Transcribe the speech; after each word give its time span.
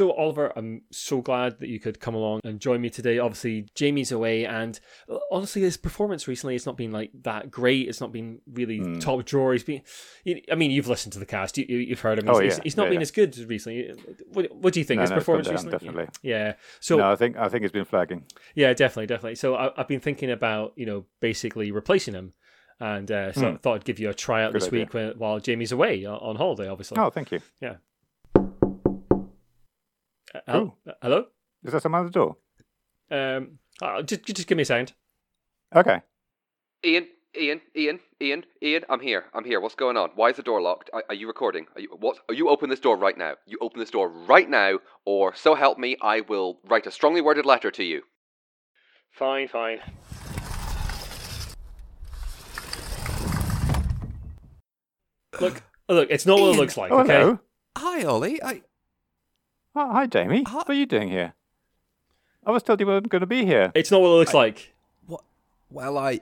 So, 0.00 0.12
Oliver, 0.12 0.50
I'm 0.56 0.80
so 0.90 1.20
glad 1.20 1.58
that 1.60 1.68
you 1.68 1.78
could 1.78 2.00
come 2.00 2.14
along 2.14 2.40
and 2.44 2.58
join 2.58 2.80
me 2.80 2.88
today. 2.88 3.18
Obviously, 3.18 3.66
Jamie's 3.74 4.10
away, 4.10 4.46
and 4.46 4.80
uh, 5.10 5.18
honestly, 5.30 5.60
his 5.60 5.76
performance 5.76 6.26
recently 6.26 6.54
has 6.54 6.64
not 6.64 6.78
been 6.78 6.90
like 6.90 7.10
that 7.24 7.50
great. 7.50 7.86
It's 7.86 8.00
not 8.00 8.10
been 8.10 8.40
really 8.50 8.80
Mm. 8.80 9.00
top 9.02 9.26
drawer. 9.26 9.52
He's 9.52 9.62
been, 9.62 9.82
I 10.50 10.54
mean, 10.54 10.70
you've 10.70 10.88
listened 10.88 11.12
to 11.12 11.18
the 11.18 11.26
cast, 11.26 11.58
you, 11.58 11.66
you've 11.66 12.00
heard 12.00 12.18
him. 12.18 12.28
He's, 12.28 12.34
Oh, 12.34 12.40
yeah. 12.40 12.58
he's 12.62 12.78
not 12.78 12.84
Yeah, 12.84 12.88
been 12.88 13.00
yeah. 13.00 13.02
as 13.02 13.10
good 13.10 13.36
recently. 13.46 13.92
What, 14.32 14.50
what 14.54 14.72
do 14.72 14.80
you 14.80 14.84
think? 14.84 15.00
No, 15.00 15.02
his 15.02 15.10
no, 15.10 15.16
it's 15.16 15.20
performance 15.26 15.48
down, 15.48 15.54
recently? 15.56 15.72
definitely. 15.78 16.08
Yeah. 16.22 16.54
So, 16.80 16.96
no, 16.96 17.12
I 17.12 17.16
think 17.16 17.36
I 17.36 17.50
think 17.50 17.64
it's 17.64 17.72
been 17.72 17.84
flagging. 17.84 18.24
yeah, 18.54 18.72
definitely, 18.72 19.06
definitely. 19.08 19.34
So, 19.34 19.54
I, 19.54 19.70
I've 19.78 19.88
been 19.88 20.00
thinking 20.00 20.30
about, 20.30 20.72
you 20.76 20.86
know, 20.86 21.04
basically 21.20 21.72
replacing 21.72 22.14
him. 22.14 22.32
And 22.82 23.10
uh, 23.10 23.32
so 23.32 23.48
I 23.48 23.50
Hmm. 23.50 23.56
thought 23.56 23.74
I'd 23.74 23.84
give 23.84 23.98
you 23.98 24.08
a 24.08 24.14
tryout 24.14 24.52
Good 24.54 24.62
this 24.62 24.68
idea. 24.68 24.80
week 24.80 24.94
when, 24.94 25.10
while 25.18 25.40
Jamie's 25.40 25.72
away 25.72 26.06
on 26.06 26.16
on 26.20 26.36
holiday, 26.36 26.68
obviously. 26.68 26.96
Oh, 26.96 27.10
thank 27.10 27.32
you. 27.32 27.40
Uh, 30.34 30.40
hel- 30.46 30.78
hello? 31.02 31.24
Is 31.64 31.72
there 31.72 31.80
someone 31.80 32.02
at 32.06 32.12
the 32.12 32.18
door? 32.18 32.36
Um, 33.10 33.58
uh, 33.82 34.02
just, 34.02 34.24
just 34.24 34.46
give 34.48 34.56
me 34.56 34.62
a 34.62 34.66
sound. 34.66 34.92
Okay. 35.74 36.00
Ian, 36.84 37.06
Ian, 37.38 37.60
Ian, 37.76 38.00
Ian, 38.20 38.44
Ian, 38.62 38.82
I'm 38.88 39.00
here. 39.00 39.24
I'm 39.34 39.44
here. 39.44 39.60
What's 39.60 39.74
going 39.74 39.96
on? 39.96 40.10
Why 40.14 40.30
is 40.30 40.36
the 40.36 40.42
door 40.42 40.60
locked? 40.62 40.90
Are, 40.92 41.04
are 41.08 41.14
you 41.14 41.26
recording? 41.26 41.66
Are 41.74 41.80
you 41.80 41.88
what? 41.98 42.18
Are 42.28 42.34
you 42.34 42.48
open 42.48 42.70
this 42.70 42.80
door 42.80 42.96
right 42.96 43.16
now? 43.16 43.34
You 43.46 43.58
open 43.60 43.80
this 43.80 43.90
door 43.90 44.08
right 44.08 44.48
now, 44.48 44.78
or 45.04 45.34
so 45.34 45.54
help 45.54 45.78
me, 45.78 45.96
I 46.00 46.22
will 46.22 46.60
write 46.68 46.86
a 46.86 46.90
strongly 46.90 47.20
worded 47.20 47.46
letter 47.46 47.70
to 47.72 47.84
you. 47.84 48.02
Fine, 49.12 49.48
fine. 49.48 49.80
Look, 55.40 55.62
look, 55.88 56.10
it's 56.10 56.26
not 56.26 56.38
what 56.38 56.48
it 56.48 56.50
Ian. 56.50 56.56
looks 56.58 56.76
like, 56.76 56.92
Oh, 56.92 57.00
okay? 57.00 57.12
hello. 57.20 57.38
Hi, 57.78 58.04
Ollie. 58.04 58.42
I 58.42 58.62
Oh, 59.74 59.92
hi, 59.92 60.06
Jamie. 60.06 60.44
Hi. 60.46 60.52
What 60.54 60.68
are 60.68 60.74
you 60.74 60.86
doing 60.86 61.08
here? 61.08 61.34
I 62.44 62.50
was 62.50 62.62
told 62.62 62.80
you 62.80 62.86
weren't 62.86 63.08
going 63.08 63.20
to 63.20 63.26
be 63.26 63.44
here. 63.44 63.70
It's 63.74 63.90
not 63.90 64.00
what 64.00 64.08
it 64.08 64.18
looks 64.18 64.34
like. 64.34 64.72
what? 65.06 65.22
Well, 65.70 65.96
I 65.98 66.20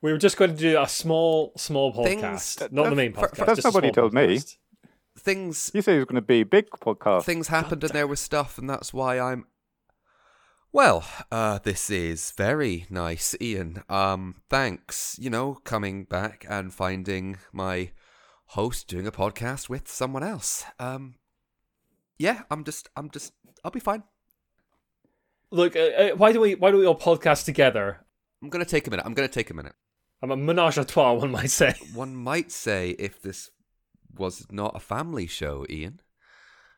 We 0.00 0.12
were 0.12 0.18
just 0.18 0.36
going 0.38 0.52
to 0.52 0.56
do 0.56 0.80
a 0.80 0.88
small, 0.88 1.52
small 1.56 1.92
Things- 1.92 2.22
podcast, 2.56 2.72
not 2.72 2.88
the 2.90 2.96
main 2.96 3.12
podcast. 3.12 3.36
for- 3.36 3.44
That's 3.44 3.56
just 3.56 3.64
not 3.66 3.74
what 3.74 3.84
he 3.84 3.92
small 3.92 4.10
told 4.10 4.14
me. 4.14 4.40
things 5.18 5.70
You 5.74 5.82
said 5.82 5.96
it 5.96 5.98
was 5.98 6.04
going 6.06 6.14
to 6.14 6.22
be 6.22 6.40
a 6.40 6.46
big 6.46 6.70
podcast. 6.70 7.24
things 7.24 7.48
happened 7.48 7.84
and 7.84 7.92
there 7.92 8.06
was 8.06 8.20
stuff, 8.20 8.56
and 8.56 8.70
that's 8.70 8.94
why 8.94 9.18
I'm. 9.20 9.46
Well, 10.72 11.04
uh, 11.32 11.58
this 11.58 11.90
is 11.90 12.30
very 12.36 12.86
nice, 12.88 13.34
Ian. 13.40 13.82
Um, 13.88 14.36
thanks. 14.48 15.16
You 15.20 15.28
know, 15.28 15.54
coming 15.64 16.04
back 16.04 16.46
and 16.48 16.72
finding 16.72 17.38
my 17.52 17.90
host 18.46 18.86
doing 18.88 19.06
a 19.06 19.12
podcast 19.12 19.68
with 19.68 19.88
someone 19.88 20.22
else. 20.22 20.64
Um, 20.78 21.16
yeah, 22.20 22.42
I'm 22.50 22.64
just, 22.64 22.90
I'm 22.96 23.08
just, 23.08 23.32
I'll 23.64 23.70
be 23.70 23.80
fine. 23.80 24.02
Look, 25.50 25.74
uh, 25.74 25.78
uh, 25.80 26.08
why 26.10 26.32
do 26.32 26.40
we 26.40 26.54
why 26.54 26.70
do 26.70 26.76
we 26.76 26.86
all 26.86 26.98
podcast 26.98 27.46
together? 27.46 28.04
I'm 28.42 28.50
gonna 28.50 28.66
take 28.66 28.86
a 28.86 28.90
minute. 28.90 29.06
I'm 29.06 29.14
gonna 29.14 29.26
take 29.26 29.48
a 29.50 29.54
minute. 29.54 29.72
I'm 30.22 30.30
a 30.30 30.36
menage 30.36 30.76
a 30.76 30.84
trois, 30.84 31.14
one 31.14 31.30
might 31.30 31.50
say. 31.50 31.74
One 31.94 32.14
might 32.14 32.52
say 32.52 32.90
if 32.98 33.22
this 33.22 33.50
was 34.14 34.46
not 34.50 34.76
a 34.76 34.80
family 34.80 35.26
show, 35.26 35.64
Ian. 35.70 36.00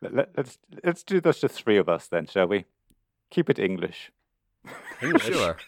Let, 0.00 0.14
let, 0.14 0.28
let's 0.36 0.58
let's 0.84 1.02
do 1.02 1.20
this 1.20 1.40
just 1.40 1.60
three 1.60 1.76
of 1.76 1.88
us 1.88 2.06
then, 2.06 2.26
shall 2.26 2.46
we? 2.46 2.66
Keep 3.30 3.50
it 3.50 3.58
English. 3.58 4.12
English. 5.02 5.24
Sure. 5.24 5.56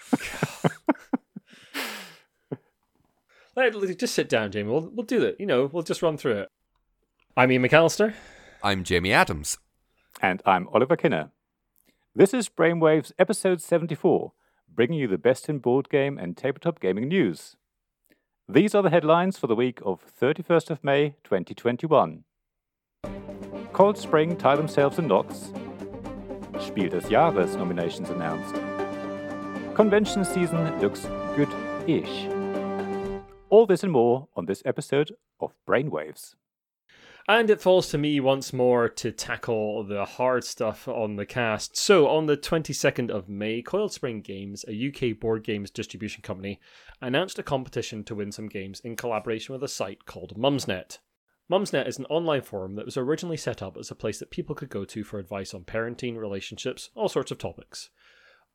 Let, 3.57 3.75
let- 3.75 3.99
just 3.99 4.15
sit 4.15 4.29
down, 4.29 4.53
Jamie. 4.53 4.71
We'll 4.71 4.89
we'll 4.93 5.07
do 5.07 5.25
it. 5.25 5.37
You 5.41 5.47
know, 5.47 5.69
we'll 5.73 5.83
just 5.83 6.03
run 6.03 6.17
through 6.17 6.39
it. 6.43 6.49
I'm 7.37 7.51
Ian 7.51 7.63
McAllister. 7.63 8.15
I'm 8.63 8.83
Jamie 8.85 9.13
Adams. 9.13 9.59
And 10.21 10.43
I'm 10.47 10.69
Oliver 10.69 10.97
Kinne. 10.97 11.31
This 12.15 12.33
is 12.33 12.49
Brainwaves 12.49 13.13
episode 13.19 13.61
74, 13.61 14.33
bringing 14.73 14.99
you 14.99 15.09
the 15.09 15.19
best 15.19 15.49
in 15.49 15.59
board 15.59 15.89
game 15.89 16.19
and 16.19 16.37
tabletop 16.37 16.81
gaming 16.81 17.09
news. 17.09 17.57
These 18.49 18.75
are 18.75 18.83
the 18.83 18.91
headlines 18.91 19.39
for 19.39 19.49
the 19.49 19.57
week 19.57 19.81
of 19.85 20.01
31st 20.21 20.71
of 20.71 20.85
May 20.85 21.17
2021. 21.25 22.25
Coiled 23.73 23.99
Spring 23.99 24.37
tie 24.37 24.57
themselves 24.57 24.99
in 24.99 25.09
knots. 25.09 25.53
Spiel 26.61 26.91
des 26.91 27.01
Jahres 27.09 27.57
nominations 27.57 28.11
announced. 28.11 28.55
Convention 29.75 30.25
season 30.25 30.81
looks 30.81 31.07
good-ish. 31.35 32.29
All 33.51 33.67
this 33.67 33.83
and 33.83 33.93
more 33.93 34.29
on 34.37 34.47
this 34.47 34.63
episode 34.65 35.17
of 35.41 35.53
Brainwaves. 35.69 36.35
And 37.27 37.49
it 37.49 37.63
falls 37.63 37.89
to 37.89 37.97
me 37.97 38.21
once 38.21 38.53
more 38.53 38.87
to 38.87 39.11
tackle 39.11 39.83
the 39.83 40.05
hard 40.05 40.45
stuff 40.45 40.87
on 40.87 41.17
the 41.17 41.25
cast. 41.25 41.75
So, 41.75 42.07
on 42.07 42.27
the 42.27 42.37
22nd 42.37 43.11
of 43.11 43.31
May, 43.31 43.63
Coiled 43.63 43.95
Spring 43.95 44.21
Games, 44.21 44.63
a 44.69 44.89
UK 44.89 45.19
board 45.19 45.43
games 45.43 45.71
distribution 45.71 46.21
company, 46.21 46.61
announced 47.01 47.39
a 47.39 47.43
competition 47.43 48.05
to 48.05 48.15
win 48.15 48.31
some 48.31 48.47
games 48.47 48.81
in 48.81 48.95
collaboration 48.95 49.55
with 49.55 49.65
a 49.65 49.69
site 49.69 50.05
called 50.05 50.37
Mumsnet. 50.37 50.99
Mumsnet 51.51 51.89
is 51.89 51.99
an 51.99 52.05
online 52.07 52.43
forum 52.43 52.75
that 52.75 52.85
was 52.85 52.99
originally 52.99 53.39
set 53.39 53.63
up 53.63 53.79
as 53.79 53.91
a 53.91 53.95
place 53.95 54.19
that 54.19 54.31
people 54.31 54.55
could 54.55 54.69
go 54.69 54.85
to 54.85 55.03
for 55.03 55.19
advice 55.19 55.55
on 55.55 55.65
parenting, 55.65 56.19
relationships, 56.19 56.91
all 56.95 57.09
sorts 57.09 57.31
of 57.31 57.39
topics. 57.39 57.89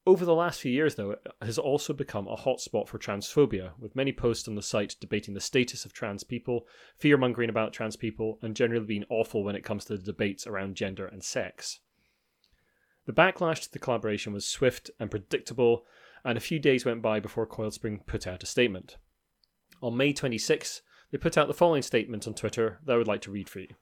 Over 0.06 0.26
the 0.26 0.34
last 0.34 0.62
few 0.62 0.72
years, 0.72 0.96
though, 0.96 1.12
it 1.12 1.22
has 1.42 1.58
also 1.58 1.94
become 1.94 2.28
a 2.28 2.36
hotspot 2.36 2.88
for 2.88 2.98
transphobia, 2.98 3.72
with 3.78 3.96
many 3.96 4.12
posts 4.12 4.48
on 4.48 4.56
the 4.56 4.62
site 4.62 4.96
debating 5.00 5.34
the 5.34 5.42
status 5.42 5.86
of 5.86 5.94
trans 5.94 6.24
people, 6.24 6.66
fear 6.98 7.18
mongering 7.18 7.50
about 7.50 7.74
trans 7.74 7.96
people, 7.96 8.40
and 8.42 8.56
generally 8.56 8.86
being 8.86 9.06
awful 9.10 9.44
when 9.44 9.56
it 9.56 9.64
comes 9.64 9.86
to 9.86 9.98
the 9.98 10.04
debates 10.04 10.48
around 10.48 10.76
gender 10.76 11.06
and 11.06 11.24
sex. 11.24 11.82
The 13.06 13.14
backlash 13.14 13.62
to 13.64 13.72
the 13.72 13.80
collaboration 13.80 14.34
was 14.34 14.48
swift 14.48 14.90
and 15.00 15.12
predictable, 15.12 15.86
and 16.24 16.38
a 16.38 16.42
few 16.42 16.60
days 16.60 16.86
went 16.86 17.02
by 17.02 17.20
before 17.20 17.46
Coiled 17.46 17.74
Spring 17.74 18.02
put 18.06 18.26
out 18.26 18.44
a 18.44 18.46
statement. 18.46 18.98
On 19.82 19.96
May 19.96 20.14
26, 20.14 20.82
they 21.12 21.18
put 21.18 21.38
out 21.38 21.48
the 21.48 21.54
following 21.54 21.82
statement 21.82 22.28
on 22.28 22.34
Twitter 22.34 22.80
that 22.86 22.94
I 22.94 22.98
would 22.98 23.08
like 23.08 23.22
to 23.22 23.32
read 23.32 23.50
for 23.50 23.60
you. 23.60 23.76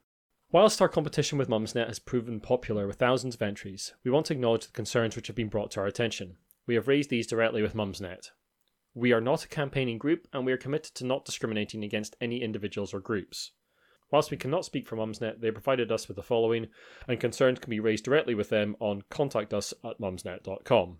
Whilst 0.50 0.80
our 0.80 0.88
competition 0.88 1.36
with 1.36 1.50
Mumsnet 1.50 1.88
has 1.88 1.98
proven 1.98 2.40
popular 2.40 2.86
with 2.86 2.96
thousands 2.96 3.34
of 3.34 3.42
entries, 3.42 3.92
we 4.02 4.10
want 4.10 4.24
to 4.26 4.32
acknowledge 4.32 4.64
the 4.64 4.72
concerns 4.72 5.14
which 5.14 5.26
have 5.26 5.36
been 5.36 5.50
brought 5.50 5.70
to 5.72 5.80
our 5.80 5.86
attention. 5.86 6.38
We 6.66 6.74
have 6.74 6.88
raised 6.88 7.10
these 7.10 7.26
directly 7.26 7.60
with 7.60 7.74
Mumsnet. 7.74 8.30
We 8.94 9.12
are 9.12 9.20
not 9.20 9.44
a 9.44 9.48
campaigning 9.48 9.98
group, 9.98 10.26
and 10.32 10.46
we 10.46 10.52
are 10.52 10.56
committed 10.56 10.94
to 10.94 11.04
not 11.04 11.26
discriminating 11.26 11.84
against 11.84 12.16
any 12.18 12.40
individuals 12.40 12.94
or 12.94 13.00
groups. 13.00 13.52
Whilst 14.10 14.30
we 14.30 14.38
cannot 14.38 14.64
speak 14.64 14.88
for 14.88 14.96
Mumsnet, 14.96 15.42
they 15.42 15.50
provided 15.50 15.92
us 15.92 16.08
with 16.08 16.16
the 16.16 16.22
following, 16.22 16.68
and 17.06 17.20
concerns 17.20 17.58
can 17.58 17.68
be 17.68 17.78
raised 17.78 18.06
directly 18.06 18.34
with 18.34 18.48
them 18.48 18.74
on 18.80 19.02
contact 19.10 19.52
us 19.52 19.74
at 19.84 20.00
mumsnet.com. 20.00 20.98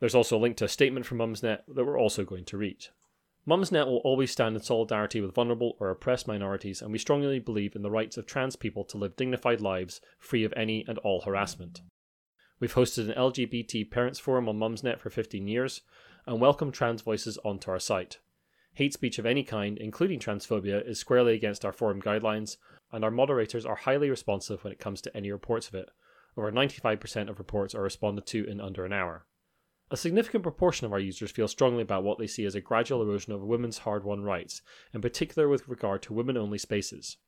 There's 0.00 0.16
also 0.16 0.36
a 0.36 0.40
link 0.40 0.56
to 0.56 0.64
a 0.64 0.68
statement 0.68 1.06
from 1.06 1.18
Mumsnet 1.18 1.60
that 1.68 1.84
we're 1.84 1.96
also 1.96 2.24
going 2.24 2.44
to 2.46 2.56
read. 2.56 2.86
Mumsnet 3.46 3.86
will 3.86 3.98
always 3.98 4.30
stand 4.30 4.54
in 4.54 4.62
solidarity 4.62 5.20
with 5.20 5.34
vulnerable 5.34 5.76
or 5.80 5.90
oppressed 5.90 6.28
minorities, 6.28 6.80
and 6.80 6.92
we 6.92 6.98
strongly 6.98 7.40
believe 7.40 7.74
in 7.74 7.82
the 7.82 7.90
rights 7.90 8.16
of 8.16 8.24
trans 8.24 8.54
people 8.54 8.84
to 8.84 8.96
live 8.96 9.16
dignified 9.16 9.60
lives 9.60 10.00
free 10.20 10.44
of 10.44 10.54
any 10.56 10.84
and 10.86 10.98
all 10.98 11.22
harassment. 11.22 11.80
We've 12.60 12.74
hosted 12.74 13.08
an 13.08 13.16
LGBT 13.16 13.90
parents 13.90 14.20
forum 14.20 14.48
on 14.48 14.60
Mumsnet 14.60 15.00
for 15.00 15.10
15 15.10 15.48
years 15.48 15.80
and 16.24 16.40
welcome 16.40 16.70
trans 16.70 17.02
voices 17.02 17.36
onto 17.44 17.72
our 17.72 17.80
site. 17.80 18.20
Hate 18.74 18.92
speech 18.92 19.18
of 19.18 19.26
any 19.26 19.42
kind, 19.42 19.76
including 19.76 20.20
transphobia, 20.20 20.86
is 20.86 21.00
squarely 21.00 21.34
against 21.34 21.64
our 21.64 21.72
forum 21.72 22.00
guidelines, 22.00 22.58
and 22.92 23.04
our 23.04 23.10
moderators 23.10 23.66
are 23.66 23.74
highly 23.74 24.08
responsive 24.08 24.62
when 24.62 24.72
it 24.72 24.78
comes 24.78 25.00
to 25.00 25.16
any 25.16 25.32
reports 25.32 25.66
of 25.66 25.74
it. 25.74 25.90
Over 26.36 26.52
95% 26.52 27.28
of 27.28 27.40
reports 27.40 27.74
are 27.74 27.82
responded 27.82 28.24
to 28.26 28.44
in 28.44 28.60
under 28.60 28.84
an 28.84 28.92
hour. 28.92 29.26
A 29.92 29.96
significant 29.98 30.42
proportion 30.42 30.86
of 30.86 30.92
our 30.94 30.98
users 30.98 31.32
feel 31.32 31.46
strongly 31.46 31.82
about 31.82 32.02
what 32.02 32.18
they 32.18 32.26
see 32.26 32.46
as 32.46 32.54
a 32.54 32.62
gradual 32.62 33.02
erosion 33.02 33.34
of 33.34 33.42
women's 33.42 33.76
hard 33.76 34.04
won 34.04 34.24
rights, 34.24 34.62
in 34.94 35.02
particular 35.02 35.50
with 35.50 35.68
regard 35.68 36.00
to 36.00 36.14
women 36.14 36.38
only 36.38 36.56
spaces. 36.56 37.18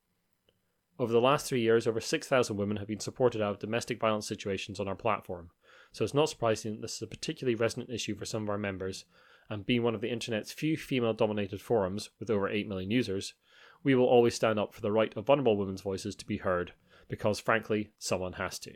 Over 0.98 1.12
the 1.12 1.20
last 1.20 1.44
three 1.44 1.60
years, 1.60 1.86
over 1.86 2.00
6,000 2.00 2.56
women 2.56 2.78
have 2.78 2.88
been 2.88 3.00
supported 3.00 3.42
out 3.42 3.50
of 3.50 3.58
domestic 3.58 4.00
violence 4.00 4.26
situations 4.26 4.80
on 4.80 4.88
our 4.88 4.94
platform, 4.94 5.50
so 5.92 6.04
it's 6.04 6.14
not 6.14 6.30
surprising 6.30 6.72
that 6.72 6.80
this 6.80 6.96
is 6.96 7.02
a 7.02 7.06
particularly 7.06 7.54
resonant 7.54 7.90
issue 7.90 8.14
for 8.14 8.24
some 8.24 8.44
of 8.44 8.48
our 8.48 8.56
members, 8.56 9.04
and 9.50 9.66
being 9.66 9.82
one 9.82 9.94
of 9.94 10.00
the 10.00 10.10
internet's 10.10 10.50
few 10.50 10.74
female 10.78 11.12
dominated 11.12 11.60
forums, 11.60 12.08
with 12.18 12.30
over 12.30 12.48
8 12.48 12.66
million 12.66 12.90
users, 12.90 13.34
we 13.82 13.94
will 13.94 14.06
always 14.06 14.36
stand 14.36 14.58
up 14.58 14.72
for 14.72 14.80
the 14.80 14.90
right 14.90 15.14
of 15.18 15.26
vulnerable 15.26 15.58
women's 15.58 15.82
voices 15.82 16.14
to 16.16 16.26
be 16.26 16.38
heard, 16.38 16.72
because 17.08 17.38
frankly, 17.38 17.90
someone 17.98 18.32
has 18.32 18.58
to. 18.60 18.72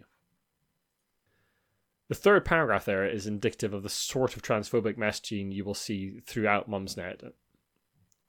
The 2.09 2.15
third 2.15 2.47
paragraph 2.47 2.87
there 2.87 3.07
is 3.07 3.27
indicative 3.27 3.75
of 3.75 3.83
the 3.83 3.91
sort 3.91 4.35
of 4.35 4.43
transphobic 4.43 4.97
messaging 4.97 5.53
you 5.53 5.65
will 5.65 5.75
see 5.75 6.21
throughout 6.27 6.69
Mumsnet. 6.69 7.33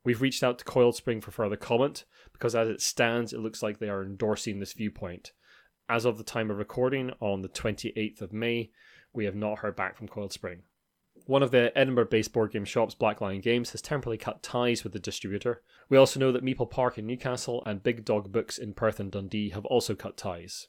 We've 0.03 0.21
reached 0.21 0.43
out 0.43 0.59
to 0.59 0.65
Coiled 0.65 0.95
Spring 0.95 1.21
for 1.21 1.31
further 1.31 1.55
comment 1.55 2.03
because, 2.33 2.55
as 2.55 2.67
it 2.67 2.81
stands, 2.81 3.31
it 3.31 3.39
looks 3.39 3.63
like 3.63 3.79
they 3.79 3.89
are 3.89 4.03
endorsing 4.03 4.59
this 4.59 4.73
viewpoint. 4.73 5.31
As 5.87 6.03
of 6.03 6.17
the 6.17 6.23
time 6.25 6.51
of 6.51 6.57
recording 6.57 7.11
on 7.21 7.41
the 7.41 7.49
28th 7.49 8.21
of 8.21 8.33
May, 8.33 8.71
we 9.13 9.25
have 9.25 9.35
not 9.35 9.59
heard 9.59 9.77
back 9.77 9.95
from 9.95 10.09
Coiled 10.09 10.33
Spring. 10.33 10.63
One 11.25 11.43
of 11.43 11.51
the 11.51 11.71
Edinburgh 11.77 12.09
based 12.09 12.33
board 12.33 12.51
game 12.51 12.65
shops, 12.65 12.95
Black 12.95 13.21
Lion 13.21 13.39
Games, 13.39 13.71
has 13.71 13.81
temporarily 13.81 14.17
cut 14.17 14.43
ties 14.43 14.83
with 14.83 14.93
the 14.93 14.99
distributor. 14.99 15.61
We 15.87 15.97
also 15.97 16.19
know 16.19 16.31
that 16.33 16.43
Meeple 16.43 16.69
Park 16.69 16.97
in 16.97 17.07
Newcastle 17.07 17.63
and 17.65 17.83
Big 17.83 18.03
Dog 18.03 18.31
Books 18.31 18.57
in 18.57 18.73
Perth 18.73 18.99
and 18.99 19.11
Dundee 19.11 19.49
have 19.49 19.65
also 19.65 19.95
cut 19.95 20.17
ties. 20.17 20.67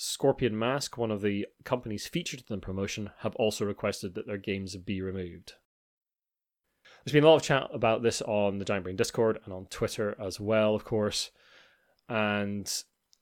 Scorpion 0.00 0.56
Mask, 0.56 0.96
one 0.96 1.10
of 1.10 1.22
the 1.22 1.44
companies 1.64 2.06
featured 2.06 2.44
in 2.48 2.54
the 2.54 2.64
promotion, 2.64 3.10
have 3.18 3.34
also 3.34 3.64
requested 3.64 4.14
that 4.14 4.28
their 4.28 4.38
games 4.38 4.76
be 4.76 5.02
removed. 5.02 5.54
There's 7.04 7.12
been 7.12 7.24
a 7.24 7.26
lot 7.26 7.34
of 7.34 7.42
chat 7.42 7.68
about 7.74 8.04
this 8.04 8.22
on 8.22 8.58
the 8.58 8.64
Giant 8.64 8.84
Brain 8.84 8.94
Discord 8.94 9.40
and 9.44 9.52
on 9.52 9.66
Twitter 9.66 10.16
as 10.24 10.38
well, 10.38 10.76
of 10.76 10.84
course. 10.84 11.32
And 12.08 12.72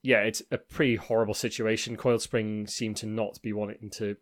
yeah, 0.02 0.18
it's 0.18 0.42
a 0.50 0.58
pretty 0.58 0.96
horrible 0.96 1.32
situation. 1.32 1.96
Coiled 1.96 2.20
Spring 2.20 2.66
seem 2.66 2.92
to 2.96 3.06
not 3.06 3.40
be 3.40 3.54
wanting 3.54 3.88
to 3.92 4.18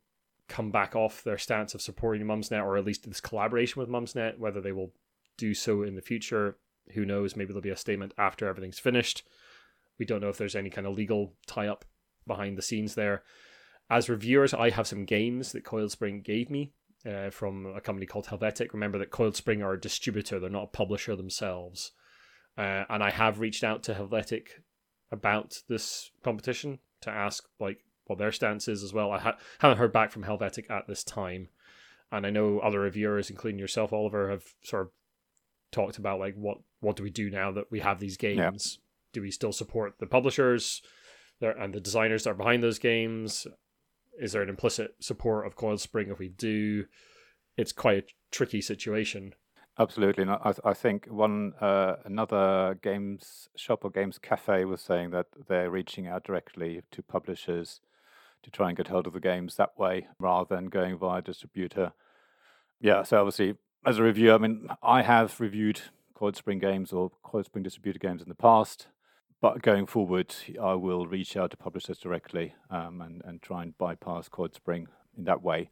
come 0.48 0.70
back 0.70 0.94
off 0.94 1.24
their 1.24 1.38
stance 1.38 1.74
of 1.74 1.82
supporting 1.82 2.24
Mumsnet, 2.24 2.64
or 2.64 2.76
at 2.76 2.84
least 2.84 3.08
this 3.08 3.20
collaboration 3.20 3.80
with 3.80 3.88
Mumsnet. 3.88 4.38
Whether 4.38 4.60
they 4.60 4.70
will 4.72 4.92
do 5.36 5.54
so 5.54 5.82
in 5.82 5.96
the 5.96 6.02
future, 6.02 6.56
who 6.92 7.04
knows? 7.04 7.34
Maybe 7.34 7.48
there'll 7.48 7.62
be 7.62 7.70
a 7.70 7.76
statement 7.76 8.14
after 8.16 8.46
everything's 8.46 8.78
finished. 8.78 9.26
We 9.98 10.06
don't 10.06 10.20
know 10.20 10.28
if 10.28 10.38
there's 10.38 10.54
any 10.54 10.70
kind 10.70 10.86
of 10.86 10.94
legal 10.94 11.34
tie 11.48 11.66
up 11.66 11.84
behind 12.26 12.58
the 12.58 12.62
scenes 12.62 12.94
there. 12.94 13.22
As 13.90 14.08
reviewers, 14.08 14.54
I 14.54 14.70
have 14.70 14.86
some 14.86 15.04
games 15.04 15.52
that 15.52 15.64
Coiled 15.64 15.92
Spring 15.92 16.22
gave 16.22 16.50
me 16.50 16.72
uh, 17.06 17.30
from 17.30 17.66
a 17.66 17.80
company 17.80 18.06
called 18.06 18.26
Helvetiq. 18.26 18.72
Remember 18.72 18.98
that 18.98 19.10
Coiled 19.10 19.36
Spring 19.36 19.62
are 19.62 19.74
a 19.74 19.80
distributor, 19.80 20.40
they're 20.40 20.50
not 20.50 20.64
a 20.64 20.76
publisher 20.76 21.14
themselves. 21.16 21.92
Uh, 22.56 22.84
and 22.88 23.02
I 23.02 23.10
have 23.10 23.40
reached 23.40 23.64
out 23.64 23.82
to 23.84 23.94
Helvetiq 23.94 24.46
about 25.10 25.62
this 25.68 26.10
competition 26.22 26.78
to 27.02 27.10
ask 27.10 27.44
like 27.60 27.84
what 28.06 28.18
their 28.18 28.32
stance 28.32 28.68
is 28.68 28.82
as 28.82 28.92
well. 28.92 29.10
I 29.10 29.18
ha- 29.18 29.38
haven't 29.58 29.78
heard 29.78 29.92
back 29.92 30.10
from 30.10 30.24
Helvetiq 30.24 30.70
at 30.70 30.86
this 30.86 31.04
time, 31.04 31.48
and 32.12 32.26
I 32.26 32.30
know 32.30 32.60
other 32.60 32.80
reviewers, 32.80 33.30
including 33.30 33.58
yourself, 33.58 33.92
Oliver, 33.92 34.30
have 34.30 34.44
sort 34.62 34.82
of 34.82 34.92
talked 35.72 35.98
about 35.98 36.20
like 36.20 36.34
what 36.36 36.58
what 36.80 36.96
do 36.96 37.02
we 37.02 37.10
do 37.10 37.30
now 37.30 37.50
that 37.52 37.70
we 37.70 37.80
have 37.80 37.98
these 37.98 38.16
games? 38.16 38.78
Yeah. 38.78 38.80
Do 39.14 39.22
we 39.22 39.30
still 39.30 39.52
support 39.52 39.94
the 39.98 40.06
publishers 40.06 40.82
and 41.40 41.74
the 41.74 41.80
designers 41.80 42.24
that 42.24 42.30
are 42.30 42.34
behind 42.34 42.62
those 42.62 42.78
games? 42.78 43.46
Is 44.18 44.32
there 44.32 44.42
an 44.42 44.48
implicit 44.48 44.94
support 45.00 45.46
of 45.46 45.56
Coiled 45.56 45.80
Spring 45.80 46.10
if 46.10 46.18
we 46.18 46.28
do? 46.28 46.86
It's 47.56 47.72
quite 47.72 47.98
a 47.98 48.06
tricky 48.30 48.60
situation. 48.60 49.34
Absolutely, 49.76 50.22
and 50.22 50.30
I, 50.30 50.54
I 50.64 50.72
think 50.72 51.06
one 51.06 51.52
uh, 51.60 51.96
another 52.04 52.78
games 52.80 53.48
shop 53.56 53.84
or 53.84 53.90
games 53.90 54.18
cafe 54.18 54.64
was 54.64 54.80
saying 54.80 55.10
that 55.10 55.26
they're 55.48 55.70
reaching 55.70 56.06
out 56.06 56.22
directly 56.22 56.82
to 56.92 57.02
publishers 57.02 57.80
to 58.44 58.50
try 58.50 58.68
and 58.68 58.76
get 58.76 58.88
hold 58.88 59.08
of 59.08 59.14
the 59.14 59.20
games 59.20 59.56
that 59.56 59.76
way 59.76 60.06
rather 60.20 60.54
than 60.54 60.66
going 60.66 60.96
via 60.96 61.22
distributor. 61.22 61.92
Yeah, 62.80 63.02
so 63.02 63.18
obviously 63.18 63.56
as 63.84 63.98
a 63.98 64.02
reviewer, 64.02 64.34
I 64.34 64.38
mean, 64.38 64.68
I 64.82 65.02
have 65.02 65.40
reviewed 65.40 65.80
Coiled 66.14 66.36
Spring 66.36 66.58
games 66.58 66.92
or 66.92 67.10
Coiled 67.22 67.46
Spring 67.46 67.64
distributor 67.64 67.98
games 67.98 68.22
in 68.22 68.28
the 68.28 68.34
past, 68.34 68.86
but 69.44 69.60
going 69.60 69.84
forward, 69.84 70.34
I 70.58 70.72
will 70.72 71.04
reach 71.04 71.36
out 71.36 71.50
to 71.50 71.58
publishers 71.58 71.98
directly 71.98 72.54
um, 72.70 73.02
and 73.02 73.20
and 73.26 73.42
try 73.42 73.62
and 73.62 73.76
bypass 73.76 74.26
Coiled 74.26 74.54
Spring 74.54 74.88
in 75.18 75.24
that 75.24 75.42
way. 75.42 75.68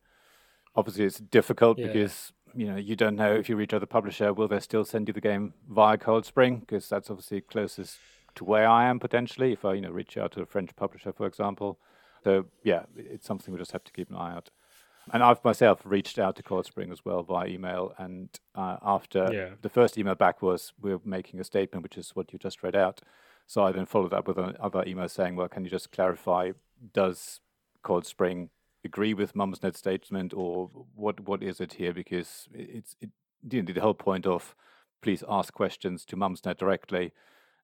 Obviously, 0.77 1.07
it's 1.07 1.21
difficult 1.21 1.79
yeah. 1.79 1.87
because 1.87 2.35
you 2.55 2.67
know 2.67 2.77
you 2.77 2.97
don't 2.97 3.17
know 3.17 3.33
if 3.35 3.49
you 3.49 3.57
reach 3.57 3.73
out 3.73 3.81
the 3.81 3.87
publisher, 3.87 4.35
will 4.35 4.47
they 4.47 4.61
still 4.61 4.85
send 4.85 5.09
you 5.09 5.15
the 5.15 5.23
game 5.23 5.55
via 5.71 5.97
Coiled 5.97 6.27
Spring? 6.27 6.59
Because 6.61 6.87
that's 6.87 7.09
obviously 7.09 7.41
closest 7.41 7.97
to 8.35 8.45
where 8.45 8.69
I 8.69 8.91
am 8.91 9.01
potentially. 9.01 9.53
If 9.55 9.65
I 9.65 9.73
you 9.73 9.81
know 9.81 9.91
reach 9.91 10.19
out 10.19 10.33
to 10.33 10.43
a 10.43 10.47
French 10.47 10.77
publisher, 10.77 11.15
for 11.15 11.27
example, 11.27 11.79
so 12.25 12.45
yeah, 12.63 12.83
it's 12.95 13.27
something 13.27 13.55
we 13.55 13.59
just 13.59 13.73
have 13.73 13.85
to 13.85 13.93
keep 13.93 14.11
an 14.11 14.17
eye 14.17 14.35
out. 14.35 14.51
And 15.15 15.23
I've 15.23 15.43
myself 15.43 15.81
reached 15.83 16.19
out 16.19 16.37
to 16.37 16.43
Coiled 16.43 16.67
Spring 16.67 16.93
as 16.93 17.07
well 17.07 17.23
via 17.23 17.49
email. 17.49 17.95
And 17.97 18.29
uh, 18.55 18.77
after 18.83 19.31
yeah. 19.33 19.49
the 19.63 19.71
first 19.71 19.97
email 19.97 20.15
back 20.15 20.43
was, 20.43 20.75
we're 20.81 21.01
making 21.05 21.41
a 21.41 21.45
statement, 21.45 21.83
which 21.83 21.97
is 21.97 22.11
what 22.15 22.33
you 22.35 22.39
just 22.39 22.63
read 22.63 22.77
out. 22.77 23.01
So 23.53 23.65
I 23.65 23.73
then 23.73 23.85
followed 23.85 24.15
up 24.15 24.29
with 24.29 24.39
another 24.39 24.83
email 24.87 25.11
saying, 25.11 25.37
well, 25.37 25.47
can 25.47 25.63
you 25.63 25.71
just 25.71 25.93
clarify, 25.93 26.53
does 26.95 27.41
Coiled 27.83 28.07
Spring 28.07 28.49
agree 28.83 29.13
with 29.13 29.35
Mumsnet's 29.35 29.79
statement 29.79 30.33
or 30.35 30.71
what 30.95 31.21
what 31.21 31.43
is 31.43 31.61
it 31.61 31.75
here? 31.75 31.93
Because 31.93 32.49
it's 32.55 32.97
it, 33.03 33.11
the 33.43 33.81
whole 33.81 33.93
point 33.93 34.27
of 34.27 34.55
please 35.03 35.23
ask 35.29 35.53
questions 35.53 36.07
to 36.07 36.17
Mumsnet 36.17 36.57
directly 36.57 37.13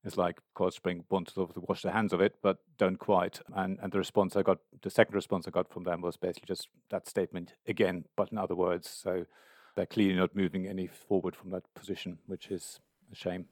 it's 0.05 0.19
like 0.19 0.40
Coiled 0.55 0.75
Spring 0.75 1.05
wants 1.08 1.32
to 1.32 1.49
wash 1.56 1.81
their 1.81 1.93
hands 1.93 2.12
of 2.12 2.20
it, 2.20 2.37
but 2.43 2.58
don't 2.76 2.99
quite. 2.99 3.40
And 3.55 3.79
and 3.82 3.90
the 3.90 3.99
response 3.99 4.37
I 4.37 4.43
got, 4.43 4.58
the 4.82 4.90
second 4.90 5.14
response 5.14 5.49
I 5.49 5.50
got 5.52 5.73
from 5.73 5.85
them 5.85 6.02
was 6.02 6.19
basically 6.19 6.49
just 6.49 6.69
that 6.90 7.08
statement 7.08 7.55
again, 7.67 8.05
but 8.14 8.31
in 8.31 8.37
other 8.37 8.55
words. 8.55 8.90
So 8.90 9.25
they're 9.75 9.87
clearly 9.87 10.17
not 10.17 10.37
moving 10.37 10.67
any 10.67 10.87
forward 10.87 11.35
from 11.35 11.50
that 11.50 11.64
position, 11.75 12.19
which 12.26 12.49
is 12.49 12.79
a 13.11 13.14
shame. 13.14 13.46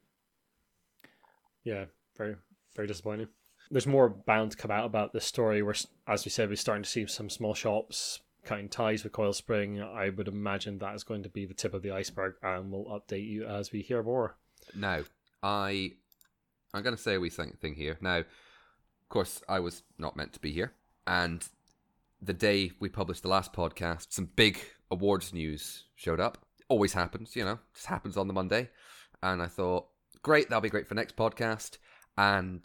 Yeah, 1.64 1.86
very 2.16 2.36
very 2.74 2.88
disappointing. 2.88 3.28
There's 3.70 3.86
more 3.86 4.08
bound 4.08 4.52
to 4.52 4.56
come 4.56 4.70
out 4.70 4.86
about 4.86 5.12
this 5.12 5.24
story. 5.24 5.62
Where, 5.62 5.74
as 6.06 6.24
we 6.24 6.30
said, 6.30 6.48
we're 6.48 6.56
starting 6.56 6.84
to 6.84 6.90
see 6.90 7.06
some 7.06 7.30
small 7.30 7.54
shops 7.54 8.20
cutting 8.44 8.68
ties 8.68 9.02
with 9.02 9.12
Coiled 9.12 9.34
Spring. 9.34 9.82
I 9.82 10.10
would 10.10 10.28
imagine 10.28 10.78
that 10.78 10.94
is 10.94 11.02
going 11.02 11.24
to 11.24 11.28
be 11.28 11.46
the 11.46 11.54
tip 11.54 11.74
of 11.74 11.82
the 11.82 11.90
iceberg, 11.90 12.34
and 12.42 12.70
we'll 12.70 12.84
update 12.84 13.28
you 13.28 13.44
as 13.44 13.72
we 13.72 13.82
hear 13.82 14.02
more. 14.02 14.36
Now, 14.74 15.02
I 15.42 15.92
I'm 16.72 16.82
going 16.82 16.96
to 16.96 17.02
say 17.02 17.14
a 17.14 17.20
wee 17.20 17.30
thing 17.30 17.74
here. 17.74 17.98
Now, 18.00 18.18
of 18.18 18.26
course, 19.08 19.42
I 19.48 19.60
was 19.60 19.82
not 19.98 20.16
meant 20.16 20.32
to 20.34 20.40
be 20.40 20.52
here. 20.52 20.72
And 21.06 21.46
the 22.20 22.32
day 22.32 22.72
we 22.80 22.88
published 22.88 23.22
the 23.22 23.28
last 23.28 23.52
podcast, 23.52 24.08
some 24.10 24.30
big 24.36 24.58
awards 24.90 25.32
news 25.32 25.84
showed 25.94 26.20
up. 26.20 26.38
Always 26.68 26.92
happens, 26.92 27.36
you 27.36 27.44
know, 27.44 27.58
just 27.74 27.86
happens 27.86 28.16
on 28.16 28.26
the 28.26 28.34
Monday. 28.34 28.70
And 29.22 29.40
I 29.40 29.46
thought, 29.46 29.86
great, 30.22 30.48
that'll 30.48 30.60
be 30.60 30.68
great 30.68 30.88
for 30.88 30.94
next 30.94 31.16
podcast. 31.16 31.78
And 32.16 32.64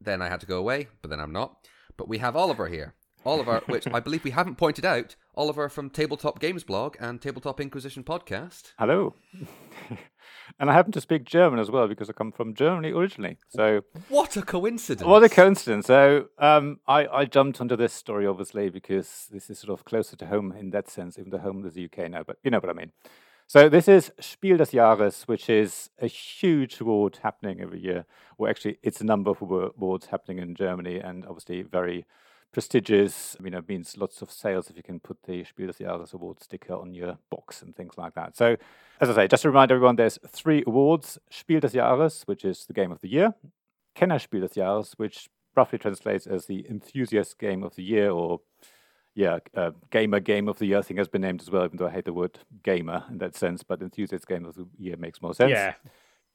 then 0.00 0.20
I 0.22 0.28
had 0.28 0.40
to 0.40 0.46
go 0.46 0.58
away, 0.58 0.88
but 1.00 1.10
then 1.10 1.20
I'm 1.20 1.32
not. 1.32 1.56
But 1.96 2.08
we 2.08 2.18
have 2.18 2.36
Oliver 2.36 2.68
here. 2.68 2.94
Oliver, 3.24 3.62
which 3.66 3.86
I 3.86 4.00
believe 4.00 4.24
we 4.24 4.30
haven't 4.30 4.56
pointed 4.56 4.84
out, 4.84 5.16
Oliver 5.34 5.68
from 5.68 5.90
Tabletop 5.90 6.40
Games 6.40 6.64
Blog 6.64 6.96
and 7.00 7.20
Tabletop 7.20 7.60
Inquisition 7.60 8.04
podcast. 8.04 8.72
Hello. 8.78 9.14
and 10.58 10.70
I 10.70 10.74
happen 10.74 10.92
to 10.92 11.00
speak 11.00 11.24
German 11.24 11.58
as 11.58 11.70
well 11.70 11.88
because 11.88 12.10
I 12.10 12.12
come 12.12 12.32
from 12.32 12.54
Germany 12.54 12.90
originally. 12.90 13.38
So 13.50 13.82
what 14.08 14.36
a 14.36 14.42
coincidence! 14.42 15.06
What 15.06 15.22
a 15.22 15.28
coincidence! 15.28 15.86
So 15.86 16.26
um, 16.38 16.80
I, 16.86 17.06
I 17.06 17.24
jumped 17.24 17.60
onto 17.60 17.76
this 17.76 17.92
story 17.92 18.26
obviously 18.26 18.68
because 18.68 19.28
this 19.30 19.48
is 19.48 19.58
sort 19.58 19.78
of 19.78 19.84
closer 19.84 20.16
to 20.16 20.26
home 20.26 20.52
in 20.52 20.70
that 20.70 20.90
sense, 20.90 21.18
even 21.18 21.30
though 21.30 21.38
home 21.38 21.64
is 21.64 21.74
the 21.74 21.84
UK 21.84 22.10
now. 22.10 22.22
But 22.24 22.38
you 22.42 22.50
know 22.50 22.58
what 22.58 22.70
I 22.70 22.74
mean. 22.74 22.92
So 23.52 23.68
this 23.68 23.86
is 23.86 24.10
Spiel 24.18 24.56
des 24.56 24.64
Jahres, 24.72 25.24
which 25.28 25.50
is 25.50 25.90
a 25.98 26.06
huge 26.06 26.80
award 26.80 27.18
happening 27.22 27.60
every 27.60 27.80
year. 27.80 28.06
Well, 28.38 28.48
actually, 28.48 28.78
it's 28.82 29.02
a 29.02 29.04
number 29.04 29.30
of 29.30 29.42
awards 29.42 30.06
happening 30.06 30.38
in 30.38 30.54
Germany, 30.54 30.96
and 30.96 31.26
obviously 31.26 31.60
very 31.60 32.06
prestigious. 32.50 33.36
I 33.38 33.42
mean, 33.42 33.52
it 33.52 33.68
means 33.68 33.98
lots 33.98 34.22
of 34.22 34.30
sales 34.30 34.70
if 34.70 34.76
you 34.78 34.82
can 34.82 35.00
put 35.00 35.18
the 35.24 35.44
Spiel 35.44 35.66
des 35.66 35.84
Jahres 35.84 36.14
award 36.14 36.42
sticker 36.42 36.72
on 36.72 36.94
your 36.94 37.18
box 37.28 37.60
and 37.60 37.76
things 37.76 37.98
like 37.98 38.14
that. 38.14 38.38
So, 38.38 38.56
as 39.02 39.10
I 39.10 39.14
say, 39.14 39.28
just 39.28 39.42
to 39.42 39.50
remind 39.50 39.70
everyone, 39.70 39.96
there's 39.96 40.18
three 40.26 40.64
awards: 40.66 41.18
Spiel 41.28 41.60
des 41.60 41.76
Jahres, 41.76 42.22
which 42.22 42.46
is 42.46 42.64
the 42.64 42.72
game 42.72 42.90
of 42.90 43.02
the 43.02 43.10
year; 43.10 43.34
Kennerspiel 43.94 44.40
des 44.40 44.58
Jahres, 44.58 44.94
which 44.94 45.28
roughly 45.54 45.78
translates 45.78 46.26
as 46.26 46.46
the 46.46 46.64
enthusiast 46.70 47.38
game 47.38 47.62
of 47.62 47.74
the 47.74 47.84
year, 47.84 48.12
or 48.12 48.40
yeah, 49.14 49.38
uh, 49.54 49.72
gamer 49.90 50.20
game 50.20 50.48
of 50.48 50.58
the 50.58 50.66
year. 50.66 50.78
I 50.78 50.82
think 50.82 50.98
has 50.98 51.08
been 51.08 51.22
named 51.22 51.42
as 51.42 51.50
well, 51.50 51.64
even 51.64 51.76
though 51.76 51.88
I 51.88 51.90
hate 51.90 52.04
the 52.04 52.12
word 52.12 52.38
gamer 52.62 53.04
in 53.10 53.18
that 53.18 53.36
sense. 53.36 53.62
But 53.62 53.82
enthusiast 53.82 54.26
game 54.26 54.44
of 54.44 54.54
the 54.54 54.66
year 54.78 54.96
makes 54.96 55.20
more 55.20 55.34
sense. 55.34 55.50
Yeah. 55.50 55.74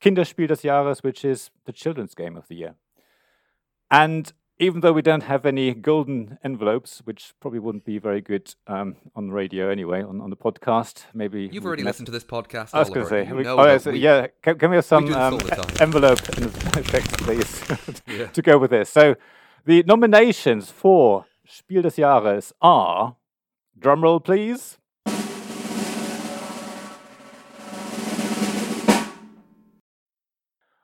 Kinderspiel 0.01 0.47
des 0.47 0.67
Jahres, 0.67 1.03
which 1.03 1.25
is 1.25 1.49
the 1.65 1.73
children's 1.73 2.13
game 2.13 2.37
of 2.37 2.47
the 2.47 2.55
year. 2.55 2.75
And 3.89 4.31
even 4.59 4.81
though 4.81 4.91
we 4.91 5.01
don't 5.01 5.23
have 5.23 5.45
any 5.45 5.73
golden 5.73 6.39
envelopes, 6.43 7.01
which 7.05 7.33
probably 7.39 7.59
wouldn't 7.59 7.85
be 7.85 7.99
very 7.99 8.21
good 8.21 8.53
um, 8.65 8.95
on 9.15 9.27
the 9.27 9.33
radio 9.33 9.69
anyway, 9.69 10.01
on, 10.01 10.19
on 10.19 10.29
the 10.29 10.35
podcast, 10.35 11.03
maybe 11.13 11.49
you've 11.51 11.65
already 11.65 11.83
listened 11.83 12.07
to 12.07 12.11
this 12.11 12.23
podcast. 12.23 12.71
I 12.73 12.79
was 12.79 12.89
going 12.89 13.05
to 13.05 13.09
say, 13.09 13.31
we, 13.31 13.45
oh, 13.45 13.65
yeah, 13.65 13.77
so, 13.77 13.91
we, 13.91 13.99
yeah, 13.99 14.27
can, 14.41 14.57
can, 14.57 14.71
we 14.71 14.77
have 14.77 14.85
some 14.85 15.05
we 15.05 15.13
um, 15.13 15.39
envelope 15.79 16.19
effects, 16.75 17.15
please, 17.17 18.01
yeah. 18.07 18.27
to 18.27 18.41
go 18.41 18.57
with 18.57 18.71
this? 18.71 18.89
So, 18.89 19.15
the 19.65 19.83
nominations 19.83 20.71
for 20.71 21.25
Spiel 21.49 21.81
des 21.81 21.97
Jahres 21.97 22.51
are, 22.61 23.15
drumroll 23.79 24.19
please. 24.19 24.77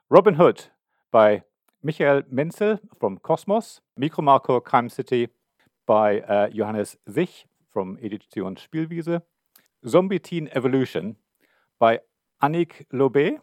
Robin 0.10 0.36
Hood 0.36 0.68
by 1.12 1.44
Michael 1.82 2.24
Menzel 2.32 2.80
from 2.98 3.18
Kosmos, 3.18 3.82
Micro 3.98 4.62
Crime 4.62 4.88
City 4.88 5.28
by 5.86 6.22
uh, 6.22 6.48
Johannes 6.48 6.96
Sich 7.10 7.46
from 7.70 7.98
Edition 8.02 8.56
Spielwiese, 8.56 9.22
Zombie 9.86 10.20
Teen 10.20 10.50
Evolution 10.54 11.18
by 11.78 12.00
Annick 12.42 12.86
Lobé. 12.94 13.40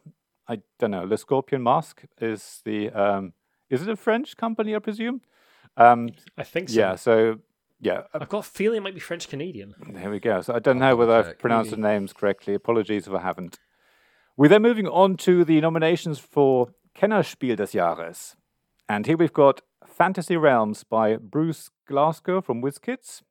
I 0.48 0.60
don't 0.78 0.92
know. 0.92 1.04
Le 1.04 1.18
Scorpion 1.18 1.62
Mask 1.62 2.02
is 2.18 2.62
the 2.64 2.88
um, 2.90 3.34
is 3.68 3.82
it 3.82 3.88
a 3.88 3.96
French 3.96 4.38
company? 4.38 4.74
I 4.74 4.78
presume. 4.78 5.20
Um, 5.76 6.10
I 6.36 6.44
think 6.44 6.68
so. 6.68 6.78
Yeah. 6.78 6.96
So 6.96 7.38
yeah, 7.80 8.02
I've 8.12 8.28
got 8.28 8.40
a 8.40 8.42
feeling 8.48 8.78
it 8.78 8.82
might 8.82 8.94
be 8.94 9.00
French 9.00 9.28
Canadian. 9.28 9.74
There 9.92 10.10
we 10.10 10.20
go. 10.20 10.42
So 10.42 10.54
I 10.54 10.58
don't 10.58 10.78
know 10.78 10.96
whether 10.96 11.14
I've 11.14 11.38
pronounced 11.38 11.70
the 11.70 11.78
names 11.78 12.12
correctly. 12.12 12.54
Apologies 12.54 13.06
if 13.06 13.14
I 13.14 13.20
haven't. 13.20 13.58
We're 14.36 14.48
then 14.48 14.62
moving 14.62 14.86
on 14.86 15.16
to 15.18 15.44
the 15.44 15.60
nominations 15.60 16.18
for 16.18 16.68
Kennerspiel 16.94 17.56
des 17.56 17.76
Jahres. 17.76 18.36
And 18.88 19.06
here 19.06 19.16
we've 19.16 19.32
got 19.32 19.62
Fantasy 19.86 20.36
Realms 20.36 20.84
by 20.84 21.16
Bruce 21.16 21.70
Glassco 21.88 22.44
from 22.44 22.62
WizKids. 22.62 23.22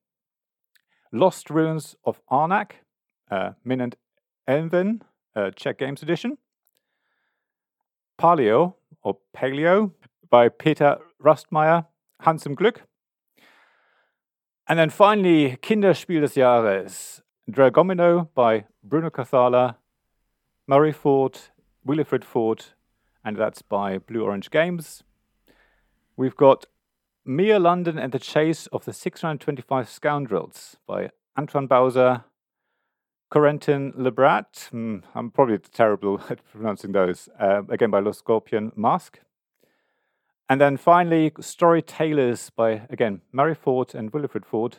Lost 1.12 1.50
Ruins 1.50 1.96
of 2.06 2.22
Arnak, 2.32 2.72
uh, 3.32 3.52
Min 3.64 3.82
and 3.82 3.96
Elwen, 4.48 5.02
uh, 5.36 5.52
Czech 5.52 5.80
Games 5.80 6.04
Edition. 6.04 6.38
Paleo, 8.20 8.76
or 9.02 9.18
Paleo, 9.36 9.92
by 10.30 10.50
Peter 10.50 10.98
Rustemeyer, 12.20 12.26
Handsome 12.26 12.56
Glück. 12.56 12.82
And 14.68 14.78
then 14.78 14.90
finally, 14.90 15.58
Kinderspiel 15.62 16.22
des 16.22 16.40
Jahres, 16.40 17.22
Dragomino 17.50 18.28
by 18.36 18.66
Bruno 18.84 19.10
Cathala, 19.10 19.76
Murray 20.68 20.92
Ford, 20.92 21.40
Wilfred 21.84 22.24
Ford, 22.24 22.66
and 23.24 23.38
that's 23.38 23.62
by 23.64 23.98
Blue 23.98 24.24
Orange 24.24 24.52
Games. 24.52 25.04
We've 26.16 26.36
got 26.36 26.68
Mia 27.26 27.60
London 27.60 27.98
and 27.98 28.12
the 28.12 28.20
Chase 28.20 28.68
of 28.68 28.86
the 28.86 28.94
625 28.94 29.90
Scoundrels 29.90 30.78
by 30.88 31.10
Antoine 31.38 31.68
Bauza, 31.68 32.26
Corentin 33.32 33.94
Lebrat. 33.94 34.70
Hmm, 34.70 34.98
I'm 35.16 35.32
probably 35.32 35.58
terrible 35.58 36.22
at 36.30 36.40
pronouncing 36.52 36.92
those. 36.92 37.30
Uh, 37.40 37.64
again 37.70 37.92
by 37.92 38.00
Le 38.00 38.14
Scorpion 38.14 38.72
Mask. 38.76 39.20
And 40.50 40.60
then 40.60 40.78
finally, 40.78 41.32
Story 41.42 41.84
Storytailors 41.84 42.50
by, 42.56 42.82
again, 42.90 43.22
Murray 43.32 43.54
Ford 43.54 43.94
and 43.94 44.12
Wilfred 44.12 44.48
Ford, 44.48 44.78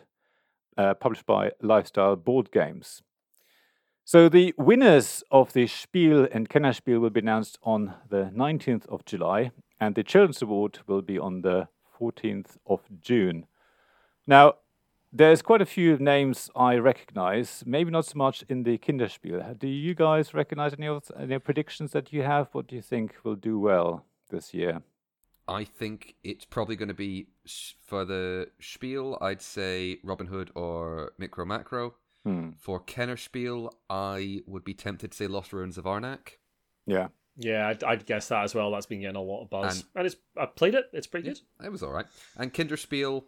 uh, 0.77 0.95
published 0.95 1.27
by 1.27 1.53
Lifestyle 1.63 2.17
Board 2.17 2.51
Games. 2.51 3.03
So 4.05 4.29
the 4.29 4.53
winners 4.59 5.23
of 5.31 5.53
the 5.53 5.69
Spiel 5.69 6.27
and 6.33 6.49
Kennerspiel 6.49 7.01
will 7.01 7.11
be 7.11 7.21
announced 7.21 7.61
on 7.63 7.95
the 8.09 8.33
19th 8.35 8.85
of 8.89 9.05
July, 9.05 9.53
and 9.79 9.95
the 9.95 10.03
Children's 10.03 10.43
Award 10.43 10.81
will 10.89 11.03
be 11.03 11.17
on 11.17 11.43
the 11.43 11.69
14th 12.01 12.57
of 12.67 12.81
June. 13.01 13.47
Now, 14.27 14.55
there's 15.13 15.43
quite 15.43 15.63
a 15.63 15.67
few 15.67 15.99
names 15.99 16.51
I 16.57 16.77
recognize, 16.77 17.63
maybe 17.65 17.93
not 17.93 18.07
so 18.07 18.17
much 18.17 18.43
in 18.49 18.65
the 18.65 18.79
Kinderspiel. 18.79 19.57
Do 19.57 19.69
you 19.69 19.95
guys 19.95 20.35
recognize 20.35 20.75
any 20.75 20.89
of 20.89 21.11
any 21.17 21.39
predictions 21.39 21.93
that 21.93 22.13
you 22.13 22.23
have? 22.23 22.49
What 22.51 22.67
do 22.67 22.75
you 22.75 22.83
think 22.83 23.15
will 23.23 23.37
do 23.37 23.61
well 23.61 24.05
this 24.31 24.53
year? 24.53 24.83
I 25.51 25.65
think 25.65 26.15
it's 26.23 26.45
probably 26.45 26.77
going 26.77 26.89
to 26.89 26.95
be 26.95 27.27
for 27.87 28.05
the 28.05 28.49
Spiel. 28.61 29.19
I'd 29.21 29.43
say 29.43 29.99
Robin 30.05 30.27
Hood 30.29 30.51
or 30.55 31.13
Micro 31.19 31.45
Macro. 31.45 31.95
Hmm. 32.25 32.51
For 32.59 32.81
Kennerspiel, 32.81 33.71
I 33.89 34.43
would 34.47 34.63
be 34.63 34.75
tempted 34.75 35.11
to 35.13 35.17
say 35.17 35.27
Lost 35.27 35.53
Ruins 35.53 35.77
of 35.79 35.85
Arnak. 35.85 36.37
Yeah. 36.87 37.09
Yeah, 37.37 37.69
I'd, 37.69 37.83
I'd 37.83 38.07
guess 38.07 38.29
that 38.29 38.45
as 38.45 38.55
well. 38.55 38.71
That's 38.71 38.85
been 38.87 39.01
getting 39.01 39.17
a 39.17 39.23
lot 39.23 39.43
of 39.45 39.51
buzz, 39.51 39.77
And- 39.77 39.85
and, 39.97 40.07
it's 40.07 40.17
I 40.37 40.47
played 40.47 40.75
it. 40.75 40.85
It's 40.93 41.07
pretty 41.07 41.29
good. 41.29 41.41
It 41.65 41.73
was 41.73 41.83
all 41.83 41.93
right. 41.93 42.05
And 42.37 42.53
Kinderspiel, 42.53 43.25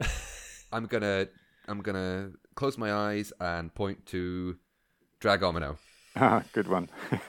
I'm 0.72 0.86
gonna 0.86 1.26
I'm 1.66 1.80
gonna 1.82 2.30
close 2.54 2.78
my 2.78 2.92
eyes 2.92 3.32
and 3.40 3.74
point 3.74 4.06
to 4.06 4.56
Dragomino. 5.20 5.76
Ah, 6.16 6.42
good 6.52 6.68
one. 6.68 6.88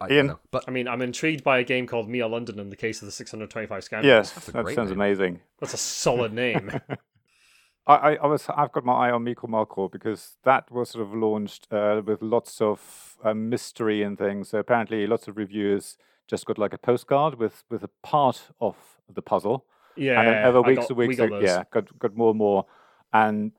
I 0.00 0.06
Ian? 0.10 0.26
don't 0.26 0.26
know. 0.28 0.38
But 0.50 0.64
I 0.68 0.70
mean, 0.70 0.88
I'm 0.88 1.02
intrigued 1.02 1.42
by 1.44 1.58
a 1.58 1.64
game 1.64 1.86
called 1.86 2.08
Mia 2.08 2.26
London 2.26 2.58
in 2.58 2.70
the 2.70 2.76
case 2.76 3.02
of 3.02 3.06
the 3.06 3.12
625 3.12 3.84
Scoundrels. 3.84 4.06
yes, 4.34 4.46
that 4.46 4.52
sounds 4.74 4.90
name. 4.90 4.98
amazing. 4.98 5.40
That's 5.58 5.74
a 5.74 5.78
solid 5.78 6.32
name. 6.32 6.70
I, 7.86 7.94
I, 7.94 8.14
I 8.16 8.26
was 8.26 8.46
I've 8.54 8.72
got 8.72 8.84
my 8.84 9.08
eye 9.08 9.10
on 9.10 9.24
Micro 9.24 9.48
Macro 9.48 9.88
because 9.88 10.36
that 10.44 10.70
was 10.70 10.90
sort 10.90 11.06
of 11.06 11.14
launched 11.14 11.66
uh, 11.72 12.02
with 12.04 12.22
lots 12.22 12.60
of 12.60 13.16
uh, 13.24 13.34
mystery 13.34 14.02
and 14.02 14.18
things. 14.18 14.50
So 14.50 14.58
apparently, 14.58 15.06
lots 15.06 15.28
of 15.28 15.36
reviewers 15.36 15.96
just 16.28 16.46
got 16.46 16.58
like 16.58 16.72
a 16.74 16.78
postcard 16.78 17.36
with 17.36 17.64
with 17.70 17.82
a 17.82 17.90
part 18.02 18.50
of 18.60 18.76
the 19.12 19.22
puzzle, 19.22 19.64
yeah, 19.96 20.20
and 20.20 20.28
then 20.28 20.44
over 20.44 20.62
weeks 20.62 20.82
got- 20.82 20.90
and 20.90 20.98
we 20.98 21.08
weeks, 21.08 21.18
got 21.18 21.32
uh, 21.32 21.36
those. 21.40 21.44
yeah, 21.44 21.62
got 21.72 21.98
got 21.98 22.16
more 22.16 22.30
and 22.30 22.38
more. 22.38 22.66
And 23.12 23.52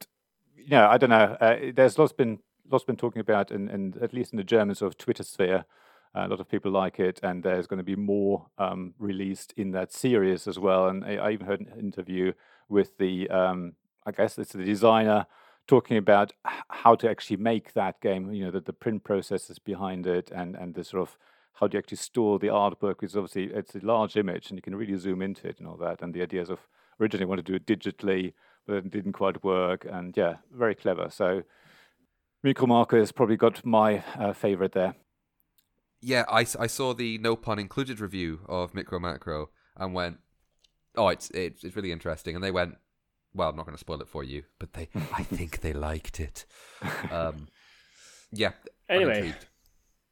you 0.56 0.70
know, 0.70 0.88
I 0.88 0.98
don't 0.98 1.10
know. 1.10 1.36
Uh, 1.42 1.58
there's 1.74 1.98
lots 1.98 2.14
been 2.14 2.40
lots 2.70 2.86
been 2.86 2.96
talking 2.96 3.20
about, 3.20 3.52
in, 3.52 3.68
in 3.70 3.96
at 4.02 4.14
least 4.14 4.32
in 4.32 4.38
the 4.38 4.44
German 4.44 4.76
sort 4.76 4.94
of 4.94 4.98
Twitter 4.98 5.24
sphere. 5.24 5.66
A 6.14 6.28
lot 6.28 6.42
of 6.42 6.50
people 6.50 6.72
like 6.72 7.00
it, 7.00 7.22
and 7.24 7.42
there's 7.42 7.68
going 7.68 7.78
to 7.78 7.84
be 7.84 7.96
more 7.96 8.48
um, 8.58 8.94
released 9.00 9.54
in 9.56 9.72
that 9.72 9.94
series 9.94 10.46
as 10.46 10.60
well. 10.60 10.88
And 10.90 11.06
I, 11.06 11.16
I 11.16 11.32
even 11.32 11.48
heard 11.48 11.62
an 11.62 11.80
interview 11.80 12.34
with 12.68 12.98
the, 12.98 13.30
um, 13.30 13.74
I 14.06 14.12
guess 14.12 14.38
it's 14.38 14.52
the 14.52 14.66
designer 14.66 15.26
talking 15.68 15.96
about 15.96 16.34
how 16.70 16.96
to 16.96 17.10
actually 17.10 17.38
make 17.38 17.72
that 17.74 18.02
game. 18.02 18.34
You 18.34 18.46
know, 18.46 18.52
the, 18.52 18.60
the 18.60 18.74
print 18.74 19.06
processes 19.06 19.58
behind 19.58 20.06
it, 20.06 20.32
and 20.32 20.56
and 20.56 20.76
the 20.76 20.84
sort 20.84 21.02
of 21.02 21.18
how 21.54 21.68
do 21.68 21.76
you 21.76 21.80
actually 21.80 21.98
store 21.98 22.40
the 22.40 22.48
artwork? 22.48 23.00
Because 23.00 23.16
obviously 23.16 23.46
it's 23.46 23.76
a 23.76 23.80
large 23.80 24.18
image, 24.18 24.50
and 24.50 24.58
you 24.58 24.62
can 24.62 24.76
really 24.76 24.98
zoom 24.98 25.22
into 25.22 25.48
it 25.48 25.60
and 25.60 25.68
all 25.68 25.78
that. 25.78 26.02
And 26.02 26.14
the 26.14 26.24
ideas 26.24 26.50
of 26.50 26.60
originally 27.00 27.26
wanted 27.26 27.46
to 27.46 27.52
do 27.52 27.56
it 27.56 27.66
digitally, 27.66 28.34
but 28.68 28.76
it 28.76 28.92
didn't 28.92 29.14
quite 29.14 29.44
work. 29.46 29.86
And 29.90 30.16
yeah, 30.18 30.36
very 30.52 30.76
clever. 30.76 31.10
So. 31.10 31.44
Micro 32.44 32.66
Macro 32.66 32.98
has 33.00 33.12
probably 33.12 33.38
got 33.38 33.64
my 33.64 34.04
uh, 34.18 34.34
favorite 34.34 34.72
there. 34.72 34.96
Yeah, 36.02 36.26
I, 36.28 36.40
I 36.60 36.68
saw 36.68 36.94
the 36.94 37.18
no 37.20 37.36
pun 37.36 37.60
included 37.60 38.00
review 38.00 38.42
of 38.48 38.74
Micro 38.74 39.00
Macro 39.00 39.50
and 39.78 39.94
went, 39.94 40.18
oh, 40.96 41.10
it's 41.10 41.30
it's, 41.32 41.64
it's 41.64 41.76
really 41.76 41.92
interesting. 41.92 42.36
And 42.36 42.44
they 42.44 42.52
went, 42.52 42.76
well, 43.34 43.50
I'm 43.50 43.56
not 43.56 43.66
going 43.66 43.76
to 43.76 43.80
spoil 43.80 44.02
it 44.02 44.08
for 44.08 44.24
you, 44.24 44.44
but 44.60 44.74
they 44.74 44.90
I 45.14 45.24
think 45.24 45.62
they 45.62 45.74
liked 45.74 46.20
it. 46.20 46.46
Um, 47.12 47.48
yeah. 48.32 48.52
Anyway, 48.90 49.34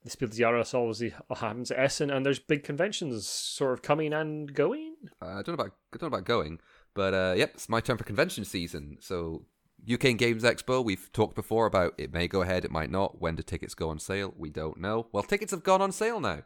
the 0.03 0.10
Spiel 0.10 0.29
des 0.29 0.38
Jahres 0.38 0.74
always 0.74 1.01
happens 1.36 1.72
at 1.72 1.79
Essen, 1.79 2.10
and 2.10 2.25
there's 2.25 2.39
big 2.39 2.63
conventions 2.63 3.27
sort 3.27 3.74
of 3.74 3.81
coming 3.81 4.13
and 4.13 4.53
going. 4.53 4.96
Uh, 5.22 5.25
I 5.25 5.41
don't 5.41 5.50
know 5.50 5.53
about 5.55 5.72
I 5.93 5.98
don't 5.98 6.12
know 6.12 6.17
about 6.17 6.25
going, 6.25 6.60
but 6.93 7.13
uh, 7.13 7.34
yep, 7.36 7.51
it's 7.55 7.69
my 7.69 7.81
turn 7.81 7.98
for 7.98 8.03
convention 8.03 8.46
season. 8.46 8.98
So 9.01 9.46
UK 9.91 10.17
Games 10.17 10.43
Expo, 10.43 10.83
we've 10.83 11.12
talked 11.12 11.36
before 11.36 11.65
about 11.65 11.93
it 11.98 12.13
may 12.13 12.27
go 12.27 12.41
ahead, 12.41 12.65
it 12.65 12.71
might 12.71 12.91
not. 12.91 13.21
When 13.21 13.36
do 13.36 13.43
tickets 13.43 13.74
go 13.74 13.89
on 13.89 14.00
sale? 14.00 14.33
We 14.38 14.50
don't 14.50 14.79
know. 14.79 15.07
Well, 15.12 15.24
tickets 15.24 15.51
have 15.51 15.63
gone 15.63 15.81
on 15.81 15.91
sale 15.91 16.19
now. 16.19 16.43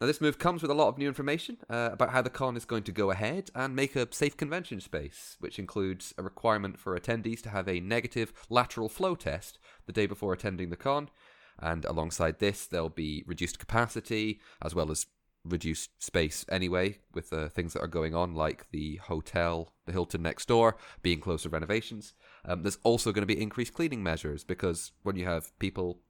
Now, 0.00 0.06
this 0.06 0.20
move 0.20 0.38
comes 0.38 0.62
with 0.62 0.70
a 0.70 0.74
lot 0.74 0.88
of 0.88 0.98
new 0.98 1.08
information 1.08 1.56
uh, 1.68 1.90
about 1.92 2.10
how 2.10 2.22
the 2.22 2.30
con 2.30 2.56
is 2.56 2.64
going 2.64 2.84
to 2.84 2.92
go 2.92 3.10
ahead 3.10 3.50
and 3.54 3.74
make 3.74 3.96
a 3.96 4.06
safe 4.12 4.36
convention 4.36 4.80
space, 4.80 5.36
which 5.40 5.58
includes 5.58 6.14
a 6.16 6.22
requirement 6.22 6.78
for 6.78 6.96
attendees 6.96 7.42
to 7.42 7.50
have 7.50 7.68
a 7.68 7.80
negative 7.80 8.32
lateral 8.48 8.88
flow 8.88 9.16
test 9.16 9.58
the 9.86 9.92
day 9.92 10.06
before 10.06 10.32
attending 10.32 10.70
the 10.70 10.76
con. 10.76 11.10
And 11.58 11.84
alongside 11.84 12.38
this, 12.38 12.64
there'll 12.64 12.90
be 12.90 13.24
reduced 13.26 13.58
capacity 13.58 14.40
as 14.62 14.72
well 14.72 14.92
as 14.92 15.06
reduced 15.48 16.02
space 16.02 16.44
anyway 16.50 16.98
with 17.14 17.32
uh, 17.32 17.48
things 17.48 17.72
that 17.72 17.82
are 17.82 17.88
going 17.88 18.14
on, 18.14 18.34
like 18.34 18.70
the 18.70 18.96
hotel, 18.96 19.72
the 19.86 19.92
Hilton 19.92 20.22
next 20.22 20.46
door, 20.48 20.76
being 21.02 21.20
closed 21.20 21.44
for 21.44 21.48
renovations. 21.50 22.14
Um, 22.44 22.62
there's 22.62 22.78
also 22.82 23.12
going 23.12 23.26
to 23.26 23.34
be 23.34 23.40
increased 23.40 23.74
cleaning 23.74 24.02
measures 24.02 24.44
because 24.44 24.92
when 25.02 25.16
you 25.16 25.24
have 25.26 25.56
people 25.58 26.00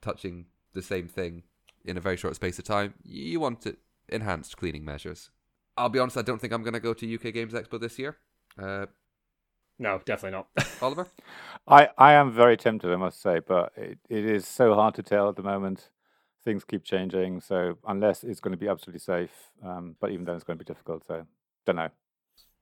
touching 0.00 0.46
the 0.72 0.82
same 0.82 1.08
thing 1.08 1.42
in 1.84 1.96
a 1.96 2.00
very 2.00 2.16
short 2.16 2.34
space 2.36 2.58
of 2.58 2.64
time, 2.64 2.94
you 3.02 3.40
want 3.40 3.66
it 3.66 3.78
enhanced 4.08 4.56
cleaning 4.56 4.84
measures. 4.84 5.30
I'll 5.76 5.88
be 5.88 5.98
honest, 5.98 6.16
I 6.16 6.22
don't 6.22 6.40
think 6.40 6.52
I'm 6.52 6.62
going 6.62 6.74
to 6.74 6.80
go 6.80 6.94
to 6.94 7.14
UK 7.14 7.34
Games 7.34 7.52
Expo 7.52 7.80
this 7.80 7.98
year. 7.98 8.16
Uh, 8.60 8.86
No, 9.78 10.00
definitely 10.04 10.38
not. 10.38 10.66
Oliver? 10.82 11.08
I, 11.66 11.88
I 11.98 12.12
am 12.12 12.32
very 12.32 12.56
tempted, 12.56 12.92
I 12.92 12.96
must 12.96 13.20
say, 13.20 13.40
but 13.40 13.72
it, 13.76 13.98
it 14.08 14.24
is 14.24 14.46
so 14.46 14.74
hard 14.74 14.94
to 14.94 15.02
tell 15.02 15.28
at 15.28 15.36
the 15.36 15.42
moment. 15.42 15.88
Things 16.44 16.64
keep 16.64 16.84
changing, 16.84 17.40
so 17.40 17.78
unless 17.86 18.22
it's 18.22 18.40
going 18.40 18.52
to 18.52 18.58
be 18.58 18.68
absolutely 18.68 19.00
safe, 19.00 19.30
um, 19.64 19.96
but 20.00 20.10
even 20.10 20.24
then 20.26 20.34
it's 20.34 20.44
going 20.44 20.58
to 20.58 20.64
be 20.64 20.68
difficult. 20.68 21.06
So 21.06 21.24
don't 21.64 21.76
know. 21.76 21.88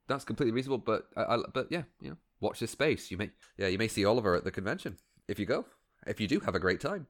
That's 0.09 0.25
completely 0.25 0.53
reasonable, 0.53 0.79
but 0.79 1.07
I, 1.17 1.23
I, 1.23 1.39
but 1.53 1.67
yeah, 1.71 1.83
you 2.01 2.11
know, 2.11 2.17
watch 2.41 2.61
this 2.61 2.71
space. 2.71 3.11
You 3.11 3.17
may 3.17 3.31
yeah, 3.57 3.67
you 3.67 3.79
may 3.79 3.89
see 3.89 4.05
Oliver 4.05 4.37
at 4.37 4.45
the 4.45 4.51
convention 4.51 4.99
if 5.27 5.39
you 5.39 5.47
go. 5.47 5.67
If 6.07 6.21
you 6.21 6.29
do, 6.29 6.41
have 6.41 6.55
a 6.55 6.61
great 6.61 6.81
time. 6.81 7.07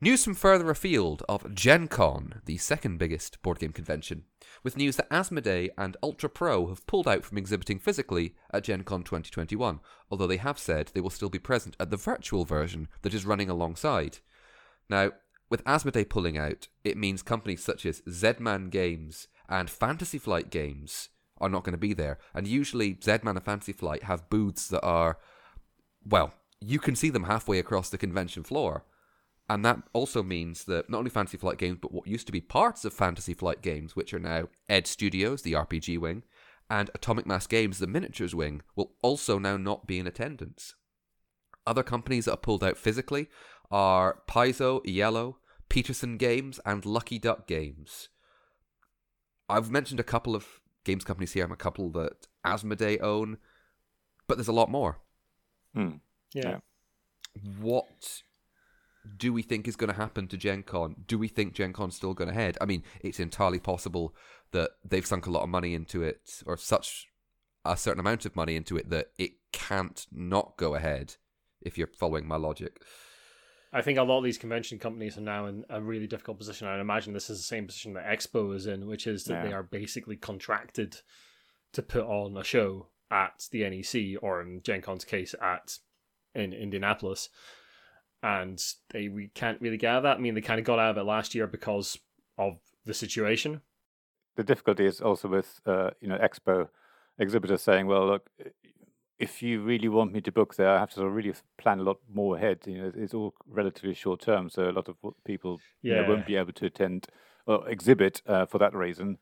News 0.00 0.22
from 0.22 0.34
further 0.34 0.70
afield 0.70 1.24
of 1.28 1.52
Gen 1.52 1.88
Con, 1.88 2.40
the 2.44 2.56
second 2.56 2.98
biggest 2.98 3.42
board 3.42 3.58
game 3.58 3.72
convention, 3.72 4.22
with 4.62 4.76
news 4.76 4.94
that 4.94 5.10
Asmodee 5.10 5.70
and 5.76 5.96
Ultra 6.04 6.28
Pro 6.28 6.68
have 6.68 6.86
pulled 6.86 7.08
out 7.08 7.24
from 7.24 7.36
exhibiting 7.36 7.80
physically 7.80 8.36
at 8.52 8.62
Gen 8.62 8.84
Con 8.84 9.02
2021, 9.02 9.80
although 10.08 10.28
they 10.28 10.36
have 10.36 10.56
said 10.56 10.92
they 10.94 11.00
will 11.00 11.10
still 11.10 11.28
be 11.28 11.40
present 11.40 11.74
at 11.80 11.90
the 11.90 11.96
virtual 11.96 12.44
version 12.44 12.86
that 13.02 13.12
is 13.12 13.26
running 13.26 13.50
alongside. 13.50 14.18
Now, 14.88 15.10
with 15.50 15.64
Asmodee 15.64 16.08
pulling 16.08 16.36
out, 16.36 16.68
it 16.84 16.96
means 16.96 17.22
companies 17.22 17.64
such 17.64 17.86
as 17.86 18.02
Z-Man 18.08 18.68
Games 18.68 19.28
and 19.48 19.70
Fantasy 19.70 20.18
Flight 20.18 20.50
Games 20.50 21.08
are 21.38 21.48
not 21.48 21.64
going 21.64 21.72
to 21.72 21.78
be 21.78 21.94
there. 21.94 22.18
And 22.34 22.46
usually, 22.46 22.94
Zedman 22.94 23.36
and 23.36 23.44
Fantasy 23.44 23.72
Flight 23.72 24.04
have 24.04 24.28
booths 24.28 24.68
that 24.68 24.82
are, 24.82 25.18
well, 26.04 26.34
you 26.60 26.78
can 26.78 26.96
see 26.96 27.10
them 27.10 27.24
halfway 27.24 27.58
across 27.58 27.88
the 27.88 27.98
convention 27.98 28.42
floor. 28.42 28.84
And 29.48 29.64
that 29.64 29.78
also 29.94 30.22
means 30.22 30.64
that 30.64 30.90
not 30.90 30.98
only 30.98 31.10
Fantasy 31.10 31.38
Flight 31.38 31.56
Games, 31.56 31.78
but 31.80 31.92
what 31.92 32.06
used 32.06 32.26
to 32.26 32.32
be 32.32 32.40
parts 32.40 32.84
of 32.84 32.92
Fantasy 32.92 33.32
Flight 33.32 33.62
Games, 33.62 33.96
which 33.96 34.12
are 34.12 34.18
now 34.18 34.48
Edge 34.68 34.86
Studios, 34.86 35.42
the 35.42 35.54
RPG 35.54 35.98
wing, 35.98 36.24
and 36.68 36.90
Atomic 36.94 37.26
Mass 37.26 37.46
Games, 37.46 37.78
the 37.78 37.86
miniatures 37.86 38.34
wing, 38.34 38.60
will 38.76 38.92
also 39.00 39.38
now 39.38 39.56
not 39.56 39.86
be 39.86 39.98
in 39.98 40.06
attendance. 40.06 40.74
Other 41.66 41.82
companies 41.82 42.26
that 42.26 42.32
are 42.32 42.38
pulled 42.38 42.64
out 42.64 42.76
physically 42.76 43.28
are 43.70 44.22
Paizo, 44.28 44.80
Yellow, 44.84 45.38
Petersen 45.68 46.16
Games, 46.16 46.60
and 46.64 46.84
Lucky 46.84 47.18
Duck 47.18 47.46
Games. 47.46 48.08
I've 49.48 49.70
mentioned 49.70 50.00
a 50.00 50.04
couple 50.04 50.34
of 50.34 50.60
games 50.84 51.04
companies 51.04 51.32
here. 51.32 51.44
I'm 51.44 51.52
a 51.52 51.56
couple 51.56 51.90
that 51.90 52.26
Asmodee 52.44 53.02
own, 53.02 53.38
but 54.26 54.36
there's 54.36 54.48
a 54.48 54.52
lot 54.52 54.70
more. 54.70 54.98
Hmm. 55.74 55.96
Yeah. 56.34 56.48
Yeah. 56.48 56.58
What 57.60 58.22
do 59.16 59.32
we 59.32 59.42
think 59.42 59.68
is 59.68 59.76
going 59.76 59.90
to 59.90 59.96
happen 59.96 60.28
to 60.28 60.36
Gen 60.36 60.62
Con? 60.62 60.96
Do 61.06 61.18
we 61.18 61.28
think 61.28 61.54
Gen 61.54 61.72
Con's 61.72 61.96
still 61.96 62.14
going 62.14 62.28
to 62.28 62.34
head? 62.34 62.58
I 62.60 62.66
mean, 62.66 62.82
it's 63.00 63.20
entirely 63.20 63.58
possible 63.58 64.14
that 64.52 64.70
they've 64.84 65.06
sunk 65.06 65.26
a 65.26 65.30
lot 65.30 65.42
of 65.42 65.48
money 65.48 65.74
into 65.74 66.02
it, 66.02 66.42
or 66.46 66.56
such 66.56 67.06
a 67.64 67.76
certain 67.76 68.00
amount 68.00 68.26
of 68.26 68.36
money 68.36 68.56
into 68.56 68.76
it 68.76 68.90
that 68.90 69.08
it 69.18 69.32
can't 69.52 70.06
not 70.10 70.56
go 70.56 70.74
ahead. 70.74 71.16
If 71.60 71.76
you're 71.76 71.88
following 71.88 72.26
my 72.26 72.36
logic, 72.36 72.82
I 73.72 73.82
think 73.82 73.98
a 73.98 74.02
lot 74.02 74.18
of 74.18 74.24
these 74.24 74.38
convention 74.38 74.78
companies 74.78 75.18
are 75.18 75.22
now 75.22 75.46
in 75.46 75.64
a 75.68 75.80
really 75.80 76.06
difficult 76.06 76.38
position. 76.38 76.66
I 76.66 76.80
imagine 76.80 77.12
this 77.12 77.28
is 77.28 77.38
the 77.38 77.44
same 77.44 77.66
position 77.66 77.92
that 77.94 78.06
Expo 78.06 78.54
is 78.54 78.66
in, 78.66 78.86
which 78.86 79.06
is 79.06 79.24
that 79.24 79.34
Yeah. 79.34 79.42
they 79.44 79.52
are 79.52 79.62
basically 79.62 80.16
contracted 80.16 81.00
to 81.72 81.82
put 81.82 82.04
on 82.04 82.36
a 82.36 82.44
show 82.44 82.88
at 83.10 83.46
the 83.50 83.64
NEC 83.64 84.16
or 84.22 84.40
in 84.40 84.62
Gen 84.62 84.80
Con's 84.80 85.04
case 85.04 85.34
at 85.40 85.78
in 86.34 86.52
Indianapolis. 86.52 87.28
And 88.22 88.62
they 88.90 89.08
we 89.08 89.28
can't 89.28 89.60
really 89.60 89.76
get 89.76 89.90
out 89.90 89.96
of 89.98 90.02
that. 90.04 90.16
I 90.16 90.20
mean 90.20 90.34
they 90.34 90.40
kinda 90.40 90.62
got 90.62 90.78
out 90.78 90.92
of 90.92 90.98
it 90.98 91.04
last 91.04 91.34
year 91.34 91.46
because 91.46 91.98
of 92.38 92.58
the 92.84 92.94
situation. 92.94 93.60
the 94.36 94.44
difficulty 94.44 94.86
is 94.86 95.00
also 95.00 95.28
with 95.28 95.60
uh, 95.66 95.90
you 96.00 96.08
know 96.08 96.16
expo 96.18 96.68
exhibitors 97.18 97.60
saying, 97.60 97.86
well, 97.88 98.06
look, 98.06 98.30
if 99.18 99.42
you 99.42 99.60
really 99.60 99.88
want 99.88 100.12
me 100.12 100.20
to 100.20 100.30
book 100.30 100.54
there, 100.54 100.70
I 100.70 100.78
have 100.78 100.90
to 100.90 100.96
sort 100.96 101.08
of 101.08 101.14
really 101.14 101.32
plan 101.56 101.80
a 101.80 101.82
lot 101.82 101.98
more 102.12 102.36
ahead. 102.36 102.60
You 102.66 102.82
know, 102.82 102.92
it's 102.94 103.14
all 103.14 103.34
relatively 103.48 103.94
short 103.94 104.20
term, 104.20 104.48
so 104.48 104.68
a 104.68 104.72
lot 104.72 104.88
of 104.88 104.96
people 105.24 105.60
you 105.82 105.94
know, 105.94 106.08
won't 106.08 106.26
be 106.26 106.36
able 106.36 106.52
to 106.52 106.66
attend 106.66 107.08
or 107.46 107.68
exhibit 107.68 108.22
uh, 108.26 108.46
for 108.46 108.58
that 108.58 108.74
reason. 108.74 109.18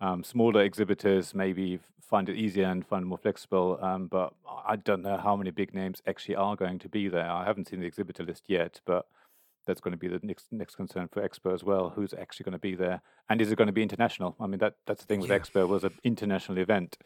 Um, 0.00 0.24
smaller 0.24 0.62
exhibitors 0.62 1.34
maybe 1.34 1.78
find 2.02 2.28
it 2.28 2.36
easier 2.36 2.66
and 2.66 2.86
find 2.86 3.04
it 3.04 3.06
more 3.06 3.18
flexible, 3.18 3.78
um, 3.80 4.08
but 4.08 4.34
I 4.66 4.76
don't 4.76 5.02
know 5.02 5.16
how 5.16 5.36
many 5.36 5.50
big 5.50 5.72
names 5.74 6.02
actually 6.06 6.36
are 6.36 6.56
going 6.56 6.78
to 6.80 6.88
be 6.88 7.08
there. 7.08 7.30
I 7.30 7.44
haven't 7.44 7.68
seen 7.68 7.80
the 7.80 7.86
exhibitor 7.86 8.24
list 8.24 8.44
yet, 8.48 8.80
but 8.84 9.06
that's 9.66 9.80
going 9.80 9.92
to 9.92 9.98
be 9.98 10.08
the 10.08 10.20
next 10.22 10.46
next 10.50 10.74
concern 10.74 11.08
for 11.08 11.26
Expo 11.26 11.54
as 11.54 11.62
well. 11.62 11.90
Who's 11.90 12.12
actually 12.12 12.44
going 12.44 12.54
to 12.54 12.58
be 12.58 12.74
there, 12.74 13.00
and 13.28 13.40
is 13.40 13.52
it 13.52 13.56
going 13.56 13.68
to 13.68 13.72
be 13.72 13.82
international? 13.82 14.36
I 14.40 14.46
mean, 14.46 14.58
that 14.58 14.74
that's 14.86 15.02
the 15.02 15.06
thing 15.06 15.20
with 15.20 15.30
Yeah. 15.30 15.38
Expo 15.38 15.68
was 15.68 15.84
an 15.84 15.94
international 16.02 16.58
event, 16.58 16.98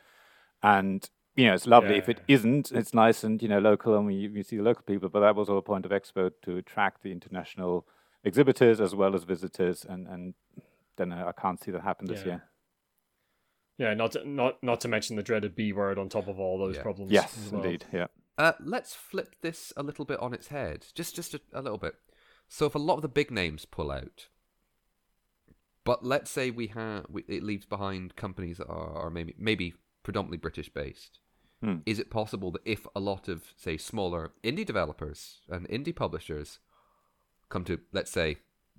and 0.62 1.08
you 1.36 1.46
know 1.46 1.54
it's 1.54 1.66
lovely 1.66 1.96
if 1.96 2.08
it 2.08 2.20
Yeah. 2.26 2.34
isn't. 2.36 2.72
It's 2.72 2.94
nice 2.94 3.24
and 3.24 3.42
you 3.42 3.48
know 3.48 3.58
local, 3.58 3.96
and 3.96 4.12
you, 4.12 4.28
you 4.30 4.42
see 4.42 4.56
the 4.56 4.62
local 4.62 4.82
people. 4.82 5.08
But 5.08 5.20
that 5.20 5.34
was 5.36 5.48
all 5.48 5.56
the 5.56 5.62
point 5.62 5.84
of 5.84 5.90
Expo 5.92 6.30
to 6.42 6.56
attract 6.56 7.02
the 7.02 7.12
international 7.12 7.86
exhibitors 8.22 8.80
as 8.80 8.94
well 8.94 9.14
as 9.14 9.24
visitors, 9.24 9.84
and 9.84 10.06
and 10.06 10.34
then 10.96 11.12
I 11.12 11.32
can't 11.32 11.62
see 11.62 11.70
that 11.72 11.82
happen 11.82 12.06
this 12.06 12.20
Yeah. 12.20 12.26
year. 12.26 12.42
Yeah, 13.76 13.94
not 13.94 14.12
to, 14.12 14.28
not 14.28 14.62
not 14.62 14.80
to 14.82 14.88
mention 14.88 15.16
the 15.16 15.22
dreaded 15.22 15.56
B 15.56 15.72
word 15.72 15.98
on 15.98 16.08
top 16.08 16.28
of 16.28 16.38
all 16.38 16.58
those 16.58 16.76
Yeah. 16.76 16.82
problems. 16.82 17.10
Yes, 17.10 17.50
well. 17.50 17.62
indeed, 17.64 17.84
yeah. 17.92 18.06
Uh, 18.38 18.52
let's 18.60 18.94
flip 18.94 19.34
this 19.42 19.72
a 19.76 19.82
little 19.82 20.04
bit 20.04 20.18
on 20.20 20.32
its 20.34 20.48
head, 20.48 20.86
just 20.94 21.14
just 21.16 21.34
a, 21.34 21.40
a 21.52 21.60
little 21.62 21.78
bit. 21.78 21.94
So 22.48 22.66
if 22.66 22.74
a 22.74 22.78
lot 22.78 22.96
of 22.96 23.02
the 23.02 23.08
big 23.08 23.30
names 23.30 23.64
pull 23.64 23.90
out, 23.90 24.28
but 25.84 26.04
let's 26.04 26.30
say 26.30 26.50
we 26.50 26.68
have 26.68 27.06
we, 27.08 27.24
it 27.28 27.42
leaves 27.42 27.66
behind 27.66 28.16
companies 28.16 28.58
that 28.58 28.68
are, 28.68 28.92
are 29.06 29.10
maybe 29.10 29.34
maybe 29.38 29.75
predominantly 30.02 30.38
British 30.38 30.68
based. 30.68 31.18
Hmm. 31.64 31.76
Is 31.86 31.98
it 31.98 32.10
possible 32.10 32.50
that 32.50 32.62
if 32.66 32.86
a 32.94 33.00
lot 33.00 33.26
of 33.26 33.54
say 33.56 33.78
smaller 33.78 34.32
indie 34.42 34.66
developers 34.66 35.38
and 35.48 35.66
indie 35.68 35.96
publishers 35.96 36.58
come 37.48 37.64
to 37.64 37.80
let's 37.90 38.10
say 38.10 38.36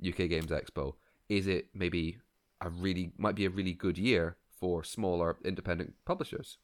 UK 0.08 0.30
Games 0.30 0.52
Expo, 0.52 0.94
is 1.28 1.48
it 1.48 1.68
maybe 1.74 2.20
a 2.62 2.70
really 2.70 3.12
might 3.18 3.36
be 3.36 3.46
a 3.46 3.50
really 3.50 3.74
good 3.74 3.98
year 3.98 4.38
for 4.60 4.84
smaller 4.84 5.38
independent 5.44 5.94
publishers? 6.06 6.60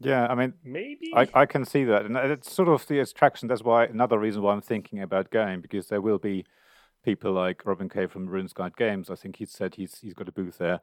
Yeah, 0.00 0.26
I 0.26 0.34
mean, 0.34 0.54
Maybe 0.64 1.12
I, 1.14 1.28
I 1.34 1.46
can 1.46 1.64
see 1.64 1.84
that, 1.84 2.04
and 2.04 2.16
it's 2.16 2.52
sort 2.52 2.68
of 2.68 2.86
the 2.88 2.98
attraction. 2.98 3.46
That's 3.46 3.62
why 3.62 3.84
another 3.84 4.18
reason 4.18 4.42
why 4.42 4.52
I'm 4.52 4.60
thinking 4.60 5.00
about 5.00 5.30
going 5.30 5.60
because 5.60 5.86
there 5.86 6.00
will 6.00 6.18
be 6.18 6.44
people 7.04 7.32
like 7.32 7.64
Robin 7.64 7.88
Kay 7.88 8.06
from 8.06 8.28
RuneSky 8.28 8.74
Games. 8.76 9.08
I 9.08 9.14
think 9.14 9.36
he 9.36 9.44
said 9.44 9.76
he's 9.76 10.00
he's 10.00 10.14
got 10.14 10.28
a 10.28 10.32
booth 10.32 10.58
there. 10.58 10.80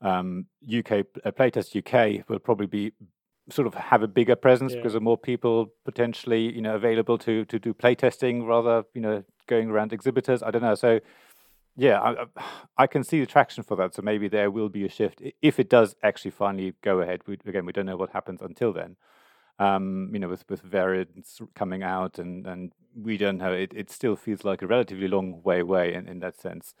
Um, 0.00 0.46
UK 0.66 1.04
uh, 1.24 1.30
Playtest 1.30 1.76
UK 1.76 2.28
will 2.28 2.38
probably 2.38 2.66
be 2.66 2.92
sort 3.50 3.66
of 3.66 3.74
have 3.74 4.02
a 4.02 4.08
bigger 4.08 4.36
presence 4.36 4.72
Yeah. 4.72 4.78
because 4.78 4.92
there 4.92 4.98
are 5.00 5.10
more 5.12 5.18
people 5.18 5.72
potentially 5.84 6.52
you 6.54 6.62
know 6.62 6.74
available 6.74 7.18
to 7.18 7.44
to 7.44 7.58
do 7.58 7.74
playtesting 7.74 8.46
rather 8.46 8.84
you 8.94 9.00
know 9.00 9.22
going 9.46 9.70
around 9.70 9.92
exhibitors. 9.92 10.42
I 10.42 10.50
don't 10.50 10.62
know. 10.62 10.74
So 10.74 11.00
yeah, 11.76 12.00
I, 12.00 12.26
I- 12.78 12.86
can 12.86 13.02
see 13.04 13.18
the 13.20 13.26
traction 13.26 13.64
for 13.64 13.76
that. 13.76 13.94
So 13.94 14.02
maybe 14.02 14.28
there 14.28 14.50
will 14.50 14.68
be 14.68 14.84
a 14.84 14.88
shift 14.88 15.20
if 15.42 15.58
it 15.58 15.68
does 15.68 15.96
actually 16.02 16.30
finally 16.30 16.74
go 16.82 17.00
ahead. 17.00 17.22
We, 17.26 17.34
again, 17.46 17.66
we 17.66 17.72
don't 17.72 17.86
know 17.86 17.96
what 17.96 18.10
happens 18.10 18.40
until 18.42 18.72
then. 18.72 18.96
Um, 19.58 20.10
you 20.12 20.18
know, 20.18 20.28
with 20.28 20.44
with 20.48 20.62
variants 20.62 21.40
coming 21.54 21.82
out, 21.82 22.18
and 22.18 22.46
and 22.46 22.72
we 22.96 23.16
don't 23.16 23.38
know. 23.38 23.52
It 23.52 23.72
it 23.74 23.90
still 23.90 24.16
feels 24.16 24.44
like 24.44 24.62
a 24.62 24.66
relatively 24.66 25.06
long 25.08 25.42
way 25.44 25.60
away 25.60 25.94
in, 25.94 26.08
in 26.08 26.20
that 26.20 26.36
sense. 26.40 26.74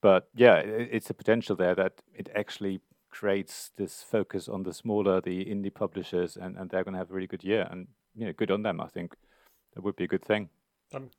But 0.00 0.28
yeah, 0.34 0.54
i 0.54 0.60
it's 0.96 1.10
a 1.10 1.14
potential 1.14 1.56
there 1.56 1.74
that 1.74 1.92
it 2.14 2.28
actually 2.34 2.80
creates 3.14 3.70
this 3.76 4.02
focus 4.02 4.48
on 4.48 4.64
the 4.64 4.74
smaller, 4.74 5.20
the 5.20 5.44
indie 5.44 5.72
publishers, 5.72 6.36
and, 6.36 6.56
and 6.56 6.68
they're 6.68 6.82
going 6.82 6.94
to 6.94 6.98
have 6.98 7.12
a 7.12 7.14
really 7.14 7.28
good 7.28 7.44
year. 7.44 7.68
And 7.70 7.86
you 8.14 8.26
know, 8.26 8.32
good 8.32 8.50
on 8.50 8.62
them. 8.62 8.80
I 8.80 8.88
think 8.88 9.14
that 9.74 9.82
would 9.82 9.94
be 9.94 10.04
a 10.04 10.08
good 10.08 10.24
thing. 10.24 10.48
Um, 10.92 11.10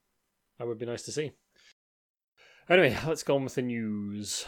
that 0.60 0.68
would 0.68 0.78
be 0.78 0.86
nice 0.86 1.04
to 1.04 1.12
see. 1.14 1.32
Anyway, 2.70 2.98
let's 3.08 3.24
go 3.24 3.36
on 3.36 3.46
with 3.46 3.56
the 3.56 3.62
news. 3.62 4.46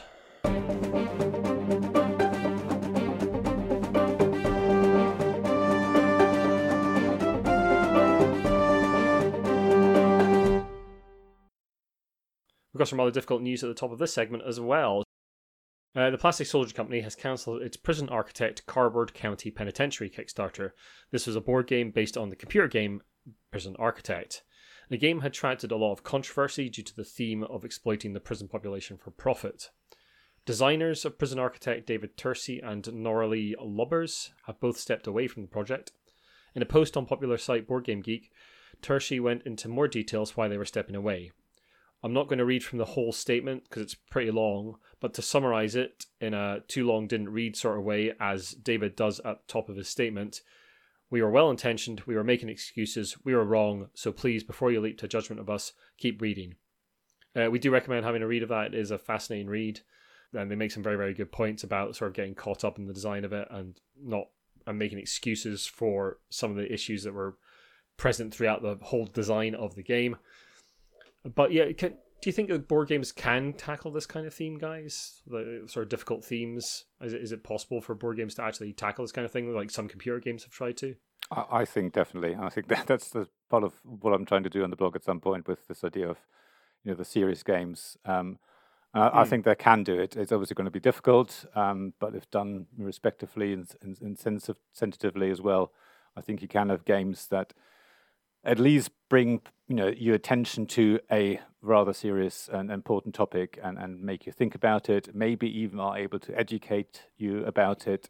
We've 12.73 12.79
got 12.79 12.89
some 12.89 12.99
rather 12.99 13.12
difficult 13.12 13.41
news 13.41 13.63
at 13.63 13.67
the 13.67 13.73
top 13.73 13.91
of 13.91 13.99
this 13.99 14.13
segment 14.13 14.43
as 14.45 14.60
well. 14.60 15.03
Uh, 15.97 16.12
the 16.12 16.17
Plastic 16.17 16.45
Soldier 16.45 16.75
Company 16.75 17.01
has 17.01 17.15
cancelled 17.15 17.63
its 17.63 17.75
Prison 17.75 18.07
Architect 18.10 18.67
Cardboard 18.67 19.15
County 19.15 19.49
Penitentiary 19.49 20.12
Kickstarter. 20.12 20.73
This 21.10 21.25
was 21.25 21.36
a 21.36 21.41
board 21.41 21.65
game 21.65 21.89
based 21.89 22.15
on 22.15 22.29
the 22.29 22.36
computer 22.36 22.67
game 22.67 23.01
Prison 23.49 23.75
Architect. 23.79 24.43
The 24.91 24.97
game 24.99 25.21
had 25.21 25.31
attracted 25.31 25.71
a 25.71 25.75
lot 25.75 25.93
of 25.93 26.03
controversy 26.03 26.69
due 26.69 26.83
to 26.83 26.95
the 26.95 27.03
theme 27.03 27.41
of 27.41 27.65
exploiting 27.65 28.13
the 28.13 28.19
prison 28.19 28.47
population 28.47 28.95
for 28.95 29.10
profit. 29.10 29.71
Designers 30.45 31.03
of 31.03 31.17
Prison 31.17 31.39
Architect 31.39 31.88
David 31.88 32.15
Turczi 32.15 32.63
and 32.63 32.83
Noralie 32.83 33.55
Lubbers 33.60 34.29
have 34.45 34.60
both 34.60 34.77
stepped 34.77 35.07
away 35.07 35.27
from 35.27 35.41
the 35.41 35.49
project. 35.49 35.93
In 36.53 36.62
a 36.62 36.67
post 36.67 36.95
on 36.95 37.07
popular 37.07 37.39
site 37.39 37.67
Board 37.67 37.86
Game 37.86 38.01
Geek, 38.01 38.31
Tursey 38.83 39.19
went 39.19 39.47
into 39.47 39.67
more 39.67 39.88
details 39.88 40.38
why 40.38 40.47
they 40.47 40.60
were 40.60 40.63
stepping 40.63 40.95
away. 40.95 41.31
I'm 42.03 42.13
not 42.13 42.27
going 42.27 42.39
to 42.39 42.45
read 42.45 42.63
from 42.63 42.77
the 42.77 42.86
whole 42.86 43.12
statement 43.12 43.63
because 43.63 43.81
it's 43.81 43.95
pretty 43.95 44.31
long, 44.31 44.75
but 44.99 45.13
to 45.15 45.21
summarize 45.21 45.75
it 45.75 46.05
in 46.21 46.33
a 46.33 46.60
too 46.67 46.86
long 46.86 47.07
didn't 47.07 47.29
read 47.29 47.55
sort 47.55 47.77
of 47.77 47.83
way, 47.83 48.13
as 48.19 48.51
David 48.51 48.95
does 48.95 49.19
at 49.21 49.39
the 49.39 49.47
top 49.47 49.67
of 49.69 49.77
his 49.77 49.89
statement, 49.89 50.41
we 51.10 51.21
were 51.21 51.31
well 51.31 51.49
intentioned, 51.49 52.01
we 52.05 52.15
were 52.15 52.23
making 52.23 52.49
excuses, 52.49 53.17
we 53.23 53.33
were 53.33 53.45
wrong, 53.45 53.89
so 53.93 54.12
please, 54.12 54.43
before 54.43 54.71
you 54.71 54.79
leap 54.79 54.97
to 54.99 55.07
judgment 55.07 55.39
of 55.39 55.49
us, 55.49 55.73
keep 55.97 56.21
reading. 56.21 56.55
Uh, 57.36 57.49
we 57.49 57.60
do 57.60 57.71
recommend 57.71 58.05
having 58.05 58.21
a 58.21 58.27
read 58.27 58.43
of 58.43 58.49
that. 58.49 58.73
It 58.73 58.75
is 58.75 58.91
a 58.91 58.97
fascinating 58.97 59.47
read, 59.47 59.79
and 60.33 60.51
they 60.51 60.55
make 60.55 60.71
some 60.71 60.83
very, 60.83 60.97
very 60.97 61.13
good 61.13 61.31
points 61.31 61.63
about 61.63 61.95
sort 61.95 62.10
of 62.10 62.15
getting 62.15 62.36
caught 62.36 62.63
up 62.63 62.77
in 62.77 62.88
the 62.88 62.93
design 62.93 63.25
of 63.25 63.33
it 63.33 63.47
and 63.49 63.79
not 64.01 64.27
and 64.65 64.77
making 64.77 64.99
excuses 64.99 65.65
for 65.65 66.17
some 66.29 66.51
of 66.51 66.57
the 66.57 66.71
issues 66.71 67.03
that 67.03 67.13
were 67.13 67.38
present 67.95 68.33
throughout 68.33 68.62
the 68.62 68.77
whole 68.81 69.05
design 69.05 69.55
of 69.55 69.75
the 69.75 69.83
game. 69.83 70.17
But 71.35 71.51
yeah, 71.51 71.71
can, 71.71 71.91
do 72.21 72.29
you 72.29 72.31
think 72.31 72.49
that 72.49 72.67
board 72.67 72.87
games 72.87 73.11
can 73.11 73.53
tackle 73.53 73.91
this 73.91 74.05
kind 74.05 74.25
of 74.25 74.33
theme, 74.33 74.57
guys? 74.57 75.21
The 75.27 75.63
sort 75.67 75.83
of 75.83 75.89
difficult 75.89 76.25
themes. 76.25 76.85
Is 77.01 77.13
it, 77.13 77.21
is 77.21 77.31
it 77.31 77.43
possible 77.43 77.81
for 77.81 77.95
board 77.95 78.17
games 78.17 78.35
to 78.35 78.43
actually 78.43 78.73
tackle 78.73 79.03
this 79.03 79.11
kind 79.11 79.25
of 79.25 79.31
thing, 79.31 79.53
like 79.53 79.71
some 79.71 79.87
computer 79.87 80.19
games 80.19 80.43
have 80.43 80.51
tried 80.51 80.77
to? 80.77 80.95
I, 81.31 81.45
I 81.51 81.65
think 81.65 81.93
definitely. 81.93 82.35
I 82.39 82.49
think 82.49 82.67
that 82.69 82.87
that's 82.87 83.09
the 83.09 83.27
part 83.49 83.63
of 83.63 83.73
what 83.83 84.13
I'm 84.13 84.25
trying 84.25 84.43
to 84.43 84.49
do 84.49 84.63
on 84.63 84.69
the 84.69 84.75
blog 84.75 84.95
at 84.95 85.03
some 85.03 85.19
point 85.19 85.47
with 85.47 85.67
this 85.67 85.83
idea 85.83 86.09
of, 86.09 86.17
you 86.83 86.91
know, 86.91 86.97
the 86.97 87.05
serious 87.05 87.43
games. 87.43 87.97
Um, 88.05 88.39
uh, 88.93 89.11
I 89.13 89.23
Hmm. 89.23 89.29
think 89.29 89.45
they 89.45 89.55
can 89.55 89.83
do 89.83 89.99
it. 89.99 90.15
It's 90.15 90.31
obviously 90.31 90.55
going 90.55 90.65
to 90.65 90.71
be 90.71 90.79
difficult, 90.79 91.45
um, 91.55 91.93
but 91.99 92.15
if 92.15 92.31
done 92.31 92.65
respectfully 92.77 93.53
and, 93.53 93.67
and, 93.81 93.97
and 94.01 94.17
sensitive, 94.17 94.55
sensitively 94.71 95.29
as 95.29 95.41
well, 95.41 95.71
I 96.15 96.21
think 96.21 96.41
you 96.41 96.47
can 96.47 96.69
have 96.69 96.85
games 96.85 97.27
that 97.27 97.53
at 98.43 98.57
least 98.59 98.91
bring 99.09 99.41
you 99.67 99.75
know 99.75 99.88
your 99.88 100.15
attention 100.15 100.65
to 100.65 100.99
a 101.12 101.39
rather 101.62 101.93
serious 101.93 102.49
and 102.51 102.71
important 102.71 103.13
topic 103.13 103.60
and, 103.62 103.77
and 103.77 104.01
make 104.01 104.25
you 104.25 104.32
think 104.32 104.56
about 104.56 104.89
it. 104.89 105.13
Maybe 105.13 105.47
even 105.60 105.80
are 105.80 105.97
able 105.97 106.19
to 106.19 106.38
educate 106.38 107.03
you 107.17 107.43
about 107.45 107.88
it. 107.88 108.10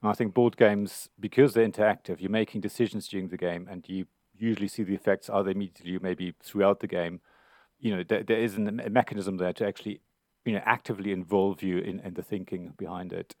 And 0.00 0.10
I 0.10 0.14
think 0.14 0.34
board 0.34 0.56
games, 0.56 1.08
because 1.18 1.54
they're 1.54 1.68
interactive, 1.68 2.20
you're 2.20 2.30
making 2.30 2.60
decisions 2.60 3.08
during 3.08 3.28
the 3.28 3.36
game, 3.36 3.68
and 3.70 3.88
you 3.88 4.06
usually 4.36 4.68
see 4.68 4.82
the 4.82 4.94
effects 4.94 5.30
either 5.30 5.50
immediately 5.50 5.96
or 5.96 6.00
maybe 6.00 6.34
throughout 6.42 6.80
the 6.80 6.88
game. 6.88 7.20
You 7.78 7.96
know, 7.96 8.04
there, 8.08 8.22
there 8.22 8.38
is 8.38 8.56
a 8.56 8.60
mechanism 8.60 9.36
there 9.36 9.52
to 9.54 9.66
actually, 9.66 10.00
you 10.44 10.52
know, 10.52 10.62
actively 10.64 11.12
involve 11.12 11.62
you 11.62 11.78
in, 11.78 12.00
in 12.00 12.14
the 12.14 12.22
thinking 12.22 12.74
behind 12.76 13.12
it. 13.12 13.34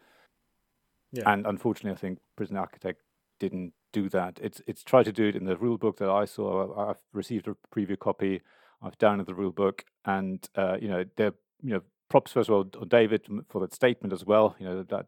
Yeah. 1.12 1.30
And 1.30 1.46
unfortunately, 1.46 1.96
I 1.96 2.00
think 2.00 2.18
Prison 2.36 2.56
Architect 2.56 3.00
didn't 3.42 3.72
do 3.92 4.08
that. 4.08 4.38
It's 4.40 4.60
it's 4.66 4.84
tried 4.84 5.06
to 5.06 5.12
do 5.12 5.26
it 5.26 5.36
in 5.36 5.44
the 5.44 5.56
rule 5.56 5.78
book 5.78 5.98
that 5.98 6.08
I 6.08 6.24
saw. 6.24 6.90
I've 6.90 7.02
received 7.12 7.48
a 7.48 7.56
preview 7.74 7.98
copy. 7.98 8.40
I've 8.80 8.98
downloaded 8.98 9.26
the 9.26 9.34
rule 9.34 9.52
book, 9.52 9.84
and 10.04 10.48
uh, 10.54 10.76
you 10.80 10.88
know, 10.88 11.04
they're 11.16 11.34
you 11.60 11.74
know, 11.74 11.82
props 12.08 12.32
first 12.32 12.48
of 12.48 12.54
all 12.54 12.64
David 12.64 13.26
for 13.48 13.60
that 13.60 13.74
statement 13.74 14.12
as 14.12 14.24
well. 14.24 14.54
You 14.60 14.66
know, 14.66 14.82
that 14.84 15.06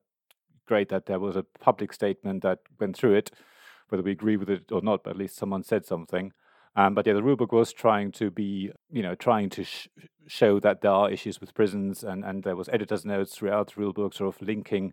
great 0.67 0.89
that 0.89 1.07
there 1.07 1.21
was 1.21 1.37
a 1.37 1.47
public 1.61 1.93
statement 1.93 2.43
that 2.43 2.59
went 2.81 2.97
through 2.97 3.15
it, 3.15 3.31
whether 3.89 4.03
we 4.03 4.13
agree 4.13 4.37
with 4.37 4.51
it 4.51 4.73
or 4.73 4.83
not, 4.83 5.05
but 5.05 5.11
at 5.11 5.19
least 5.19 5.37
someone 5.37 5.63
said 5.63 5.87
something. 5.87 6.33
Um, 6.77 6.95
but 6.95 7.07
yeah, 7.07 7.13
the 7.13 7.21
rulebook 7.23 7.53
was 7.53 7.73
trying 7.73 8.11
to 8.13 8.33
be, 8.33 8.73
you 8.91 9.03
know, 9.03 9.15
trying 9.15 9.49
to 9.51 9.63
sh- 9.63 9.89
show 10.27 10.59
that 10.59 10.81
there 10.81 10.91
are 10.91 11.09
issues 11.09 11.41
with 11.41 11.55
prisons, 11.55 12.03
and, 12.03 12.25
and 12.25 12.43
there 12.43 12.57
was 12.57 12.69
editor's 12.69 13.05
notes 13.05 13.37
throughout 13.37 13.69
the 13.69 13.81
rulebook, 13.81 14.15
sort 14.15 14.35
of 14.35 14.43
linking 14.43 14.93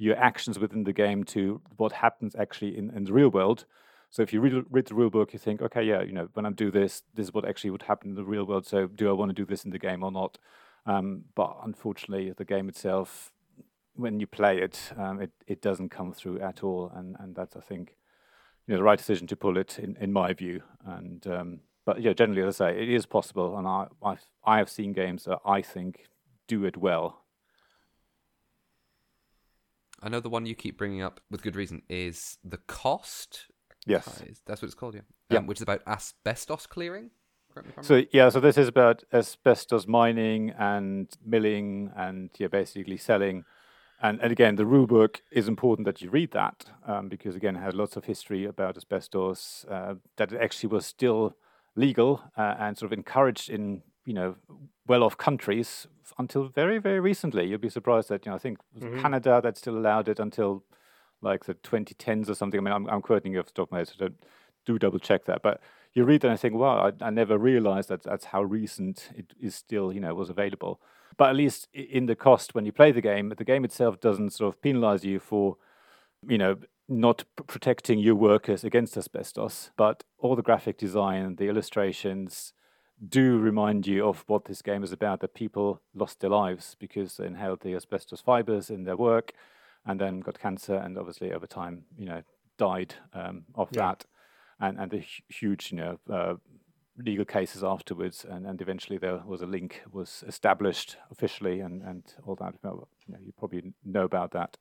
your 0.00 0.16
actions 0.16 0.58
within 0.58 0.84
the 0.84 0.94
game 0.94 1.24
to 1.24 1.60
what 1.76 1.92
happens 1.92 2.34
actually 2.34 2.76
in, 2.76 2.90
in 2.96 3.04
the 3.04 3.12
real 3.12 3.28
world. 3.28 3.66
So 4.08 4.22
if 4.22 4.32
you 4.32 4.40
read, 4.40 4.64
read 4.70 4.86
the 4.86 4.94
rulebook, 4.94 5.34
you 5.34 5.38
think, 5.38 5.60
okay, 5.60 5.82
yeah, 5.82 6.02
you 6.02 6.12
know, 6.12 6.28
when 6.32 6.46
I 6.46 6.50
do 6.50 6.70
this, 6.70 7.02
this 7.14 7.26
is 7.26 7.34
what 7.34 7.46
actually 7.46 7.70
would 7.70 7.82
happen 7.82 8.10
in 8.10 8.16
the 8.16 8.24
real 8.24 8.46
world. 8.46 8.66
So 8.66 8.86
do 8.86 9.10
I 9.10 9.12
want 9.12 9.28
to 9.28 9.34
do 9.34 9.44
this 9.44 9.64
in 9.64 9.70
the 9.70 9.78
game 9.78 10.02
or 10.02 10.10
not? 10.10 10.38
Um, 10.86 11.24
but 11.34 11.54
unfortunately, 11.62 12.32
the 12.32 12.46
game 12.46 12.70
itself, 12.70 13.30
when 13.94 14.18
you 14.18 14.26
play 14.26 14.58
it, 14.58 14.80
um, 14.96 15.20
it 15.20 15.32
it 15.46 15.60
doesn't 15.60 15.90
come 15.90 16.12
through 16.14 16.40
at 16.40 16.64
all, 16.64 16.90
and 16.94 17.16
and 17.20 17.36
that's 17.36 17.54
I 17.54 17.60
think 17.60 17.94
you 18.66 18.72
know 18.72 18.78
the 18.78 18.84
right 18.84 18.98
decision 18.98 19.26
to 19.26 19.36
pull 19.36 19.58
it 19.58 19.78
in 19.78 19.96
in 20.00 20.12
my 20.14 20.32
view. 20.32 20.62
And 20.86 21.26
um, 21.26 21.60
but 21.84 22.00
yeah, 22.00 22.14
generally 22.14 22.42
as 22.42 22.58
I 22.58 22.70
say, 22.70 22.82
it 22.82 22.88
is 22.88 23.04
possible, 23.04 23.58
and 23.58 23.68
I 23.68 23.88
I've, 24.02 24.24
I 24.44 24.56
have 24.56 24.70
seen 24.70 24.94
games 24.94 25.24
that 25.24 25.40
I 25.44 25.60
think 25.60 26.06
do 26.48 26.64
it 26.64 26.78
well. 26.78 27.22
I 30.02 30.08
know 30.08 30.20
the 30.20 30.30
one 30.30 30.46
you 30.46 30.54
keep 30.54 30.78
bringing 30.78 31.02
up 31.02 31.20
with 31.30 31.42
good 31.42 31.56
reason 31.56 31.82
is 31.88 32.38
the 32.44 32.58
cost. 32.58 33.46
Yes. 33.86 34.06
Uh, 34.08 34.24
is- 34.26 34.42
that's 34.46 34.62
what 34.62 34.66
it's 34.66 34.74
called, 34.74 34.94
yeah. 34.94 35.02
Yeah. 35.30 35.38
Um, 35.38 35.46
which 35.46 35.58
is 35.58 35.62
about 35.62 35.82
asbestos 35.86 36.66
clearing. 36.66 37.10
Correct 37.52 37.66
me 37.68 37.72
if 37.72 37.78
I'm 37.78 37.84
So 37.84 38.02
yeah, 38.12 38.28
so 38.28 38.40
this 38.40 38.56
is 38.58 38.68
about 38.68 39.04
asbestos 39.12 39.86
mining 39.86 40.50
and 40.58 41.08
milling 41.24 41.90
and 41.96 42.30
yeah, 42.38 42.48
basically 42.48 42.96
selling. 42.96 43.44
And, 44.02 44.18
and 44.22 44.32
again, 44.32 44.56
the 44.56 44.64
rule 44.64 44.86
book 44.86 45.20
is 45.30 45.46
important 45.46 45.84
that 45.84 46.00
you 46.00 46.08
read 46.10 46.30
that 46.32 46.64
um, 46.86 47.08
because 47.08 47.36
again, 47.36 47.56
it 47.56 47.60
has 47.60 47.74
lots 47.74 47.96
of 47.96 48.06
history 48.06 48.46
about 48.46 48.76
asbestos. 48.76 49.66
Uh, 49.70 49.94
that 50.16 50.32
it 50.32 50.40
actually 50.40 50.70
was 50.70 50.86
still 50.86 51.36
legal 51.76 52.22
uh, 52.36 52.54
and 52.58 52.78
sort 52.78 52.92
of 52.92 52.98
encouraged 52.98 53.50
in 53.50 53.82
you 54.10 54.14
know 54.18 54.30
well-off 54.92 55.16
countries 55.16 55.86
until 56.18 56.42
very 56.48 56.78
very 56.78 57.00
recently. 57.10 57.44
You'll 57.48 57.66
be 57.68 57.76
surprised 57.78 58.08
that 58.08 58.26
you 58.26 58.30
know 58.30 58.36
I 58.36 58.42
think 58.44 58.58
Mhm. 58.80 59.00
Canada 59.02 59.40
that 59.44 59.56
still 59.56 59.76
allowed 59.78 60.08
it 60.08 60.18
until 60.26 60.64
like 61.22 61.44
the 61.44 61.54
2010s 61.54 62.28
or 62.30 62.34
something. 62.34 62.58
I 62.60 62.62
mean, 62.64 62.74
I'm, 62.78 62.86
I'm 62.92 63.02
quoting 63.02 63.32
you 63.32 63.40
off 63.40 63.46
the 63.46 63.52
top 63.58 63.68
of 63.68 63.72
my 63.72 63.78
head, 63.78 63.88
so 63.88 63.94
don't, 63.98 64.18
do 64.66 64.78
double 64.78 64.98
check 64.98 65.24
that. 65.26 65.40
But 65.42 65.60
you 65.94 66.04
read 66.04 66.20
that 66.22 66.28
and 66.28 66.34
I 66.38 66.40
think, 66.42 66.54
wow, 66.54 66.76
I, 66.88 67.06
I 67.08 67.10
never 67.10 67.36
realized 67.38 67.88
that 67.88 68.02
that's 68.02 68.26
how 68.32 68.42
recent 68.42 68.96
it 69.20 69.32
is 69.40 69.54
still, 69.54 69.92
you 69.92 70.00
know, 70.00 70.14
was 70.14 70.30
available. 70.30 70.80
But 71.18 71.28
at 71.30 71.36
least 71.36 71.68
in 71.74 72.06
the 72.06 72.16
cost 72.16 72.54
when 72.54 72.64
you 72.66 72.72
play 72.72 72.90
the 72.92 73.00
game, 73.12 73.26
the 73.36 73.44
game 73.52 73.64
itself 73.64 74.00
doesn't 74.00 74.30
sort 74.32 74.48
of 74.54 74.60
penalize 74.62 75.02
you 75.04 75.18
for, 75.20 75.56
you 76.34 76.38
know, 76.38 76.56
not 76.88 77.18
p- 77.36 77.44
protecting 77.46 77.98
your 77.98 78.16
workers 78.16 78.64
against 78.64 78.96
asbestos. 78.96 79.70
But 79.76 80.04
all 80.18 80.36
the 80.36 80.48
graphic 80.48 80.76
design, 80.78 81.36
the 81.36 81.48
illustrations 81.48 82.52
do 83.08 83.38
remind 83.38 83.86
you 83.86 84.06
of 84.06 84.24
what 84.26 84.44
this 84.44 84.62
game 84.62 84.82
is 84.84 84.92
about 84.92 85.20
that 85.20 85.34
people 85.34 85.80
lost 85.94 86.20
their 86.20 86.30
lives 86.30 86.76
because 86.78 87.16
they 87.16 87.26
inhaled 87.26 87.60
the 87.60 87.74
asbestos 87.74 88.20
fibers 88.20 88.70
in 88.70 88.84
their 88.84 88.96
work 88.96 89.32
and 89.86 90.00
then 90.00 90.20
got 90.20 90.38
cancer 90.38 90.74
and 90.74 90.98
obviously 90.98 91.32
over 91.32 91.46
time, 91.46 91.84
you 91.96 92.04
know, 92.04 92.22
died 92.58 92.94
um, 93.14 93.44
of 93.54 93.68
Yeah. 93.72 93.82
that. 93.82 94.04
And 94.60 94.78
and 94.78 94.90
the 94.90 95.02
huge 95.28 95.72
you 95.72 95.78
know 95.78 95.98
uh, 96.12 96.34
legal 96.98 97.24
cases 97.24 97.64
afterwards 97.64 98.26
and, 98.28 98.46
and 98.46 98.60
eventually 98.60 98.98
there 98.98 99.22
was 99.24 99.40
a 99.40 99.46
link 99.46 99.82
was 99.90 100.22
established 100.26 100.96
officially 101.10 101.60
and 101.60 101.82
and 101.82 102.02
all 102.26 102.36
that. 102.36 102.54
You, 102.62 102.86
know, 103.08 103.18
you 103.24 103.32
probably 103.38 103.72
know 103.84 104.04
about 104.04 104.32
that. 104.32 104.58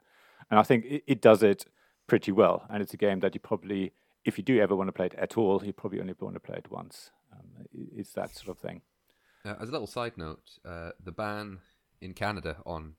And 0.49 0.57
I 0.59 0.63
think 0.63 0.85
it, 0.85 1.03
it 1.05 1.21
does 1.21 1.43
it 1.43 1.65
pretty 2.07 2.31
well. 2.31 2.65
And 2.69 2.81
it's 2.81 2.93
a 2.93 2.97
game 2.97 3.19
that 3.19 3.33
you 3.33 3.41
probably 3.41 3.91
if 4.23 4.37
you 4.37 4.43
do 4.43 4.59
ever 4.61 4.75
want 4.75 4.87
to 4.87 4.93
play 4.93 5.07
it 5.07 5.15
at 5.15 5.37
all 5.37 5.63
you 5.63 5.73
probably 5.73 5.99
only 5.99 6.13
want 6.19 6.35
to 6.35 6.39
play 6.39 6.57
it 6.57 6.71
once 6.71 7.11
um, 7.31 7.65
it's 7.95 8.13
that 8.13 8.35
sort 8.35 8.49
of 8.49 8.57
thing 8.59 8.81
Uh, 9.45 9.55
as 9.59 9.69
a 9.69 9.71
little 9.71 9.87
side 9.87 10.17
note, 10.17 10.59
uh, 10.65 10.91
the 11.03 11.11
ban 11.11 11.59
in 12.01 12.13
Canada 12.13 12.57
on 12.65 12.95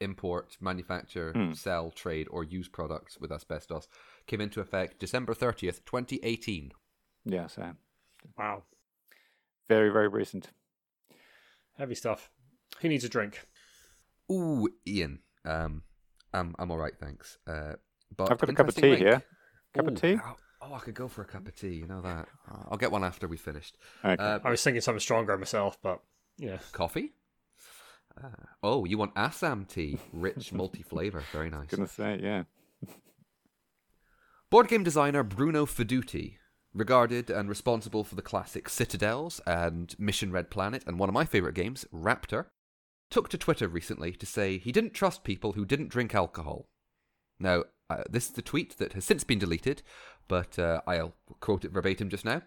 import, 0.00 0.56
manufacture, 0.60 1.32
Hmm. 1.32 1.52
sell, 1.52 1.90
trade, 1.90 2.26
or 2.30 2.42
use 2.44 2.68
products 2.68 3.18
with 3.20 3.30
asbestos 3.30 3.86
came 4.26 4.40
into 4.40 4.60
effect 4.60 4.98
December 4.98 5.34
30th, 5.34 5.84
2018. 5.84 6.72
yeah 7.24 7.46
so 7.46 7.74
Wow. 8.38 8.62
very 9.68 9.90
very 9.90 10.08
recent 10.08 10.50
Heavy 11.78 11.94
stuff. 11.94 12.30
Who 12.80 12.88
needs 12.88 13.04
a 13.04 13.08
drink? 13.08 13.46
Ooh, 14.30 14.68
Ian. 14.86 15.20
Um, 15.46 15.82
I'm, 16.34 16.54
I'm 16.58 16.70
all 16.70 16.76
right, 16.76 16.92
thanks. 16.98 17.38
Uh, 17.46 17.76
but 18.14 18.30
I've 18.30 18.38
got 18.38 18.50
a 18.50 18.52
cup 18.52 18.68
of 18.68 18.74
tea 18.74 18.90
link. 18.90 18.98
here 19.00 19.22
cup 19.74 19.86
Ooh, 19.86 19.88
of 19.88 20.00
tea 20.00 20.18
oh, 20.62 20.74
I 20.74 20.78
could 20.78 20.94
go 20.94 21.08
for 21.08 21.22
a 21.22 21.26
cup 21.26 21.46
of 21.46 21.54
tea. 21.54 21.74
You 21.74 21.86
know 21.86 22.00
that. 22.02 22.28
Uh, 22.50 22.64
I'll 22.70 22.78
get 22.78 22.92
one 22.92 23.04
after 23.04 23.28
we 23.28 23.36
finished. 23.36 23.76
okay. 24.04 24.22
Uh, 24.22 24.38
I 24.44 24.50
was 24.50 24.62
thinking 24.62 24.80
something 24.80 25.00
stronger 25.00 25.36
myself, 25.36 25.78
but 25.82 26.00
yeah. 26.38 26.58
coffee. 26.72 27.12
Ah. 28.22 28.30
Oh, 28.62 28.84
you 28.84 28.98
want 28.98 29.12
Assam 29.16 29.64
tea? 29.64 29.98
Rich, 30.12 30.52
multi-flavor. 30.52 31.22
Very 31.32 31.50
nice. 31.50 31.68
gonna 31.68 31.86
say 31.86 32.18
yeah 32.22 32.42
Board 34.50 34.68
game 34.68 34.82
designer 34.82 35.22
Bruno 35.22 35.64
Faidutti, 35.64 36.34
regarded 36.74 37.30
and 37.30 37.48
responsible 37.48 38.04
for 38.04 38.14
the 38.14 38.22
classic 38.22 38.68
Citadels 38.68 39.40
and 39.46 39.94
Mission 39.98 40.32
Red 40.32 40.50
Planet 40.50 40.84
and 40.86 40.98
one 40.98 41.08
of 41.08 41.14
my 41.14 41.24
favorite 41.24 41.54
games, 41.54 41.84
Raptor, 41.92 42.46
took 43.10 43.28
to 43.28 43.38
Twitter 43.38 43.68
recently 43.68 44.12
to 44.12 44.26
say 44.26 44.58
he 44.58 44.72
didn't 44.72 44.94
trust 44.94 45.24
people 45.24 45.52
who 45.52 45.64
didn't 45.64 45.88
drink 45.88 46.14
alcohol. 46.14 46.68
Now, 47.38 47.64
uh, 47.90 48.04
this 48.08 48.26
is 48.26 48.32
the 48.32 48.42
tweet 48.42 48.78
that 48.78 48.92
has 48.92 49.04
since 49.04 49.24
been 49.24 49.38
deleted, 49.38 49.82
but 50.28 50.58
uh, 50.58 50.80
I'll 50.86 51.14
quote 51.40 51.64
it 51.64 51.72
verbatim 51.72 52.08
just 52.08 52.24
now. 52.24 52.42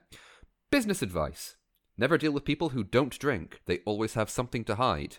Business 0.71 1.01
advice. 1.01 1.57
Never 1.97 2.17
deal 2.17 2.31
with 2.31 2.45
people 2.45 2.69
who 2.69 2.83
don't 2.83 3.19
drink. 3.19 3.61
They 3.65 3.79
always 3.85 4.13
have 4.15 4.29
something 4.29 4.63
to 4.63 4.75
hide. 4.75 5.17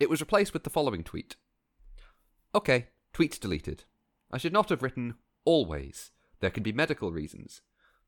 It 0.00 0.10
was 0.10 0.20
replaced 0.20 0.54
with 0.54 0.64
the 0.64 0.70
following 0.70 1.04
tweet. 1.04 1.36
Okay, 2.54 2.88
tweet 3.12 3.38
deleted. 3.38 3.84
I 4.32 4.38
should 4.38 4.52
not 4.52 4.70
have 4.70 4.82
written 4.82 5.14
always. 5.44 6.10
There 6.40 6.50
can 6.50 6.62
be 6.62 6.72
medical 6.72 7.12
reasons. 7.12 7.60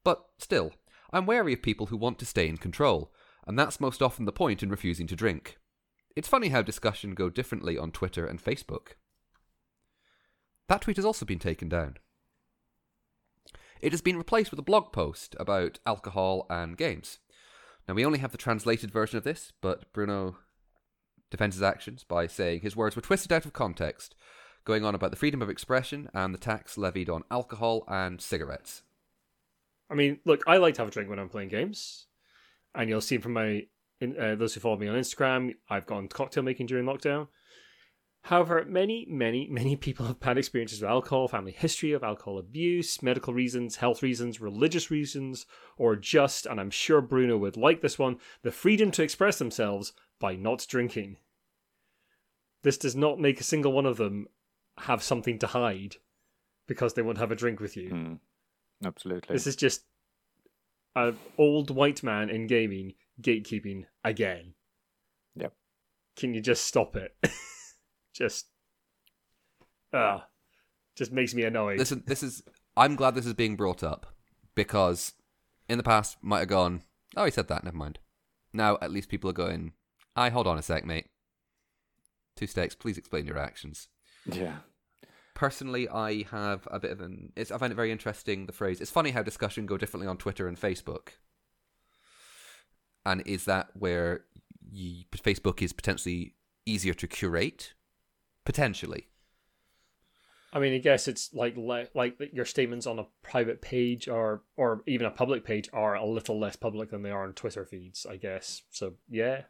But 0.02 0.24
still, 0.38 0.72
I'm 1.12 1.26
wary 1.26 1.52
of 1.52 1.62
people 1.62 1.86
who 1.86 1.96
want 1.98 2.18
to 2.20 2.26
stay 2.26 2.48
in 2.48 2.56
control, 2.56 3.12
and 3.46 3.58
that's 3.58 3.78
most 3.78 4.02
often 4.02 4.24
the 4.24 4.32
point 4.32 4.62
in 4.62 4.70
refusing 4.70 5.06
to 5.08 5.16
drink. 5.16 5.58
It's 6.16 6.28
funny 6.28 6.48
how 6.48 6.62
discussion 6.62 7.14
go 7.14 7.28
differently 7.28 7.76
on 7.76 7.92
Twitter 7.92 8.26
and 8.26 8.42
Facebook. 8.42 8.94
That 10.72 10.80
tweet 10.80 10.96
has 10.96 11.04
also 11.04 11.26
been 11.26 11.38
taken 11.38 11.68
down. 11.68 11.98
It 13.82 13.92
has 13.92 14.00
been 14.00 14.16
replaced 14.16 14.50
with 14.50 14.58
a 14.58 14.62
blog 14.62 14.90
post 14.90 15.36
about 15.38 15.78
alcohol 15.84 16.46
and 16.48 16.78
games. 16.78 17.18
Now, 17.86 17.92
we 17.92 18.06
only 18.06 18.20
have 18.20 18.32
the 18.32 18.38
translated 18.38 18.90
version 18.90 19.18
of 19.18 19.22
this, 19.22 19.52
but 19.60 19.92
Bruno 19.92 20.38
defends 21.30 21.56
his 21.56 21.62
actions 21.62 22.04
by 22.04 22.26
saying 22.26 22.62
his 22.62 22.74
words 22.74 22.96
were 22.96 23.02
twisted 23.02 23.34
out 23.34 23.44
of 23.44 23.52
context, 23.52 24.14
going 24.64 24.82
on 24.82 24.94
about 24.94 25.10
the 25.10 25.16
freedom 25.18 25.42
of 25.42 25.50
expression 25.50 26.08
and 26.14 26.32
the 26.32 26.38
tax 26.38 26.78
levied 26.78 27.10
on 27.10 27.24
alcohol 27.30 27.84
and 27.86 28.22
cigarettes. 28.22 28.82
I 29.90 29.94
mean, 29.94 30.20
look, 30.24 30.42
I 30.46 30.56
like 30.56 30.72
to 30.76 30.80
have 30.80 30.88
a 30.88 30.90
drink 30.90 31.10
when 31.10 31.18
I'm 31.18 31.28
playing 31.28 31.50
games, 31.50 32.06
and 32.74 32.88
you'll 32.88 33.02
see 33.02 33.18
from 33.18 33.34
my 33.34 33.66
in, 34.00 34.18
uh, 34.18 34.36
those 34.36 34.54
who 34.54 34.60
follow 34.60 34.78
me 34.78 34.88
on 34.88 34.96
Instagram, 34.96 35.54
I've 35.68 35.84
gone 35.84 36.08
cocktail 36.08 36.42
making 36.42 36.64
during 36.64 36.86
lockdown. 36.86 37.28
However, 38.26 38.64
many, 38.64 39.04
many, 39.08 39.48
many 39.48 39.74
people 39.74 40.06
have 40.06 40.20
bad 40.20 40.38
experiences 40.38 40.80
with 40.80 40.90
alcohol, 40.90 41.26
family 41.26 41.50
history 41.50 41.90
of 41.90 42.04
alcohol 42.04 42.38
abuse, 42.38 43.02
medical 43.02 43.34
reasons, 43.34 43.76
health 43.76 44.00
reasons, 44.00 44.40
religious 44.40 44.92
reasons, 44.92 45.44
or 45.76 45.96
just, 45.96 46.46
and 46.46 46.60
I'm 46.60 46.70
sure 46.70 47.00
Bruno 47.00 47.36
would 47.36 47.56
like 47.56 47.80
this 47.80 47.98
one, 47.98 48.18
the 48.42 48.52
freedom 48.52 48.92
to 48.92 49.02
express 49.02 49.38
themselves 49.38 49.92
by 50.20 50.36
not 50.36 50.64
drinking. 50.68 51.16
This 52.62 52.78
does 52.78 52.94
not 52.94 53.18
make 53.18 53.40
a 53.40 53.44
single 53.44 53.72
one 53.72 53.86
of 53.86 53.96
them 53.96 54.28
have 54.78 55.02
something 55.02 55.40
to 55.40 55.48
hide 55.48 55.96
because 56.68 56.94
they 56.94 57.02
won't 57.02 57.18
have 57.18 57.32
a 57.32 57.36
drink 57.36 57.58
with 57.58 57.76
you. 57.76 57.90
Mm, 57.90 58.18
absolutely 58.84 59.34
This 59.34 59.48
is 59.48 59.56
just 59.56 59.82
an 60.94 61.18
old 61.36 61.70
white 61.70 62.04
man 62.04 62.30
in 62.30 62.46
gaming 62.46 62.94
gatekeeping 63.20 63.86
again. 64.04 64.54
Yep. 65.34 65.52
Can 66.14 66.34
you 66.34 66.40
just 66.40 66.64
stop 66.64 66.94
it? 66.94 67.16
just 68.12 68.46
ah, 69.92 70.26
just 70.96 71.12
makes 71.12 71.34
me 71.34 71.44
annoyed. 71.44 71.78
Listen, 71.78 72.02
this 72.06 72.22
is. 72.22 72.42
I'm 72.76 72.96
glad 72.96 73.14
this 73.14 73.26
is 73.26 73.34
being 73.34 73.56
brought 73.56 73.82
up 73.82 74.06
because 74.54 75.12
in 75.68 75.78
the 75.78 75.84
past 75.84 76.16
might 76.22 76.40
have 76.40 76.48
gone. 76.48 76.82
Oh, 77.16 77.24
he 77.24 77.30
said 77.30 77.48
that. 77.48 77.64
Never 77.64 77.76
mind. 77.76 77.98
Now 78.52 78.78
at 78.80 78.90
least 78.90 79.08
people 79.08 79.30
are 79.30 79.34
going. 79.34 79.72
I 80.14 80.28
hold 80.30 80.46
on 80.46 80.58
a 80.58 80.62
sec, 80.62 80.84
mate. 80.84 81.08
Two 82.36 82.46
stakes. 82.46 82.74
Please 82.74 82.98
explain 82.98 83.26
your 83.26 83.38
actions. 83.38 83.88
Yeah. 84.26 84.56
Personally, 85.34 85.88
I 85.88 86.24
have 86.30 86.68
a 86.70 86.78
bit 86.78 86.90
of 86.90 87.00
an. 87.00 87.32
It's, 87.36 87.50
I 87.50 87.58
find 87.58 87.72
it 87.72 87.76
very 87.76 87.90
interesting. 87.90 88.46
The 88.46 88.52
phrase. 88.52 88.80
It's 88.80 88.90
funny 88.90 89.10
how 89.10 89.22
discussion 89.22 89.66
go 89.66 89.78
differently 89.78 90.06
on 90.06 90.16
Twitter 90.16 90.46
and 90.46 90.60
Facebook. 90.60 91.08
And 93.04 93.22
is 93.26 93.46
that 93.46 93.70
where 93.74 94.24
you, 94.70 95.04
Facebook 95.16 95.60
is 95.60 95.72
potentially 95.72 96.34
easier 96.66 96.94
to 96.94 97.08
curate? 97.08 97.74
Potentially. 98.44 99.08
I 100.54 100.58
mean, 100.58 100.74
I 100.74 100.78
guess 100.78 101.08
it's 101.08 101.32
like 101.32 101.56
le- 101.56 101.88
like 101.94 102.18
your 102.32 102.44
statements 102.44 102.86
on 102.86 102.98
a 102.98 103.06
private 103.22 103.62
page 103.62 104.06
or 104.08 104.42
or 104.56 104.82
even 104.86 105.06
a 105.06 105.10
public 105.10 105.44
page 105.44 105.70
are 105.72 105.94
a 105.94 106.04
little 106.04 106.38
less 106.38 106.56
public 106.56 106.90
than 106.90 107.02
they 107.02 107.10
are 107.10 107.24
on 107.24 107.32
Twitter 107.32 107.64
feeds. 107.64 108.04
I 108.04 108.16
guess 108.16 108.62
so. 108.70 108.94
Yeah, 109.08 109.42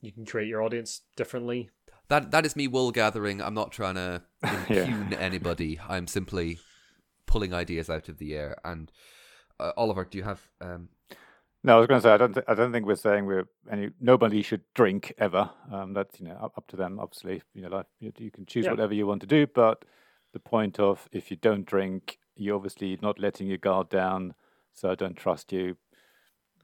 you 0.00 0.10
can 0.10 0.26
create 0.26 0.48
your 0.48 0.62
audience 0.62 1.02
differently. 1.14 1.70
That 2.08 2.32
that 2.32 2.44
is 2.44 2.56
me 2.56 2.66
wool 2.66 2.90
gathering. 2.90 3.40
I'm 3.40 3.54
not 3.54 3.70
trying 3.70 3.94
to 3.94 4.22
Yeah. 4.68 4.84
impugn 4.86 5.12
anybody. 5.14 5.78
I'm 5.88 6.08
simply 6.08 6.58
pulling 7.26 7.54
ideas 7.54 7.88
out 7.88 8.08
of 8.08 8.18
the 8.18 8.34
air. 8.34 8.56
And 8.64 8.90
uh, 9.60 9.70
Oliver, 9.76 10.04
do 10.04 10.18
you 10.18 10.24
have? 10.24 10.40
Um, 10.60 10.88
No, 11.62 11.76
I 11.76 11.78
was 11.78 11.86
going 11.88 12.00
to 12.00 12.02
say 12.08 12.12
I 12.12 12.16
don't. 12.16 12.32
Th- 12.32 12.46
I 12.48 12.54
don't 12.54 12.72
think 12.72 12.86
we're 12.86 12.94
saying 12.96 13.26
we're 13.26 13.44
any. 13.70 13.90
Nobody 14.00 14.40
should 14.42 14.62
drink 14.74 15.12
ever. 15.18 15.50
Um, 15.70 15.92
that's 15.92 16.18
you 16.18 16.26
know 16.26 16.38
up, 16.40 16.54
up 16.56 16.66
to 16.68 16.76
them. 16.76 16.98
Obviously, 16.98 17.42
you 17.54 17.60
know, 17.62 17.68
like, 17.68 17.86
you, 17.98 18.12
you 18.18 18.30
can 18.30 18.46
choose 18.46 18.64
Yeah. 18.64 18.70
whatever 18.70 18.94
you 18.94 19.06
want 19.06 19.20
to 19.20 19.26
do. 19.26 19.46
But 19.46 19.84
the 20.32 20.40
point 20.40 20.80
of 20.80 21.08
if 21.12 21.30
you 21.30 21.36
don't 21.36 21.66
drink, 21.66 22.18
you're 22.34 22.56
obviously 22.56 22.98
not 23.02 23.18
letting 23.18 23.46
your 23.46 23.58
guard 23.58 23.90
down. 23.90 24.34
So 24.72 24.90
I 24.90 24.94
don't 24.94 25.16
trust 25.16 25.52
you. 25.52 25.76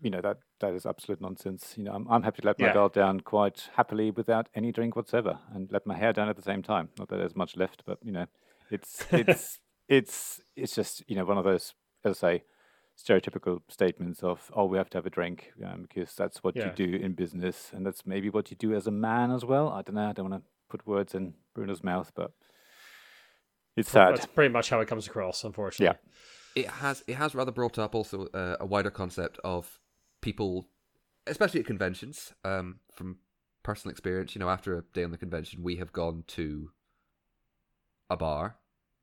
You 0.01 0.11
know 0.11 0.21
that 0.23 0.39
that 0.61 0.73
is 0.73 0.87
absolute 0.87 1.21
nonsense. 1.21 1.75
You 1.77 1.85
know, 1.85 1.93
I'm 1.93 2.07
I'm 2.09 2.23
happy 2.23 2.41
to 2.41 2.47
let 2.47 2.59
my 2.59 2.69
Yeah. 2.69 2.75
guard 2.75 2.93
down 2.95 3.21
quite 3.21 3.69
happily 3.77 4.11
without 4.11 4.49
any 4.55 4.73
drink 4.73 4.97
whatsoever, 4.97 5.39
and 5.55 5.71
let 5.71 5.87
my 5.87 5.97
hair 5.97 6.15
down 6.15 6.31
at 6.31 6.37
the 6.37 6.43
same 6.43 6.63
time. 6.63 6.89
Not 6.99 7.09
that 7.09 7.17
there's 7.19 7.37
much 7.37 7.55
left, 7.57 7.83
but 7.85 7.99
you 8.03 8.13
know, 8.13 8.27
it's 8.71 9.05
it's 9.13 9.59
it's 9.89 10.41
it's 10.57 10.75
just 10.75 11.03
you 11.07 11.17
know 11.17 11.25
one 11.27 11.37
of 11.37 11.45
those 11.45 11.75
as 12.05 12.23
I 12.23 12.29
say 12.39 12.43
stereotypical 13.03 13.61
statements 13.69 14.23
of 14.23 14.51
oh 14.55 14.65
we 14.65 14.79
have 14.79 14.89
to 14.91 14.97
have 14.99 15.07
a 15.07 15.11
drink 15.11 15.53
um, 15.65 15.83
because 15.83 16.15
that's 16.15 16.43
what 16.43 16.57
Yeah. 16.57 16.67
you 16.67 16.73
do 16.87 16.97
in 16.97 17.13
business 17.13 17.71
and 17.75 17.85
that's 17.85 18.07
maybe 18.07 18.31
what 18.31 18.51
you 18.51 18.57
do 18.57 18.75
as 18.75 18.87
a 18.87 18.91
man 18.91 19.31
as 19.31 19.45
well 19.45 19.69
i 19.69 19.83
don't 19.83 19.95
know 19.97 20.09
i 20.09 20.13
don't 20.13 20.31
want 20.31 20.43
to 20.43 20.49
put 20.71 20.87
words 20.87 21.15
in 21.15 21.35
bruno's 21.55 21.85
mouth 21.85 22.11
but 22.15 22.33
it's 23.77 23.91
sad 23.91 24.13
That's 24.17 24.25
pretty 24.27 24.53
much 24.53 24.71
how 24.71 24.81
it 24.81 24.89
comes 24.89 25.07
across, 25.07 25.45
unfortunately. 25.45 25.99
yeah 26.55 26.63
it 26.63 26.69
has 26.71 27.05
it 27.07 27.17
has 27.17 27.35
rather 27.35 27.53
brought 27.53 27.79
up 27.79 27.95
also 27.95 28.27
uh, 28.33 28.57
a 28.59 28.65
wider 28.65 28.89
concept 28.91 29.39
of 29.45 29.79
people, 30.23 30.67
especially 31.27 31.61
at 31.61 31.67
conventions. 31.67 32.33
Um, 32.45 32.81
from 32.95 33.19
personal 33.63 33.91
experience, 33.93 34.35
you 34.35 34.39
know, 34.39 34.49
after 34.49 34.79
a 34.79 34.83
day 34.95 35.05
on 35.05 35.11
the 35.11 35.19
convention, 35.19 35.63
we 35.63 35.77
have 35.77 35.93
gone 35.93 36.25
to 36.29 36.71
a 38.09 38.17
bar 38.17 38.57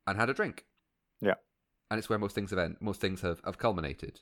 and 0.04 0.18
had 0.18 0.28
a 0.28 0.34
drink. 0.34 0.64
Yeah. 1.94 1.98
and 1.98 1.98
it's 2.00 2.08
where 2.08 2.18
most 2.18 2.34
things 2.34 2.50
have 2.50 2.58
end, 2.58 2.76
most 2.80 3.00
things 3.00 3.20
have, 3.22 3.40
have 3.44 3.58
culminated. 3.58 4.20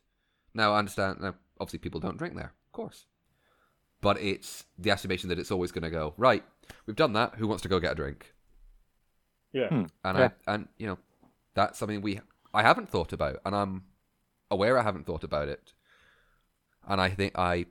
Now 0.54 0.72
I 0.74 0.78
understand. 0.78 1.20
Now, 1.20 1.34
obviously, 1.58 1.78
people 1.78 2.00
don't 2.00 2.18
drink 2.18 2.34
there, 2.36 2.52
of 2.66 2.72
course, 2.72 3.06
but 4.00 4.20
it's 4.20 4.64
the 4.78 4.90
estimation 4.90 5.28
that 5.30 5.38
it's 5.38 5.50
always 5.50 5.72
going 5.72 5.84
to 5.84 5.90
go 5.90 6.14
right. 6.16 6.44
We've 6.86 6.96
done 6.96 7.12
that. 7.14 7.34
Who 7.36 7.48
wants 7.48 7.62
to 7.62 7.68
go 7.68 7.80
get 7.80 7.92
a 7.92 7.94
drink? 7.94 8.34
Yeah. 9.52 9.68
Hmm. 9.68 9.84
and 10.04 10.18
Yeah. 10.18 10.28
I 10.46 10.54
and 10.54 10.68
you 10.78 10.86
know 10.86 10.98
that's 11.54 11.78
something 11.78 12.02
we 12.02 12.20
I 12.54 12.62
haven't 12.62 12.88
thought 12.90 13.12
about, 13.12 13.40
and 13.44 13.54
I'm 13.54 13.84
aware 14.50 14.78
I 14.78 14.82
haven't 14.82 15.06
thought 15.06 15.24
about 15.24 15.48
it, 15.48 15.72
and 16.86 17.00
I 17.00 17.08
think 17.10 17.38
I 17.38 17.66